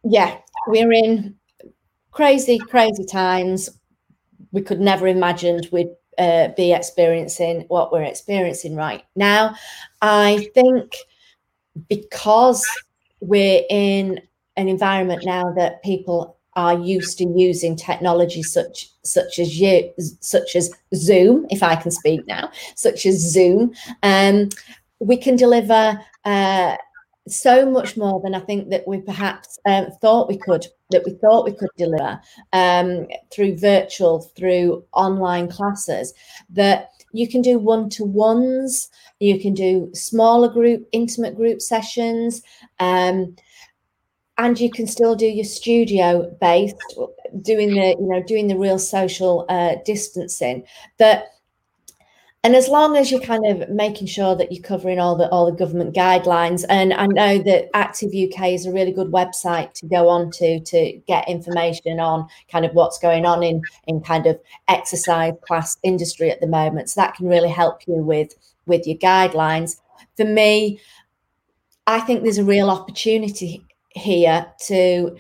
yeah, 0.03 0.39
we're 0.67 0.93
in 0.93 1.37
crazy, 2.11 2.59
crazy 2.59 3.05
times 3.05 3.71
we 4.53 4.63
could 4.63 4.81
never 4.81 5.07
imagined 5.07 5.69
we'd 5.73 5.95
uh, 6.19 6.49
be 6.57 6.73
experiencing 6.73 7.65
what 7.69 7.93
we're 7.93 8.03
experiencing 8.03 8.77
right 8.77 9.05
now. 9.17 9.55
I 10.01 10.49
think 10.55 10.95
because 11.89 12.65
we're 13.21 13.63
in 13.69 14.21
an 14.57 14.69
environment 14.69 15.25
now 15.25 15.53
that 15.53 15.83
people 15.83 16.39
are 16.57 16.79
used 16.79 17.19
to 17.19 17.27
using 17.35 17.75
technology 17.75 18.43
such 18.43 18.89
such 19.03 19.39
as 19.39 19.61
you 19.61 19.93
such 20.21 20.55
as 20.55 20.71
Zoom, 20.95 21.47
if 21.51 21.63
I 21.63 21.75
can 21.75 21.91
speak 21.91 22.27
now, 22.27 22.51
such 22.77 23.07
as 23.07 23.17
Zoom, 23.17 23.75
um, 24.03 24.51
we 25.01 25.17
can 25.17 25.37
deliver 25.37 26.01
uh, 26.25 26.77
so 27.27 27.69
much 27.69 27.97
more 27.97 28.21
than 28.23 28.35
I 28.35 28.41
think 28.41 28.69
that 28.71 28.87
we 28.87 29.01
perhaps 29.01 29.59
um, 29.67 29.87
thought 30.01 30.29
we 30.29 30.37
could, 30.37 30.67
that 30.91 31.05
we 31.05 31.13
thought 31.15 31.45
we 31.45 31.53
could 31.53 31.71
deliver 31.77 32.21
um, 32.53 33.07
through 33.33 33.57
virtual, 33.59 34.21
through 34.37 34.85
online 34.93 35.49
classes, 35.49 36.13
that 36.51 36.91
you 37.13 37.29
can 37.29 37.41
do 37.41 37.59
one 37.59 37.89
to 37.91 38.05
ones, 38.05 38.91
you 39.21 39.41
can 39.41 39.55
do 39.55 39.91
smaller 39.95 40.49
group, 40.49 40.87
intimate 40.93 41.37
group 41.37 41.63
sessions. 41.63 42.43
Um, 42.81 43.37
and 44.37 44.59
you 44.59 44.71
can 44.71 44.87
still 44.87 45.15
do 45.15 45.27
your 45.27 45.45
studio 45.45 46.37
based 46.41 46.99
doing 47.41 47.71
the 47.71 47.97
you 47.99 48.07
know 48.09 48.23
doing 48.23 48.49
the 48.49 48.59
real 48.59 48.81
social 48.81 49.47
uh, 49.49 49.77
distancing 49.85 50.65
that 50.99 51.34
and 52.45 52.55
as 52.55 52.69
long 52.69 52.97
as 52.97 53.11
you're 53.11 53.21
kind 53.21 53.45
of 53.47 53.69
making 53.71 54.07
sure 54.07 54.37
that 54.37 54.53
you're 54.53 54.63
covering 54.63 55.01
all 55.01 55.17
the 55.17 55.29
all 55.31 55.47
the 55.47 55.57
government 55.57 55.95
guidelines 55.95 56.65
and 56.69 56.93
i 56.93 57.07
know 57.07 57.39
that 57.39 57.69
active 57.75 58.11
uk 58.11 58.47
is 58.47 58.67
a 58.67 58.73
really 58.73 58.93
good 58.93 59.11
website 59.11 59.73
to 59.73 59.87
go 59.87 60.09
on 60.09 60.31
to 60.31 60.61
to 60.61 61.01
get 61.09 61.29
information 61.29 61.99
on 61.99 62.29
kind 62.53 62.65
of 62.65 62.73
what's 62.75 62.99
going 62.99 63.27
on 63.27 63.43
in 63.43 63.63
in 63.87 64.01
kind 64.01 64.27
of 64.27 64.39
exercise 64.69 65.33
class 65.47 65.77
industry 65.83 66.31
at 66.31 66.41
the 66.41 66.47
moment. 66.47 66.91
So 66.91 67.01
that 67.01 67.15
can 67.15 67.27
really 67.27 67.49
help 67.49 67.87
you 67.89 67.95
with 67.95 68.35
with 68.67 68.87
your 68.87 68.99
guidelines. 68.99 69.81
For 70.17 70.25
me 70.25 70.81
i 71.87 72.01
think 72.01 72.23
there's 72.23 72.39
a 72.39 72.45
real 72.45 72.71
opportunity 72.71 73.65
here 73.91 74.47
to 74.67 75.17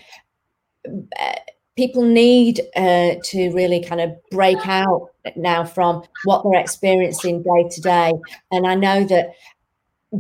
uh, 0.87 1.35
people 1.77 2.03
need 2.03 2.61
uh, 2.77 3.15
to 3.25 3.51
really 3.53 3.83
kind 3.83 4.01
of 4.01 4.13
break 4.31 4.67
out 4.67 5.11
now 5.37 5.65
from 5.65 6.03
what 6.25 6.43
they're 6.45 6.61
experiencing 6.61 7.43
day 7.43 7.69
to 7.71 7.81
day. 7.81 8.13
And 8.51 8.67
I 8.67 8.75
know 8.75 9.05
that 9.05 9.31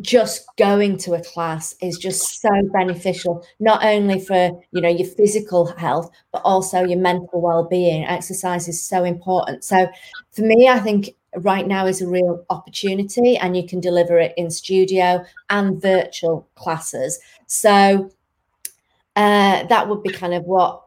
just 0.00 0.44
going 0.56 0.96
to 0.98 1.14
a 1.14 1.22
class 1.22 1.74
is 1.80 1.98
just 1.98 2.40
so 2.40 2.50
beneficial 2.72 3.46
not 3.60 3.84
only 3.84 4.18
for 4.18 4.50
you 4.72 4.80
know 4.80 4.88
your 4.88 5.06
physical 5.06 5.66
health 5.66 6.10
but 6.32 6.42
also 6.44 6.84
your 6.84 6.98
mental 6.98 7.40
well-being. 7.40 8.04
Exercise 8.04 8.66
is 8.66 8.82
so 8.82 9.04
important. 9.04 9.62
So 9.62 9.88
for 10.32 10.42
me 10.42 10.68
i 10.68 10.80
think 10.80 11.10
right 11.38 11.66
now 11.66 11.86
is 11.86 12.00
a 12.00 12.08
real 12.08 12.44
opportunity 12.50 13.36
and 13.36 13.56
you 13.56 13.66
can 13.66 13.80
deliver 13.80 14.18
it 14.18 14.34
in 14.36 14.50
studio 14.50 15.24
and 15.50 15.80
virtual 15.80 16.48
classes. 16.54 17.18
So 17.46 18.10
uh, 19.16 19.64
that 19.64 19.88
would 19.88 20.02
be 20.02 20.10
kind 20.10 20.34
of 20.34 20.44
what 20.44 20.82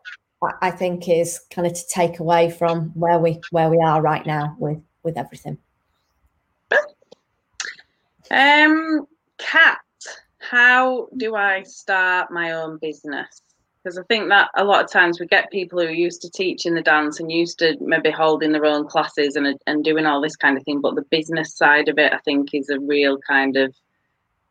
I 0.61 0.71
think 0.71 1.09
is 1.09 1.39
kind 1.49 1.67
of 1.67 1.73
to 1.73 1.87
take 1.87 2.19
away 2.19 2.51
from 2.51 2.89
where 2.93 3.19
we 3.19 3.41
where 3.51 3.69
we 3.69 3.77
are 3.77 4.01
right 4.01 4.25
now 4.25 4.55
with 4.59 4.79
with 5.03 5.17
everything. 5.17 5.57
Um, 8.29 9.07
Kat, 9.37 9.79
how 10.39 11.07
do 11.15 11.35
I 11.35 11.63
start 11.63 12.31
my 12.31 12.51
own 12.51 12.77
business? 12.77 13.41
Because 13.81 13.97
I 13.97 14.03
think 14.03 14.27
that 14.29 14.49
a 14.55 14.65
lot 14.65 14.83
of 14.83 14.91
times 14.91 15.19
we 15.19 15.27
get 15.27 15.49
people 15.49 15.79
who 15.79 15.87
are 15.87 15.91
used 15.91 16.21
to 16.23 16.29
teaching 16.29 16.73
the 16.73 16.81
dance 16.81 17.19
and 17.19 17.31
used 17.31 17.59
to 17.59 17.77
maybe 17.79 18.11
holding 18.11 18.51
their 18.51 18.65
own 18.65 18.85
classes 18.85 19.35
and 19.37 19.57
and 19.65 19.83
doing 19.83 20.05
all 20.05 20.21
this 20.21 20.35
kind 20.35 20.57
of 20.57 20.63
thing, 20.63 20.81
but 20.81 20.95
the 20.95 21.03
business 21.03 21.55
side 21.55 21.87
of 21.87 21.97
it, 21.97 22.13
I 22.13 22.19
think, 22.19 22.53
is 22.53 22.69
a 22.69 22.79
real 22.79 23.17
kind 23.19 23.55
of 23.55 23.73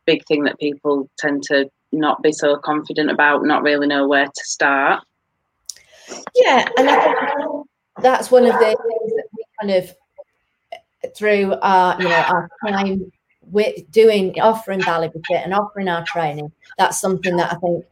big 0.07 0.25
thing 0.27 0.45
that 0.45 0.59
people 0.59 1.11
tend 1.19 1.43
to 1.45 1.71
not 1.93 2.23
be 2.23 2.33
so 2.33 2.57
confident 2.57 3.11
about, 3.11 3.45
not 3.45 3.63
really 3.63 3.87
know 3.87 4.09
where 4.09 4.27
to 4.27 4.45
start. 4.45 5.05
Yeah, 6.35 6.69
and 6.77 6.89
I 6.89 7.01
think 7.03 7.67
that's 8.01 8.31
one 8.31 8.45
of 8.45 8.53
the 8.53 8.59
things 8.59 9.13
that 9.17 9.27
we 9.37 9.45
kind 9.61 9.73
of 9.73 9.95
through 11.17 11.55
our 11.63 12.01
you 12.01 12.09
know 12.09 12.15
our 12.15 12.49
time 12.67 13.11
with 13.43 13.91
doing 13.91 14.39
offering 14.41 14.81
Bally 14.81 15.09
Fit 15.29 15.43
and 15.45 15.55
offering 15.55 15.89
our 15.89 16.05
training. 16.05 16.51
That's 16.79 17.01
something 17.01 17.37
that 17.37 17.53
I 17.53 17.57
think 17.57 17.85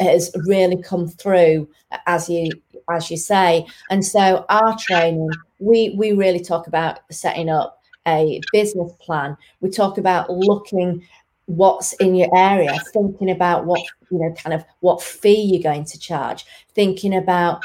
has 0.00 0.30
really 0.46 0.80
come 0.82 1.08
through 1.08 1.68
as 2.06 2.28
you 2.28 2.50
as 2.90 3.10
you 3.10 3.16
say. 3.16 3.66
And 3.90 4.04
so 4.04 4.44
our 4.48 4.76
training, 4.78 5.28
we 5.58 5.94
we 5.96 6.12
really 6.12 6.40
talk 6.40 6.66
about 6.66 7.00
setting 7.10 7.48
up 7.48 7.80
a 8.06 8.40
business 8.52 8.92
plan. 9.00 9.36
We 9.60 9.70
talk 9.70 9.98
about 9.98 10.30
looking 10.30 11.02
what's 11.46 11.92
in 11.94 12.14
your 12.14 12.28
area, 12.36 12.78
thinking 12.92 13.30
about 13.30 13.64
what, 13.66 13.80
you 14.10 14.18
know, 14.18 14.32
kind 14.34 14.54
of 14.54 14.64
what 14.80 15.02
fee 15.02 15.40
you're 15.40 15.62
going 15.62 15.84
to 15.84 15.98
charge, 15.98 16.44
thinking 16.74 17.16
about 17.16 17.62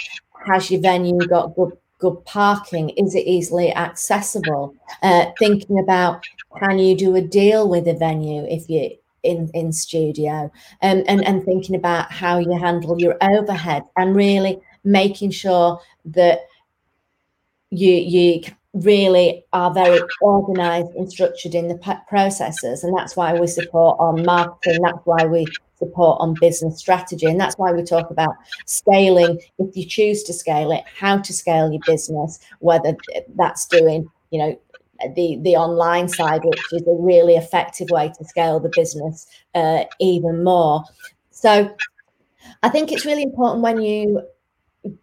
has 0.48 0.72
your 0.72 0.82
venue 0.82 1.20
got 1.28 1.56
good 1.56 1.78
good 2.00 2.24
parking? 2.26 2.90
Is 2.90 3.14
it 3.16 3.28
easily 3.28 3.74
accessible? 3.74 4.76
Uh, 5.04 5.26
thinking 5.38 5.80
about 5.80 6.26
can 6.60 6.80
you 6.80 6.98
do 6.98 7.16
a 7.16 7.22
deal 7.22 7.70
with 7.70 7.88
a 7.88 7.94
venue 7.94 8.44
if 8.46 8.70
you 8.70 8.98
in 9.24 9.50
in 9.54 9.72
studio, 9.72 10.52
um, 10.82 11.04
and 11.08 11.24
and 11.26 11.44
thinking 11.44 11.76
about 11.76 12.12
how 12.12 12.40
you 12.40 12.58
handle 12.58 13.00
your 13.00 13.18
overhead 13.22 13.84
and 13.98 14.16
really 14.16 14.60
making 14.84 15.32
sure 15.32 15.80
that 16.06 16.42
you 17.70 17.92
you 17.94 18.42
really 18.74 19.44
are 19.52 19.74
very 19.74 20.00
organized 20.22 20.92
and 20.96 21.12
structured 21.12 21.54
in 21.54 21.68
the 21.68 22.00
processes 22.08 22.84
and 22.84 22.98
that's 22.98 23.18
why 23.18 23.38
we 23.38 23.46
support 23.46 23.98
on 24.00 24.24
marketing 24.26 24.80
that's 24.82 25.04
why 25.04 25.26
we 25.26 25.46
support 25.78 26.18
on 26.22 26.36
business 26.40 26.78
strategy 26.78 27.26
and 27.26 27.40
that's 27.40 27.58
why 27.58 27.72
we 27.72 27.84
talk 27.84 28.10
about 28.12 28.34
scaling. 28.66 29.42
If 29.58 29.76
you 29.76 29.86
choose 29.86 30.24
to 30.24 30.34
scale 30.34 30.72
it 30.72 30.84
how 30.98 31.18
to 31.18 31.34
scale 31.34 31.72
your 31.72 31.82
business 31.86 32.40
whether 32.60 32.96
that's 33.36 33.68
doing 33.68 34.10
you 34.30 34.40
know 34.40 34.60
the 35.16 35.38
the 35.42 35.56
online 35.56 36.08
side 36.08 36.42
which 36.46 36.62
is 36.72 36.84
a 36.84 36.96
really 36.98 37.36
effective 37.36 37.90
way 37.90 38.14
to 38.18 38.24
scale 38.24 38.60
the 38.60 38.72
business 38.74 39.28
uh, 39.56 39.84
even 40.00 40.44
more. 40.44 40.84
So 41.32 41.76
i 42.64 42.70
think 42.70 42.92
it's 42.92 43.06
really 43.06 43.24
important 43.24 43.62
when 43.62 43.80
you 43.82 44.22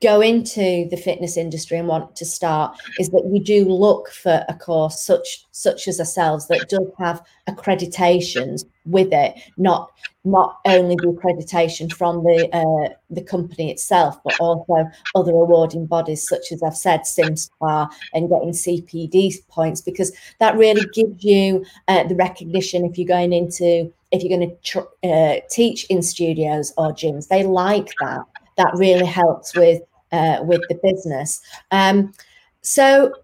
go 0.00 0.20
into 0.20 0.88
the 0.90 0.96
fitness 0.96 1.36
industry 1.36 1.78
and 1.78 1.86
want 1.86 2.16
to 2.16 2.24
start 2.24 2.76
is 2.98 3.10
that 3.10 3.24
we 3.24 3.38
do 3.38 3.64
look 3.64 4.10
for 4.10 4.44
a 4.48 4.54
course 4.54 5.00
such 5.00 5.46
such 5.52 5.86
as 5.86 6.00
ourselves 6.00 6.48
that 6.48 6.68
does 6.68 6.86
have 6.98 7.22
accreditations 7.48 8.64
with 8.86 9.12
it 9.12 9.34
not 9.56 9.90
not 10.24 10.58
only 10.64 10.96
the 10.96 11.12
accreditation 11.12 11.92
from 11.92 12.24
the 12.24 12.48
uh, 12.52 12.92
the 13.10 13.22
company 13.22 13.70
itself 13.70 14.18
but 14.24 14.34
also 14.40 14.84
other 15.14 15.30
awarding 15.30 15.86
bodies 15.86 16.26
such 16.28 16.50
as 16.50 16.60
I've 16.60 16.76
said 16.76 17.02
CIMSPA 17.02 17.88
and 18.14 18.28
getting 18.28 18.50
CPD 18.50 19.46
points 19.48 19.80
because 19.80 20.12
that 20.40 20.56
really 20.56 20.86
gives 20.92 21.22
you 21.22 21.64
uh, 21.86 22.02
the 22.02 22.16
recognition 22.16 22.84
if 22.84 22.98
you're 22.98 23.06
going 23.06 23.32
into 23.32 23.92
if 24.10 24.22
you're 24.22 24.36
going 24.36 24.50
to 24.50 24.56
tr- 24.62 25.08
uh, 25.08 25.36
teach 25.50 25.84
in 25.84 26.02
studios 26.02 26.72
or 26.78 26.92
gyms. 26.92 27.28
They 27.28 27.44
like 27.44 27.90
that 28.00 28.22
that 28.58 28.72
really 28.74 29.06
helps 29.06 29.56
with 29.56 29.80
uh, 30.12 30.40
with 30.42 30.60
the 30.68 30.78
business. 30.82 31.40
Um, 31.70 32.12
so 32.60 33.14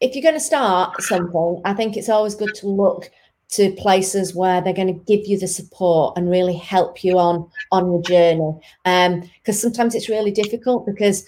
if 0.00 0.14
you're 0.14 0.22
going 0.22 0.34
to 0.34 0.40
start 0.40 1.00
something, 1.02 1.60
I 1.64 1.74
think 1.74 1.96
it's 1.96 2.08
always 2.08 2.34
good 2.34 2.54
to 2.56 2.68
look 2.68 3.10
to 3.50 3.72
places 3.72 4.34
where 4.34 4.60
they're 4.60 4.72
going 4.72 4.88
to 4.88 5.04
give 5.04 5.26
you 5.26 5.38
the 5.38 5.46
support 5.46 6.16
and 6.16 6.30
really 6.30 6.56
help 6.56 7.04
you 7.04 7.18
on 7.18 7.48
on 7.72 7.92
your 7.92 8.02
journey. 8.02 8.58
Because 8.84 9.64
um, 9.64 9.70
sometimes 9.70 9.94
it's 9.94 10.08
really 10.08 10.30
difficult 10.30 10.86
because 10.86 11.26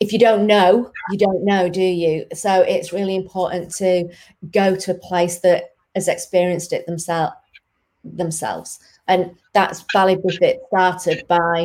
if 0.00 0.12
you 0.12 0.18
don't 0.18 0.46
know, 0.46 0.90
you 1.10 1.18
don't 1.18 1.44
know, 1.44 1.68
do 1.68 1.82
you? 1.82 2.24
So 2.32 2.62
it's 2.62 2.92
really 2.92 3.16
important 3.16 3.70
to 3.76 4.08
go 4.50 4.74
to 4.74 4.92
a 4.92 4.98
place 4.98 5.40
that 5.40 5.74
has 5.94 6.08
experienced 6.08 6.72
it 6.72 6.86
themselves 6.86 7.34
themselves. 8.04 8.78
And 9.08 9.36
that's 9.52 9.84
Bally 9.92 10.18
Fit 10.38 10.60
started 10.68 11.26
by 11.28 11.64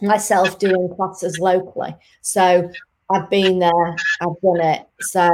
myself 0.00 0.58
doing 0.58 0.88
classes 0.94 1.38
locally. 1.38 1.94
So 2.20 2.70
I've 3.10 3.30
been 3.30 3.58
there, 3.58 3.96
I've 4.20 4.40
done 4.42 4.60
it. 4.60 4.86
So 5.00 5.28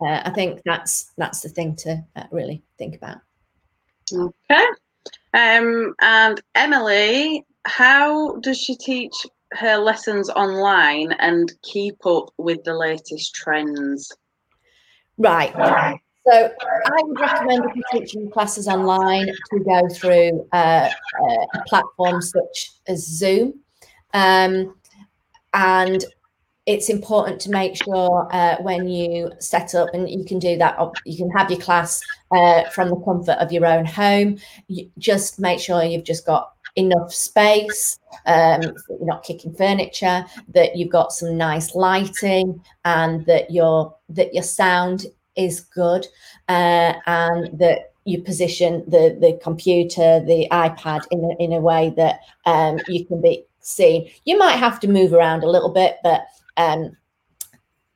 uh, 0.00 0.22
I 0.24 0.30
think 0.30 0.60
that's 0.64 1.12
that's 1.16 1.40
the 1.40 1.48
thing 1.48 1.76
to 1.76 2.02
uh, 2.16 2.24
really 2.30 2.62
think 2.78 2.96
about. 2.96 3.18
Okay. 4.12 4.66
Um, 5.34 5.94
and 6.00 6.40
Emily, 6.54 7.44
how 7.66 8.36
does 8.36 8.58
she 8.58 8.76
teach 8.76 9.14
her 9.52 9.76
lessons 9.76 10.30
online 10.30 11.12
and 11.12 11.52
keep 11.62 12.04
up 12.06 12.30
with 12.38 12.62
the 12.64 12.74
latest 12.74 13.34
trends? 13.34 14.10
Right. 15.18 16.00
So 16.30 16.48
I 16.60 17.02
would 17.02 17.18
recommend 17.18 17.64
if 17.64 17.74
you're 17.74 18.00
teaching 18.00 18.30
classes 18.30 18.68
online 18.68 19.26
to 19.26 19.64
go 19.64 19.88
through 19.88 20.46
uh, 20.52 20.88
uh, 21.22 21.46
a 21.54 21.62
platform 21.66 22.22
such 22.22 22.72
as 22.86 23.04
Zoom. 23.04 23.54
Um, 24.14 24.76
and 25.54 26.04
it's 26.66 26.88
important 26.88 27.40
to 27.40 27.50
make 27.50 27.74
sure 27.82 28.28
uh, 28.30 28.56
when 28.60 28.86
you 28.86 29.32
set 29.40 29.74
up, 29.74 29.88
and 29.92 30.08
you 30.08 30.24
can 30.24 30.38
do 30.38 30.56
that, 30.58 30.78
you 31.04 31.16
can 31.16 31.30
have 31.30 31.50
your 31.50 31.58
class 31.58 32.00
uh, 32.30 32.62
from 32.70 32.90
the 32.90 32.96
comfort 32.96 33.38
of 33.40 33.50
your 33.50 33.66
own 33.66 33.84
home. 33.84 34.38
You 34.68 34.88
just 34.98 35.40
make 35.40 35.58
sure 35.58 35.82
you've 35.82 36.04
just 36.04 36.26
got 36.26 36.52
enough 36.76 37.12
space, 37.12 37.98
um, 38.26 38.60
you're 38.62 39.04
not 39.06 39.24
kicking 39.24 39.52
furniture, 39.54 40.24
that 40.54 40.76
you've 40.76 40.92
got 40.92 41.12
some 41.12 41.36
nice 41.36 41.74
lighting, 41.74 42.62
and 42.84 43.26
that 43.26 43.50
your 43.50 43.96
that 44.10 44.32
your 44.32 44.44
sound 44.44 45.06
is 45.36 45.60
good 45.60 46.06
uh, 46.48 46.94
and 47.06 47.58
that 47.58 47.92
you 48.04 48.22
position 48.22 48.82
the 48.88 49.16
the 49.20 49.38
computer 49.42 50.20
the 50.20 50.48
ipad 50.50 51.02
in 51.10 51.24
a, 51.24 51.42
in 51.42 51.52
a 51.52 51.60
way 51.60 51.92
that 51.96 52.20
um, 52.46 52.78
you 52.88 53.04
can 53.04 53.20
be 53.20 53.44
seen. 53.60 54.10
You 54.24 54.38
might 54.38 54.56
have 54.56 54.80
to 54.80 54.88
move 54.88 55.12
around 55.12 55.44
a 55.44 55.50
little 55.50 55.68
bit 55.72 55.98
but 56.02 56.22
um, 56.56 56.96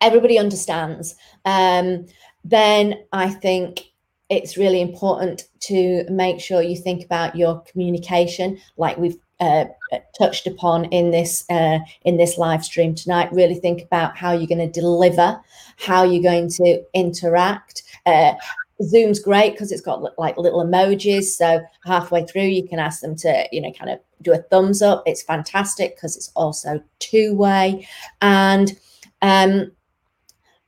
everybody 0.01 0.39
understands. 0.39 1.17
Um, 1.45 2.07
then 2.47 2.95
i 3.13 3.31
think 3.31 3.95
it's 4.31 4.57
really 4.57 4.81
important 4.81 5.45
to 5.61 6.05
make 6.11 6.41
sure 6.41 6.63
you 6.63 6.77
think 6.77 7.05
about 7.05 7.37
your 7.37 7.61
communication. 7.63 8.59
Like 8.77 8.97
we've 8.97 9.17
uh, 9.45 9.99
touched 10.19 10.47
upon 10.47 10.87
in 10.87 11.11
this 11.11 11.45
uh, 11.51 11.79
in 12.03 12.17
this 12.17 12.39
live 12.39 12.65
stream 12.65 12.95
tonight. 12.95 13.33
Really 13.33 13.55
think 13.55 13.83
about 13.83 14.17
how 14.17 14.33
you're 14.33 14.47
going 14.47 14.59
to 14.59 14.81
deliver, 14.81 15.41
how 15.77 16.03
you're 16.03 16.23
going 16.23 16.49
to 16.51 16.83
interact. 16.95 17.83
Uh, 18.07 18.35
Zoom's 18.83 19.21
great 19.21 19.53
because 19.53 19.71
it's 19.71 19.83
got 19.83 20.19
like 20.19 20.37
little 20.37 20.65
emojis. 20.65 21.25
So 21.25 21.65
halfway 21.85 22.27
through, 22.27 22.43
you 22.43 22.67
can 22.67 22.79
ask 22.79 23.01
them 23.01 23.17
to, 23.17 23.47
you 23.53 23.61
know, 23.61 23.73
kind 23.73 23.91
of 23.91 24.01
do 24.23 24.33
a 24.33 24.39
thumbs 24.39 24.83
up. 24.83 25.03
It's 25.07 25.23
fantastic 25.23 25.97
because 25.97 26.17
it's 26.17 26.31
also 26.35 26.83
two 26.99 27.35
way, 27.35 27.87
and 28.21 28.77
um, 29.23 29.73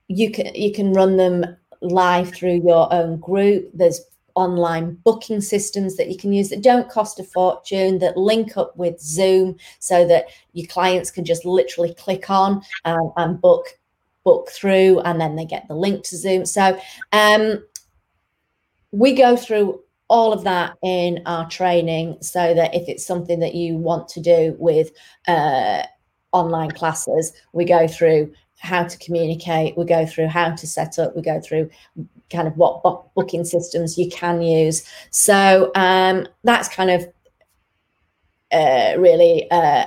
you 0.09 0.31
can 0.31 0.55
you 0.55 0.72
can 0.72 0.93
run 0.93 1.16
them 1.16 1.45
live 1.81 2.33
through 2.33 2.62
your 2.64 2.93
own 2.93 3.18
group. 3.18 3.70
There's 3.74 4.01
online 4.37 4.95
booking 5.03 5.41
systems 5.41 5.97
that 5.97 6.09
you 6.09 6.16
can 6.16 6.32
use 6.32 6.51
that 6.51 6.62
don't 6.62 6.91
cost 6.91 7.18
a 7.18 7.24
fortune 7.24 7.99
that 7.99 8.16
link 8.16 8.57
up 8.57 8.76
with 8.76 9.01
Zoom 9.01 9.57
so 9.78 10.07
that 10.07 10.26
your 10.53 10.66
clients 10.68 11.11
can 11.11 11.24
just 11.24 11.45
literally 11.45 11.95
click 11.95 12.30
on 12.30 12.62
um, 12.84 13.12
and 13.16 13.41
book 13.41 13.66
book 14.24 14.51
through 14.51 15.01
and 15.01 15.20
then 15.20 15.37
they 15.37 15.45
get 15.45 15.66
the 15.68 15.74
link 15.74 16.05
to 16.05 16.16
Zoom. 16.16 16.45
So 16.45 16.78
um, 17.12 17.64
we 18.91 19.14
go 19.14 19.37
through 19.37 19.80
all 20.09 20.32
of 20.32 20.45
that 20.45 20.76
in 20.82 21.22
our 21.26 21.49
training 21.49 22.18
so 22.20 22.53
that 22.55 22.74
if 22.74 22.89
it's 22.89 23.07
something 23.07 23.41
that 23.41 23.55
you 23.55 23.76
want 23.76 24.09
to 24.09 24.20
do 24.20 24.55
with 24.59 24.91
uh, 25.28 25.82
online 26.32 26.70
classes, 26.72 27.32
we 27.53 27.64
go 27.64 27.89
through 27.89 28.32
how 28.59 28.84
to 28.84 28.99
communicate, 28.99 29.76
we 29.76 29.84
go 29.84 30.05
through 30.05 30.28
how 30.28 30.55
to 30.55 30.66
set 30.66 30.99
up, 30.99 31.14
we 31.14 31.22
go 31.22 31.41
through 31.41 31.70
kind 32.31 32.49
of 32.49 32.57
what 32.57 32.83
booking 33.14 33.45
systems 33.45 33.97
you 33.99 34.11
can 34.11 34.43
use. 34.43 34.85
So 35.11 35.70
um, 35.74 36.27
that's 36.45 36.68
kind 36.68 36.91
of 36.91 37.07
uh, 38.53 38.95
really 38.99 39.51
uh, 39.51 39.87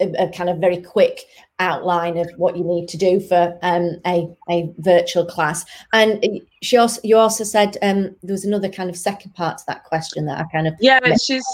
a, 0.00 0.12
a, 0.18 0.28
kind 0.30 0.50
of 0.50 0.58
very 0.58 0.80
quick 0.80 1.20
outline 1.58 2.18
of 2.18 2.28
what 2.36 2.56
you 2.56 2.64
need 2.64 2.88
to 2.88 2.96
do 2.96 3.20
for 3.20 3.58
um, 3.62 3.96
a, 4.06 4.28
a 4.50 4.70
virtual 4.78 5.24
class. 5.24 5.64
And 5.92 6.42
she 6.62 6.76
also, 6.76 7.00
you 7.04 7.16
also 7.16 7.44
said 7.44 7.76
um, 7.82 8.14
there 8.22 8.32
was 8.32 8.44
another 8.44 8.68
kind 8.68 8.90
of 8.90 8.96
second 8.96 9.34
part 9.34 9.58
to 9.58 9.64
that 9.68 9.84
question 9.84 10.26
that 10.26 10.38
I 10.38 10.44
kind 10.52 10.66
of 10.66 10.74
yeah, 10.80 11.00
she's 11.22 11.44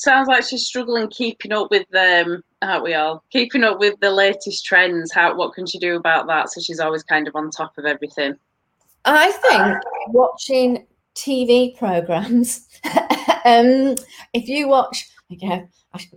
sounds 0.00 0.28
like 0.28 0.44
she's 0.44 0.66
struggling 0.66 1.08
keeping 1.08 1.52
up 1.52 1.70
with 1.70 1.88
them, 1.90 2.42
aren't 2.62 2.84
we 2.84 2.94
all? 2.94 3.22
Keeping 3.30 3.64
up 3.64 3.78
with 3.78 3.94
the 4.00 4.10
latest 4.10 4.64
trends. 4.64 5.12
How 5.12 5.36
what 5.36 5.54
can 5.54 5.66
she 5.66 5.78
do 5.78 5.96
about 5.96 6.26
that? 6.26 6.50
So 6.50 6.60
she's 6.60 6.80
always 6.80 7.02
kind 7.02 7.28
of 7.28 7.36
on 7.36 7.50
top 7.50 7.76
of 7.78 7.84
everything. 7.84 8.34
I 9.04 9.32
think 9.32 9.82
watching 10.08 10.86
TV 11.14 11.76
programs. 11.76 12.68
um, 13.44 13.94
if 14.32 14.48
you 14.48 14.68
watch, 14.68 15.08
okay, 15.32 15.66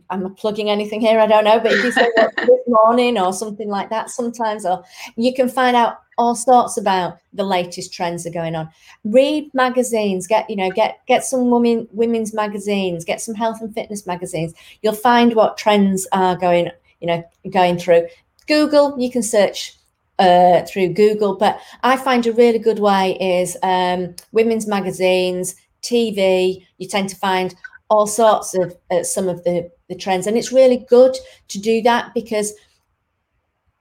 I'm 0.10 0.34
plugging 0.36 0.70
anything 0.70 1.02
here, 1.02 1.20
I 1.20 1.28
don't 1.28 1.44
know, 1.44 1.60
but 1.60 1.72
if 1.72 1.84
you 1.84 1.92
say 1.92 2.10
this 2.16 2.60
morning 2.68 3.18
or 3.20 3.34
something 3.34 3.70
like 3.70 3.90
that, 3.90 4.10
sometimes, 4.10 4.66
or 4.66 4.84
you 5.16 5.34
can 5.34 5.50
find 5.50 5.76
out 5.76 6.00
all 6.18 6.36
sorts 6.36 6.78
about 6.78 7.20
the 7.34 7.44
latest 7.44 7.94
trends 7.94 8.26
are 8.26 8.32
going 8.32 8.56
on. 8.56 8.70
Read 9.04 9.54
magazines, 9.54 10.26
get 10.26 10.50
you 10.50 10.56
know, 10.56 10.72
get 10.72 11.00
get 11.08 11.24
some 11.24 11.50
women 11.52 11.88
women's 11.92 12.34
magazines, 12.34 13.06
get 13.06 13.22
some 13.22 13.36
health 13.36 13.62
and 13.62 13.74
fitness 13.74 14.08
magazines. 14.08 14.54
You'll 14.82 14.94
find 14.94 15.36
what 15.36 15.58
trends 15.58 16.08
are 16.12 16.36
going, 16.36 16.72
you 17.00 17.08
know, 17.08 17.24
going 17.52 17.78
through. 17.78 18.08
Google, 18.48 18.96
you 18.98 19.12
can 19.12 19.22
search 19.22 19.77
uh, 20.20 20.64
through 20.66 20.90
Google, 20.90 21.36
but 21.36 21.60
I 21.84 21.98
find 21.98 22.26
a 22.26 22.34
really 22.34 22.60
good 22.60 22.80
way 22.80 23.18
is 23.20 23.58
um, 23.64 24.16
women's 24.32 24.68
magazines, 24.68 25.56
TV. 25.84 26.66
You 26.78 26.88
tend 26.88 27.10
to 27.10 27.16
find 27.16 27.56
all 27.90 28.08
sorts 28.08 28.54
of 28.54 28.76
uh, 28.92 29.04
some 29.04 29.30
of 29.30 29.44
the, 29.44 29.72
the 29.90 29.96
trends. 29.96 30.28
And 30.28 30.38
it's 30.38 30.52
really 30.52 30.86
good 30.90 31.16
to 31.50 31.60
do 31.60 31.82
that 31.84 32.14
because 32.14 32.54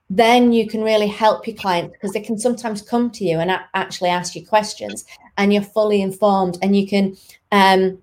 then 0.09 0.53
you 0.53 0.67
can 0.67 0.83
really 0.83 1.07
help 1.07 1.45
your 1.47 1.55
client 1.55 1.91
because 1.91 2.13
they 2.13 2.21
can 2.21 2.37
sometimes 2.37 2.81
come 2.81 3.11
to 3.11 3.25
you 3.25 3.39
and 3.39 3.51
a- 3.51 3.65
actually 3.73 4.09
ask 4.09 4.35
you 4.35 4.45
questions 4.45 5.05
and 5.37 5.51
you're 5.51 5.61
fully 5.61 6.01
informed 6.01 6.57
and 6.61 6.77
you 6.77 6.87
can 6.87 7.15
um 7.51 7.97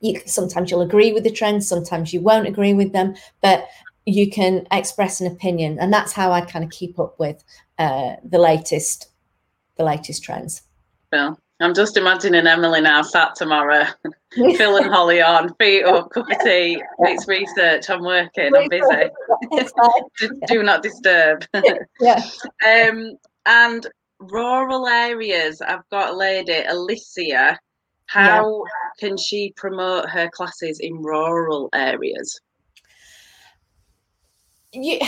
you 0.00 0.18
sometimes 0.24 0.70
you'll 0.70 0.80
agree 0.80 1.12
with 1.12 1.22
the 1.22 1.30
trends 1.30 1.68
sometimes 1.68 2.14
you 2.14 2.20
won't 2.20 2.48
agree 2.48 2.72
with 2.72 2.92
them 2.92 3.14
but 3.42 3.68
you 4.06 4.30
can 4.30 4.66
express 4.72 5.20
an 5.20 5.26
opinion 5.26 5.78
and 5.78 5.92
that's 5.92 6.12
how 6.12 6.32
i 6.32 6.40
kind 6.40 6.64
of 6.64 6.70
keep 6.70 6.98
up 6.98 7.18
with 7.18 7.44
uh, 7.78 8.16
the 8.24 8.38
latest 8.38 9.08
the 9.76 9.84
latest 9.84 10.22
trends 10.22 10.62
well 11.12 11.38
I'm 11.60 11.74
just 11.74 11.96
imagining 11.96 12.46
Emily 12.46 12.80
now 12.80 13.02
sat 13.02 13.36
tomorrow, 13.36 13.84
Phil 14.32 14.76
and 14.76 14.86
Holly 14.86 15.22
on, 15.22 15.54
feet 15.54 15.84
up, 15.84 16.10
cup 16.10 16.28
of 16.28 16.38
tea. 16.40 16.82
It's 17.00 17.28
research. 17.28 17.88
I'm 17.88 18.02
working. 18.02 18.50
I'm 18.56 18.68
busy. 18.68 19.10
do, 20.48 20.62
not 20.64 20.82
disturb. 20.82 21.44
yeah. 22.00 22.22
Um, 22.66 23.16
and 23.46 23.86
rural 24.18 24.88
areas. 24.88 25.60
I've 25.60 25.88
got 25.90 26.10
a 26.10 26.16
lady, 26.16 26.64
Alicia. 26.66 27.58
How 28.06 28.64
yeah. 28.64 29.08
can 29.08 29.16
she 29.16 29.52
promote 29.56 30.10
her 30.10 30.28
classes 30.30 30.80
in 30.80 31.02
rural 31.02 31.68
areas? 31.72 32.40
You 34.74 34.98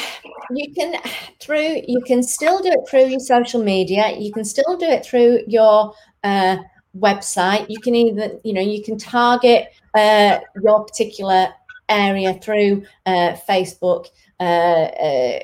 you 0.50 0.72
can 0.74 1.00
through 1.40 1.82
you 1.86 2.00
can 2.06 2.22
still 2.22 2.62
do 2.62 2.70
it 2.70 2.88
through 2.88 3.06
your 3.06 3.20
social 3.20 3.62
media 3.62 4.16
you 4.16 4.32
can 4.32 4.44
still 4.44 4.76
do 4.76 4.86
it 4.86 5.04
through 5.04 5.40
your 5.46 5.92
uh, 6.24 6.56
website. 6.98 7.66
You 7.68 7.80
can 7.80 7.94
even, 7.94 8.40
you 8.44 8.52
know, 8.52 8.60
you 8.60 8.82
can 8.82 8.98
target 8.98 9.68
uh, 9.94 10.38
your 10.62 10.84
particular 10.84 11.48
area 11.88 12.34
through 12.34 12.84
uh, 13.06 13.36
Facebook 13.48 14.06
uh, 14.40 14.42
uh, 14.42 15.40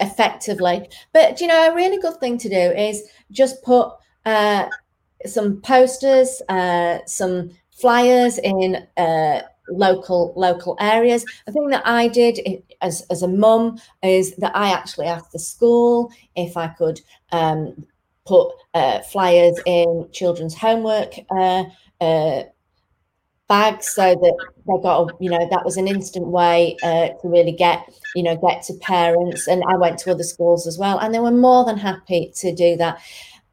effectively. 0.00 0.88
But 1.12 1.40
you 1.40 1.46
know, 1.46 1.72
a 1.72 1.74
really 1.74 1.98
good 1.98 2.18
thing 2.20 2.38
to 2.38 2.48
do 2.48 2.56
is 2.56 3.08
just 3.30 3.62
put 3.62 3.92
uh, 4.24 4.68
some 5.26 5.60
posters, 5.60 6.40
some 7.06 7.50
flyers 7.70 8.38
in 8.38 8.86
local 9.70 10.32
local 10.36 10.76
areas. 10.80 11.24
The 11.46 11.52
thing 11.52 11.68
that 11.68 11.86
I 11.86 12.08
did 12.08 12.62
as, 12.80 13.02
as 13.10 13.22
a 13.22 13.28
mum 13.28 13.78
is 14.02 14.36
that 14.36 14.54
I 14.54 14.70
actually 14.70 15.06
asked 15.06 15.32
the 15.32 15.38
school 15.38 16.12
if 16.36 16.56
I 16.56 16.68
could 16.68 17.00
um, 17.32 17.86
put 18.26 18.52
uh, 18.74 19.00
flyers 19.00 19.58
in 19.66 20.08
children's 20.12 20.54
homework 20.54 21.14
uh, 21.30 21.64
uh, 22.00 22.42
bags 23.48 23.88
so 23.88 24.14
that 24.14 24.46
they 24.66 24.82
got, 24.82 25.10
you 25.20 25.30
know, 25.30 25.48
that 25.50 25.64
was 25.64 25.78
an 25.78 25.88
instant 25.88 26.26
way 26.26 26.76
uh, 26.82 27.08
to 27.08 27.28
really 27.28 27.52
get, 27.52 27.88
you 28.14 28.22
know, 28.22 28.36
get 28.36 28.62
to 28.64 28.74
parents. 28.74 29.48
And 29.48 29.62
I 29.68 29.76
went 29.76 29.98
to 30.00 30.10
other 30.10 30.22
schools 30.22 30.66
as 30.66 30.78
well, 30.78 30.98
and 30.98 31.14
they 31.14 31.18
were 31.18 31.30
more 31.30 31.64
than 31.64 31.78
happy 31.78 32.32
to 32.36 32.54
do 32.54 32.76
that. 32.76 33.00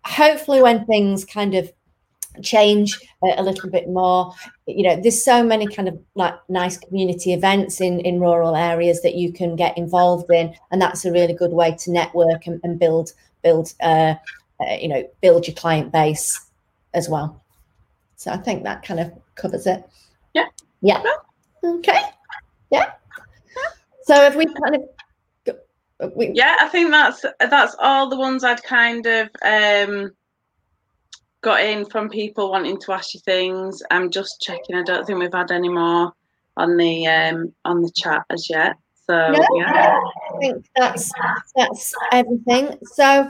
Hopefully, 0.05 0.61
when 0.61 0.86
things 0.86 1.26
kind 1.26 1.55
of 1.55 1.72
change 2.42 3.00
a, 3.24 3.40
a, 3.40 3.44
little 3.44 3.70
bit 3.70 3.88
more 3.88 4.34
you 4.68 4.84
know 4.84 5.00
there's 5.02 5.24
so 5.24 5.44
many 5.44 5.68
kind 5.68 5.88
of 5.88 6.00
like 6.16 6.34
nice 6.50 6.78
community 6.78 7.34
events 7.34 7.82
in 7.82 8.00
in 8.02 8.20
rural 8.20 8.56
areas 8.56 9.02
that 9.02 9.16
you 9.16 9.32
can 9.32 9.56
get 9.56 9.78
involved 9.78 10.30
in 10.32 10.54
and 10.72 10.82
that's 10.82 11.06
a 11.06 11.12
really 11.12 11.34
good 11.34 11.52
way 11.52 11.76
to 11.76 11.92
network 11.92 12.48
and, 12.48 12.60
and 12.64 12.80
build 12.80 13.12
build 13.44 13.74
uh, 13.82 14.16
uh, 14.60 14.76
you 14.80 14.88
know, 14.88 15.04
build 15.22 15.48
your 15.48 15.56
client 15.56 15.92
base 15.92 16.46
as 16.94 17.10
well. 17.10 17.44
So 18.16 18.32
I 18.32 18.38
think 18.38 18.64
that 18.64 18.84
kind 18.84 19.02
of 19.02 19.12
covers 19.36 19.68
it. 19.68 19.84
Yeah. 20.34 20.46
Yeah. 20.82 21.04
Okay. 21.64 22.02
Yeah. 22.72 22.92
So 24.04 24.24
if 24.24 24.36
we 24.36 24.46
kind 24.46 24.76
of 24.76 26.16
we, 26.16 26.32
yeah, 26.34 26.58
I 26.60 26.68
think 26.70 26.92
that's 26.92 27.26
that's 27.40 27.76
all 27.80 28.10
the 28.10 28.18
ones 28.18 28.44
I'd 28.44 28.64
kind 28.64 29.06
of 29.06 29.30
um, 29.44 30.12
got 31.46 31.64
in 31.64 31.86
from 31.86 32.10
people 32.10 32.50
wanting 32.50 32.80
to 32.80 32.91
ask 32.91 33.14
you 33.14 33.20
things. 33.20 33.84
I'm 33.91 34.10
just 34.10 34.41
checking. 34.41 34.76
I 34.76 34.82
don't 34.82 35.06
think 35.06 35.20
we've 35.20 35.32
had 35.32 35.52
any 35.52 35.70
more 35.70 36.12
on 36.58 36.76
the 36.76 37.08
um, 37.08 37.54
on 37.64 37.84
the 37.84 37.91
chat 37.96 38.24
as 38.32 38.50
yet. 38.50 38.76
So 39.06 39.32
no, 39.32 39.48
yeah, 39.56 39.96
I 40.34 40.38
think 40.39 40.66
that's 40.76 41.12
that's 41.56 41.93
everything. 42.12 42.80
So 42.93 43.30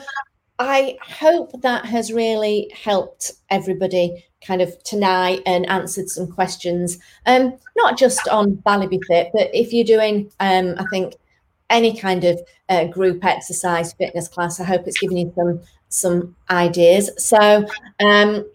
I 0.59 0.97
hope 1.01 1.61
that 1.61 1.86
has 1.86 2.13
really 2.13 2.72
helped 2.74 3.34
everybody 3.49 4.26
kind 4.41 4.61
of 4.61 4.82
tonight 4.84 5.41
and 5.45 5.68
answered 5.68 6.07
some 6.07 6.32
questions. 6.32 6.97
Um, 7.26 7.57
not 7.76 7.97
just 7.97 8.26
on 8.30 8.55
Ballet 8.55 8.88
Befit, 8.88 9.32
but 9.34 9.49
if 9.53 9.74
you're 9.74 9.84
doing, 9.84 10.32
um, 10.39 10.76
I 10.78 10.86
think 10.89 11.16
any 11.70 11.97
kind 11.97 12.24
of 12.24 12.39
uh, 12.70 12.86
group 12.86 13.26
exercise 13.26 13.91
fitness 13.91 14.30
class, 14.30 14.61
I 14.61 14.63
hope 14.63 14.88
it's 14.88 14.99
given 14.99 15.18
you 15.18 15.34
some 15.36 15.59
some 15.95 16.35
ideas. 16.49 17.09
So 17.17 17.65
um, 17.99 18.45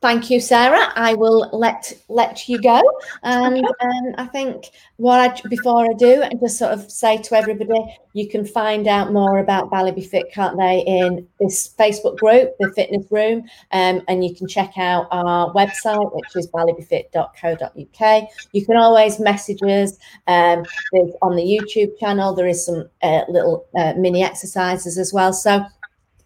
thank 0.00 0.30
you, 0.30 0.40
Sarah. 0.40 0.92
I 0.94 1.14
will 1.14 1.50
let 1.52 1.92
let 2.08 2.48
you 2.48 2.60
go. 2.60 2.80
And 3.22 3.64
um, 3.64 4.14
I 4.16 4.26
think 4.26 4.70
what 4.96 5.20
I 5.20 5.48
before 5.48 5.84
I 5.84 5.94
do, 5.94 6.22
and 6.22 6.40
just 6.40 6.58
sort 6.58 6.72
of 6.72 6.90
say 6.90 7.18
to 7.18 7.34
everybody, 7.34 7.80
you 8.12 8.28
can 8.28 8.44
find 8.44 8.88
out 8.88 9.12
more 9.12 9.38
about 9.38 9.70
Ballet 9.70 9.92
Befit, 9.92 10.32
can't 10.32 10.56
they, 10.58 10.80
in 10.86 11.26
this 11.38 11.74
Facebook 11.78 12.18
group, 12.18 12.54
the 12.58 12.72
Fitness 12.72 13.06
Room, 13.10 13.44
um, 13.72 14.02
and 14.08 14.24
you 14.24 14.34
can 14.34 14.46
check 14.46 14.72
out 14.76 15.06
our 15.10 15.52
website, 15.54 16.14
which 16.14 16.36
is 16.36 16.48
balletbefit.co.uk. 16.48 18.28
You 18.52 18.66
can 18.66 18.76
always 18.76 19.20
message 19.20 19.62
us. 19.62 19.96
Um, 20.26 20.64
on 21.22 21.36
the 21.36 21.42
YouTube 21.42 21.98
channel, 21.98 22.34
there 22.34 22.48
is 22.48 22.64
some 22.64 22.88
uh, 23.02 23.22
little 23.28 23.66
uh, 23.76 23.94
mini 23.96 24.22
exercises 24.22 24.98
as 24.98 25.12
well. 25.12 25.32
So. 25.32 25.64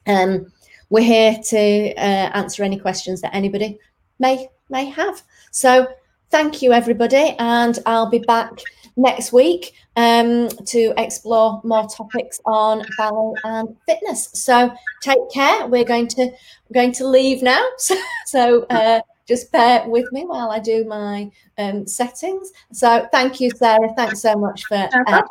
Um, 0.06 0.52
we're 0.90 1.04
here 1.04 1.38
to 1.42 1.94
uh, 1.96 2.30
answer 2.34 2.62
any 2.62 2.78
questions 2.78 3.20
that 3.22 3.34
anybody 3.34 3.78
may 4.18 4.48
may 4.70 4.86
have. 4.86 5.22
So 5.50 5.86
thank 6.30 6.62
you 6.62 6.72
everybody, 6.72 7.36
and 7.38 7.78
I'll 7.86 8.10
be 8.10 8.20
back 8.20 8.50
next 8.96 9.32
week 9.32 9.74
um, 9.96 10.48
to 10.66 10.94
explore 10.96 11.60
more 11.64 11.88
topics 11.88 12.40
on 12.44 12.84
ballet 12.96 13.34
and 13.44 13.76
fitness. 13.86 14.30
So 14.34 14.72
take 15.00 15.18
care. 15.32 15.66
We're 15.66 15.84
going 15.84 16.08
to 16.08 16.30
going 16.72 16.92
to 16.92 17.06
leave 17.06 17.42
now. 17.42 17.64
So, 17.78 17.96
so 18.26 18.66
uh, 18.70 19.00
just 19.26 19.50
bear 19.52 19.88
with 19.88 20.10
me 20.12 20.24
while 20.24 20.50
I 20.50 20.58
do 20.58 20.84
my 20.84 21.30
um, 21.56 21.86
settings. 21.86 22.50
So 22.72 23.08
thank 23.12 23.40
you, 23.40 23.50
Sarah. 23.50 23.92
Thanks 23.96 24.20
so 24.20 24.34
much 24.34 24.64
for 24.66 24.88
uh, 25.08 25.22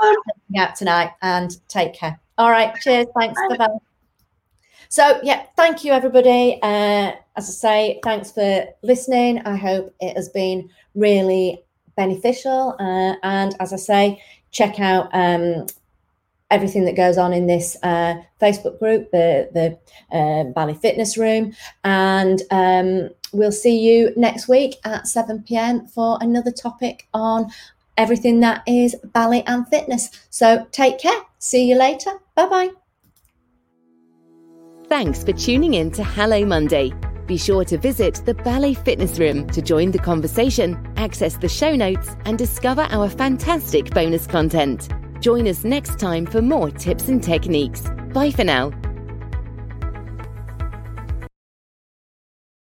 out 0.58 0.76
tonight, 0.76 1.12
and 1.22 1.56
take 1.68 1.94
care. 1.94 2.20
All 2.38 2.50
right. 2.50 2.74
Cheers. 2.82 3.08
Thanks. 3.18 3.40
Bye 3.50 3.58
bye. 3.58 3.93
So, 4.94 5.20
yeah, 5.24 5.48
thank 5.56 5.84
you, 5.84 5.92
everybody. 5.92 6.60
Uh, 6.62 7.14
as 7.36 7.50
I 7.50 7.54
say, 7.66 8.00
thanks 8.04 8.32
for 8.32 8.64
listening. 8.84 9.40
I 9.40 9.56
hope 9.56 9.92
it 10.00 10.16
has 10.16 10.30
been 10.30 10.70
really 10.94 11.64
beneficial. 11.96 12.76
Uh, 12.80 13.16
and 13.24 13.56
as 13.60 13.74
I 13.74 13.78
say, 13.78 14.22
check 14.52 14.80
out 14.80 15.10
um, 15.12 15.66
everything 16.52 16.86
that 16.86 16.96
goes 16.96 17.18
on 17.18 17.34
in 17.34 17.48
this 17.48 17.76
uh, 17.82 18.22
Facebook 18.40 18.78
group, 18.78 19.10
the 19.10 19.50
the 19.52 20.16
uh, 20.16 20.44
Ballet 20.52 20.76
Fitness 20.76 21.18
Room, 21.18 21.54
and 21.84 22.44
um, 22.52 23.10
we'll 23.32 23.52
see 23.52 23.80
you 23.80 24.14
next 24.16 24.48
week 24.48 24.76
at 24.86 25.08
7 25.08 25.42
p.m. 25.42 25.88
for 25.88 26.20
another 26.22 26.52
topic 26.52 27.08
on 27.16 27.50
everything 27.98 28.42
that 28.42 28.62
is 28.68 28.96
ballet 29.06 29.42
and 29.48 29.68
fitness. 29.70 30.12
So 30.30 30.68
take 30.72 31.00
care. 31.00 31.22
See 31.40 31.68
you 31.68 31.80
later. 31.80 32.12
Bye 32.36 32.46
bye. 32.48 32.83
Thanks 34.94 35.24
for 35.24 35.34
tuning 35.34 35.74
in 35.74 35.90
to 35.94 36.04
Hello 36.04 36.46
Monday. 36.46 36.94
Be 37.26 37.36
sure 37.36 37.66
to 37.66 37.80
visit 37.80 38.22
the 38.28 38.36
Ballet 38.36 38.76
Fitness 38.76 39.18
Room 39.18 39.48
to 39.48 39.60
join 39.60 39.90
the 39.90 39.98
conversation, 39.98 40.78
access 40.98 41.36
the 41.36 41.50
show 41.50 41.76
notes, 41.76 42.16
and 42.26 42.38
discover 42.38 42.84
our 42.92 43.10
fantastic 43.10 43.90
bonus 43.90 44.28
content. 44.28 44.90
Join 45.20 45.48
us 45.48 45.64
next 45.64 45.98
time 45.98 46.28
for 46.28 46.44
more 46.44 46.70
tips 46.70 47.08
and 47.08 47.24
techniques. 47.24 47.82
Bye 48.14 48.30
for 48.30 48.44
now. 48.44 48.70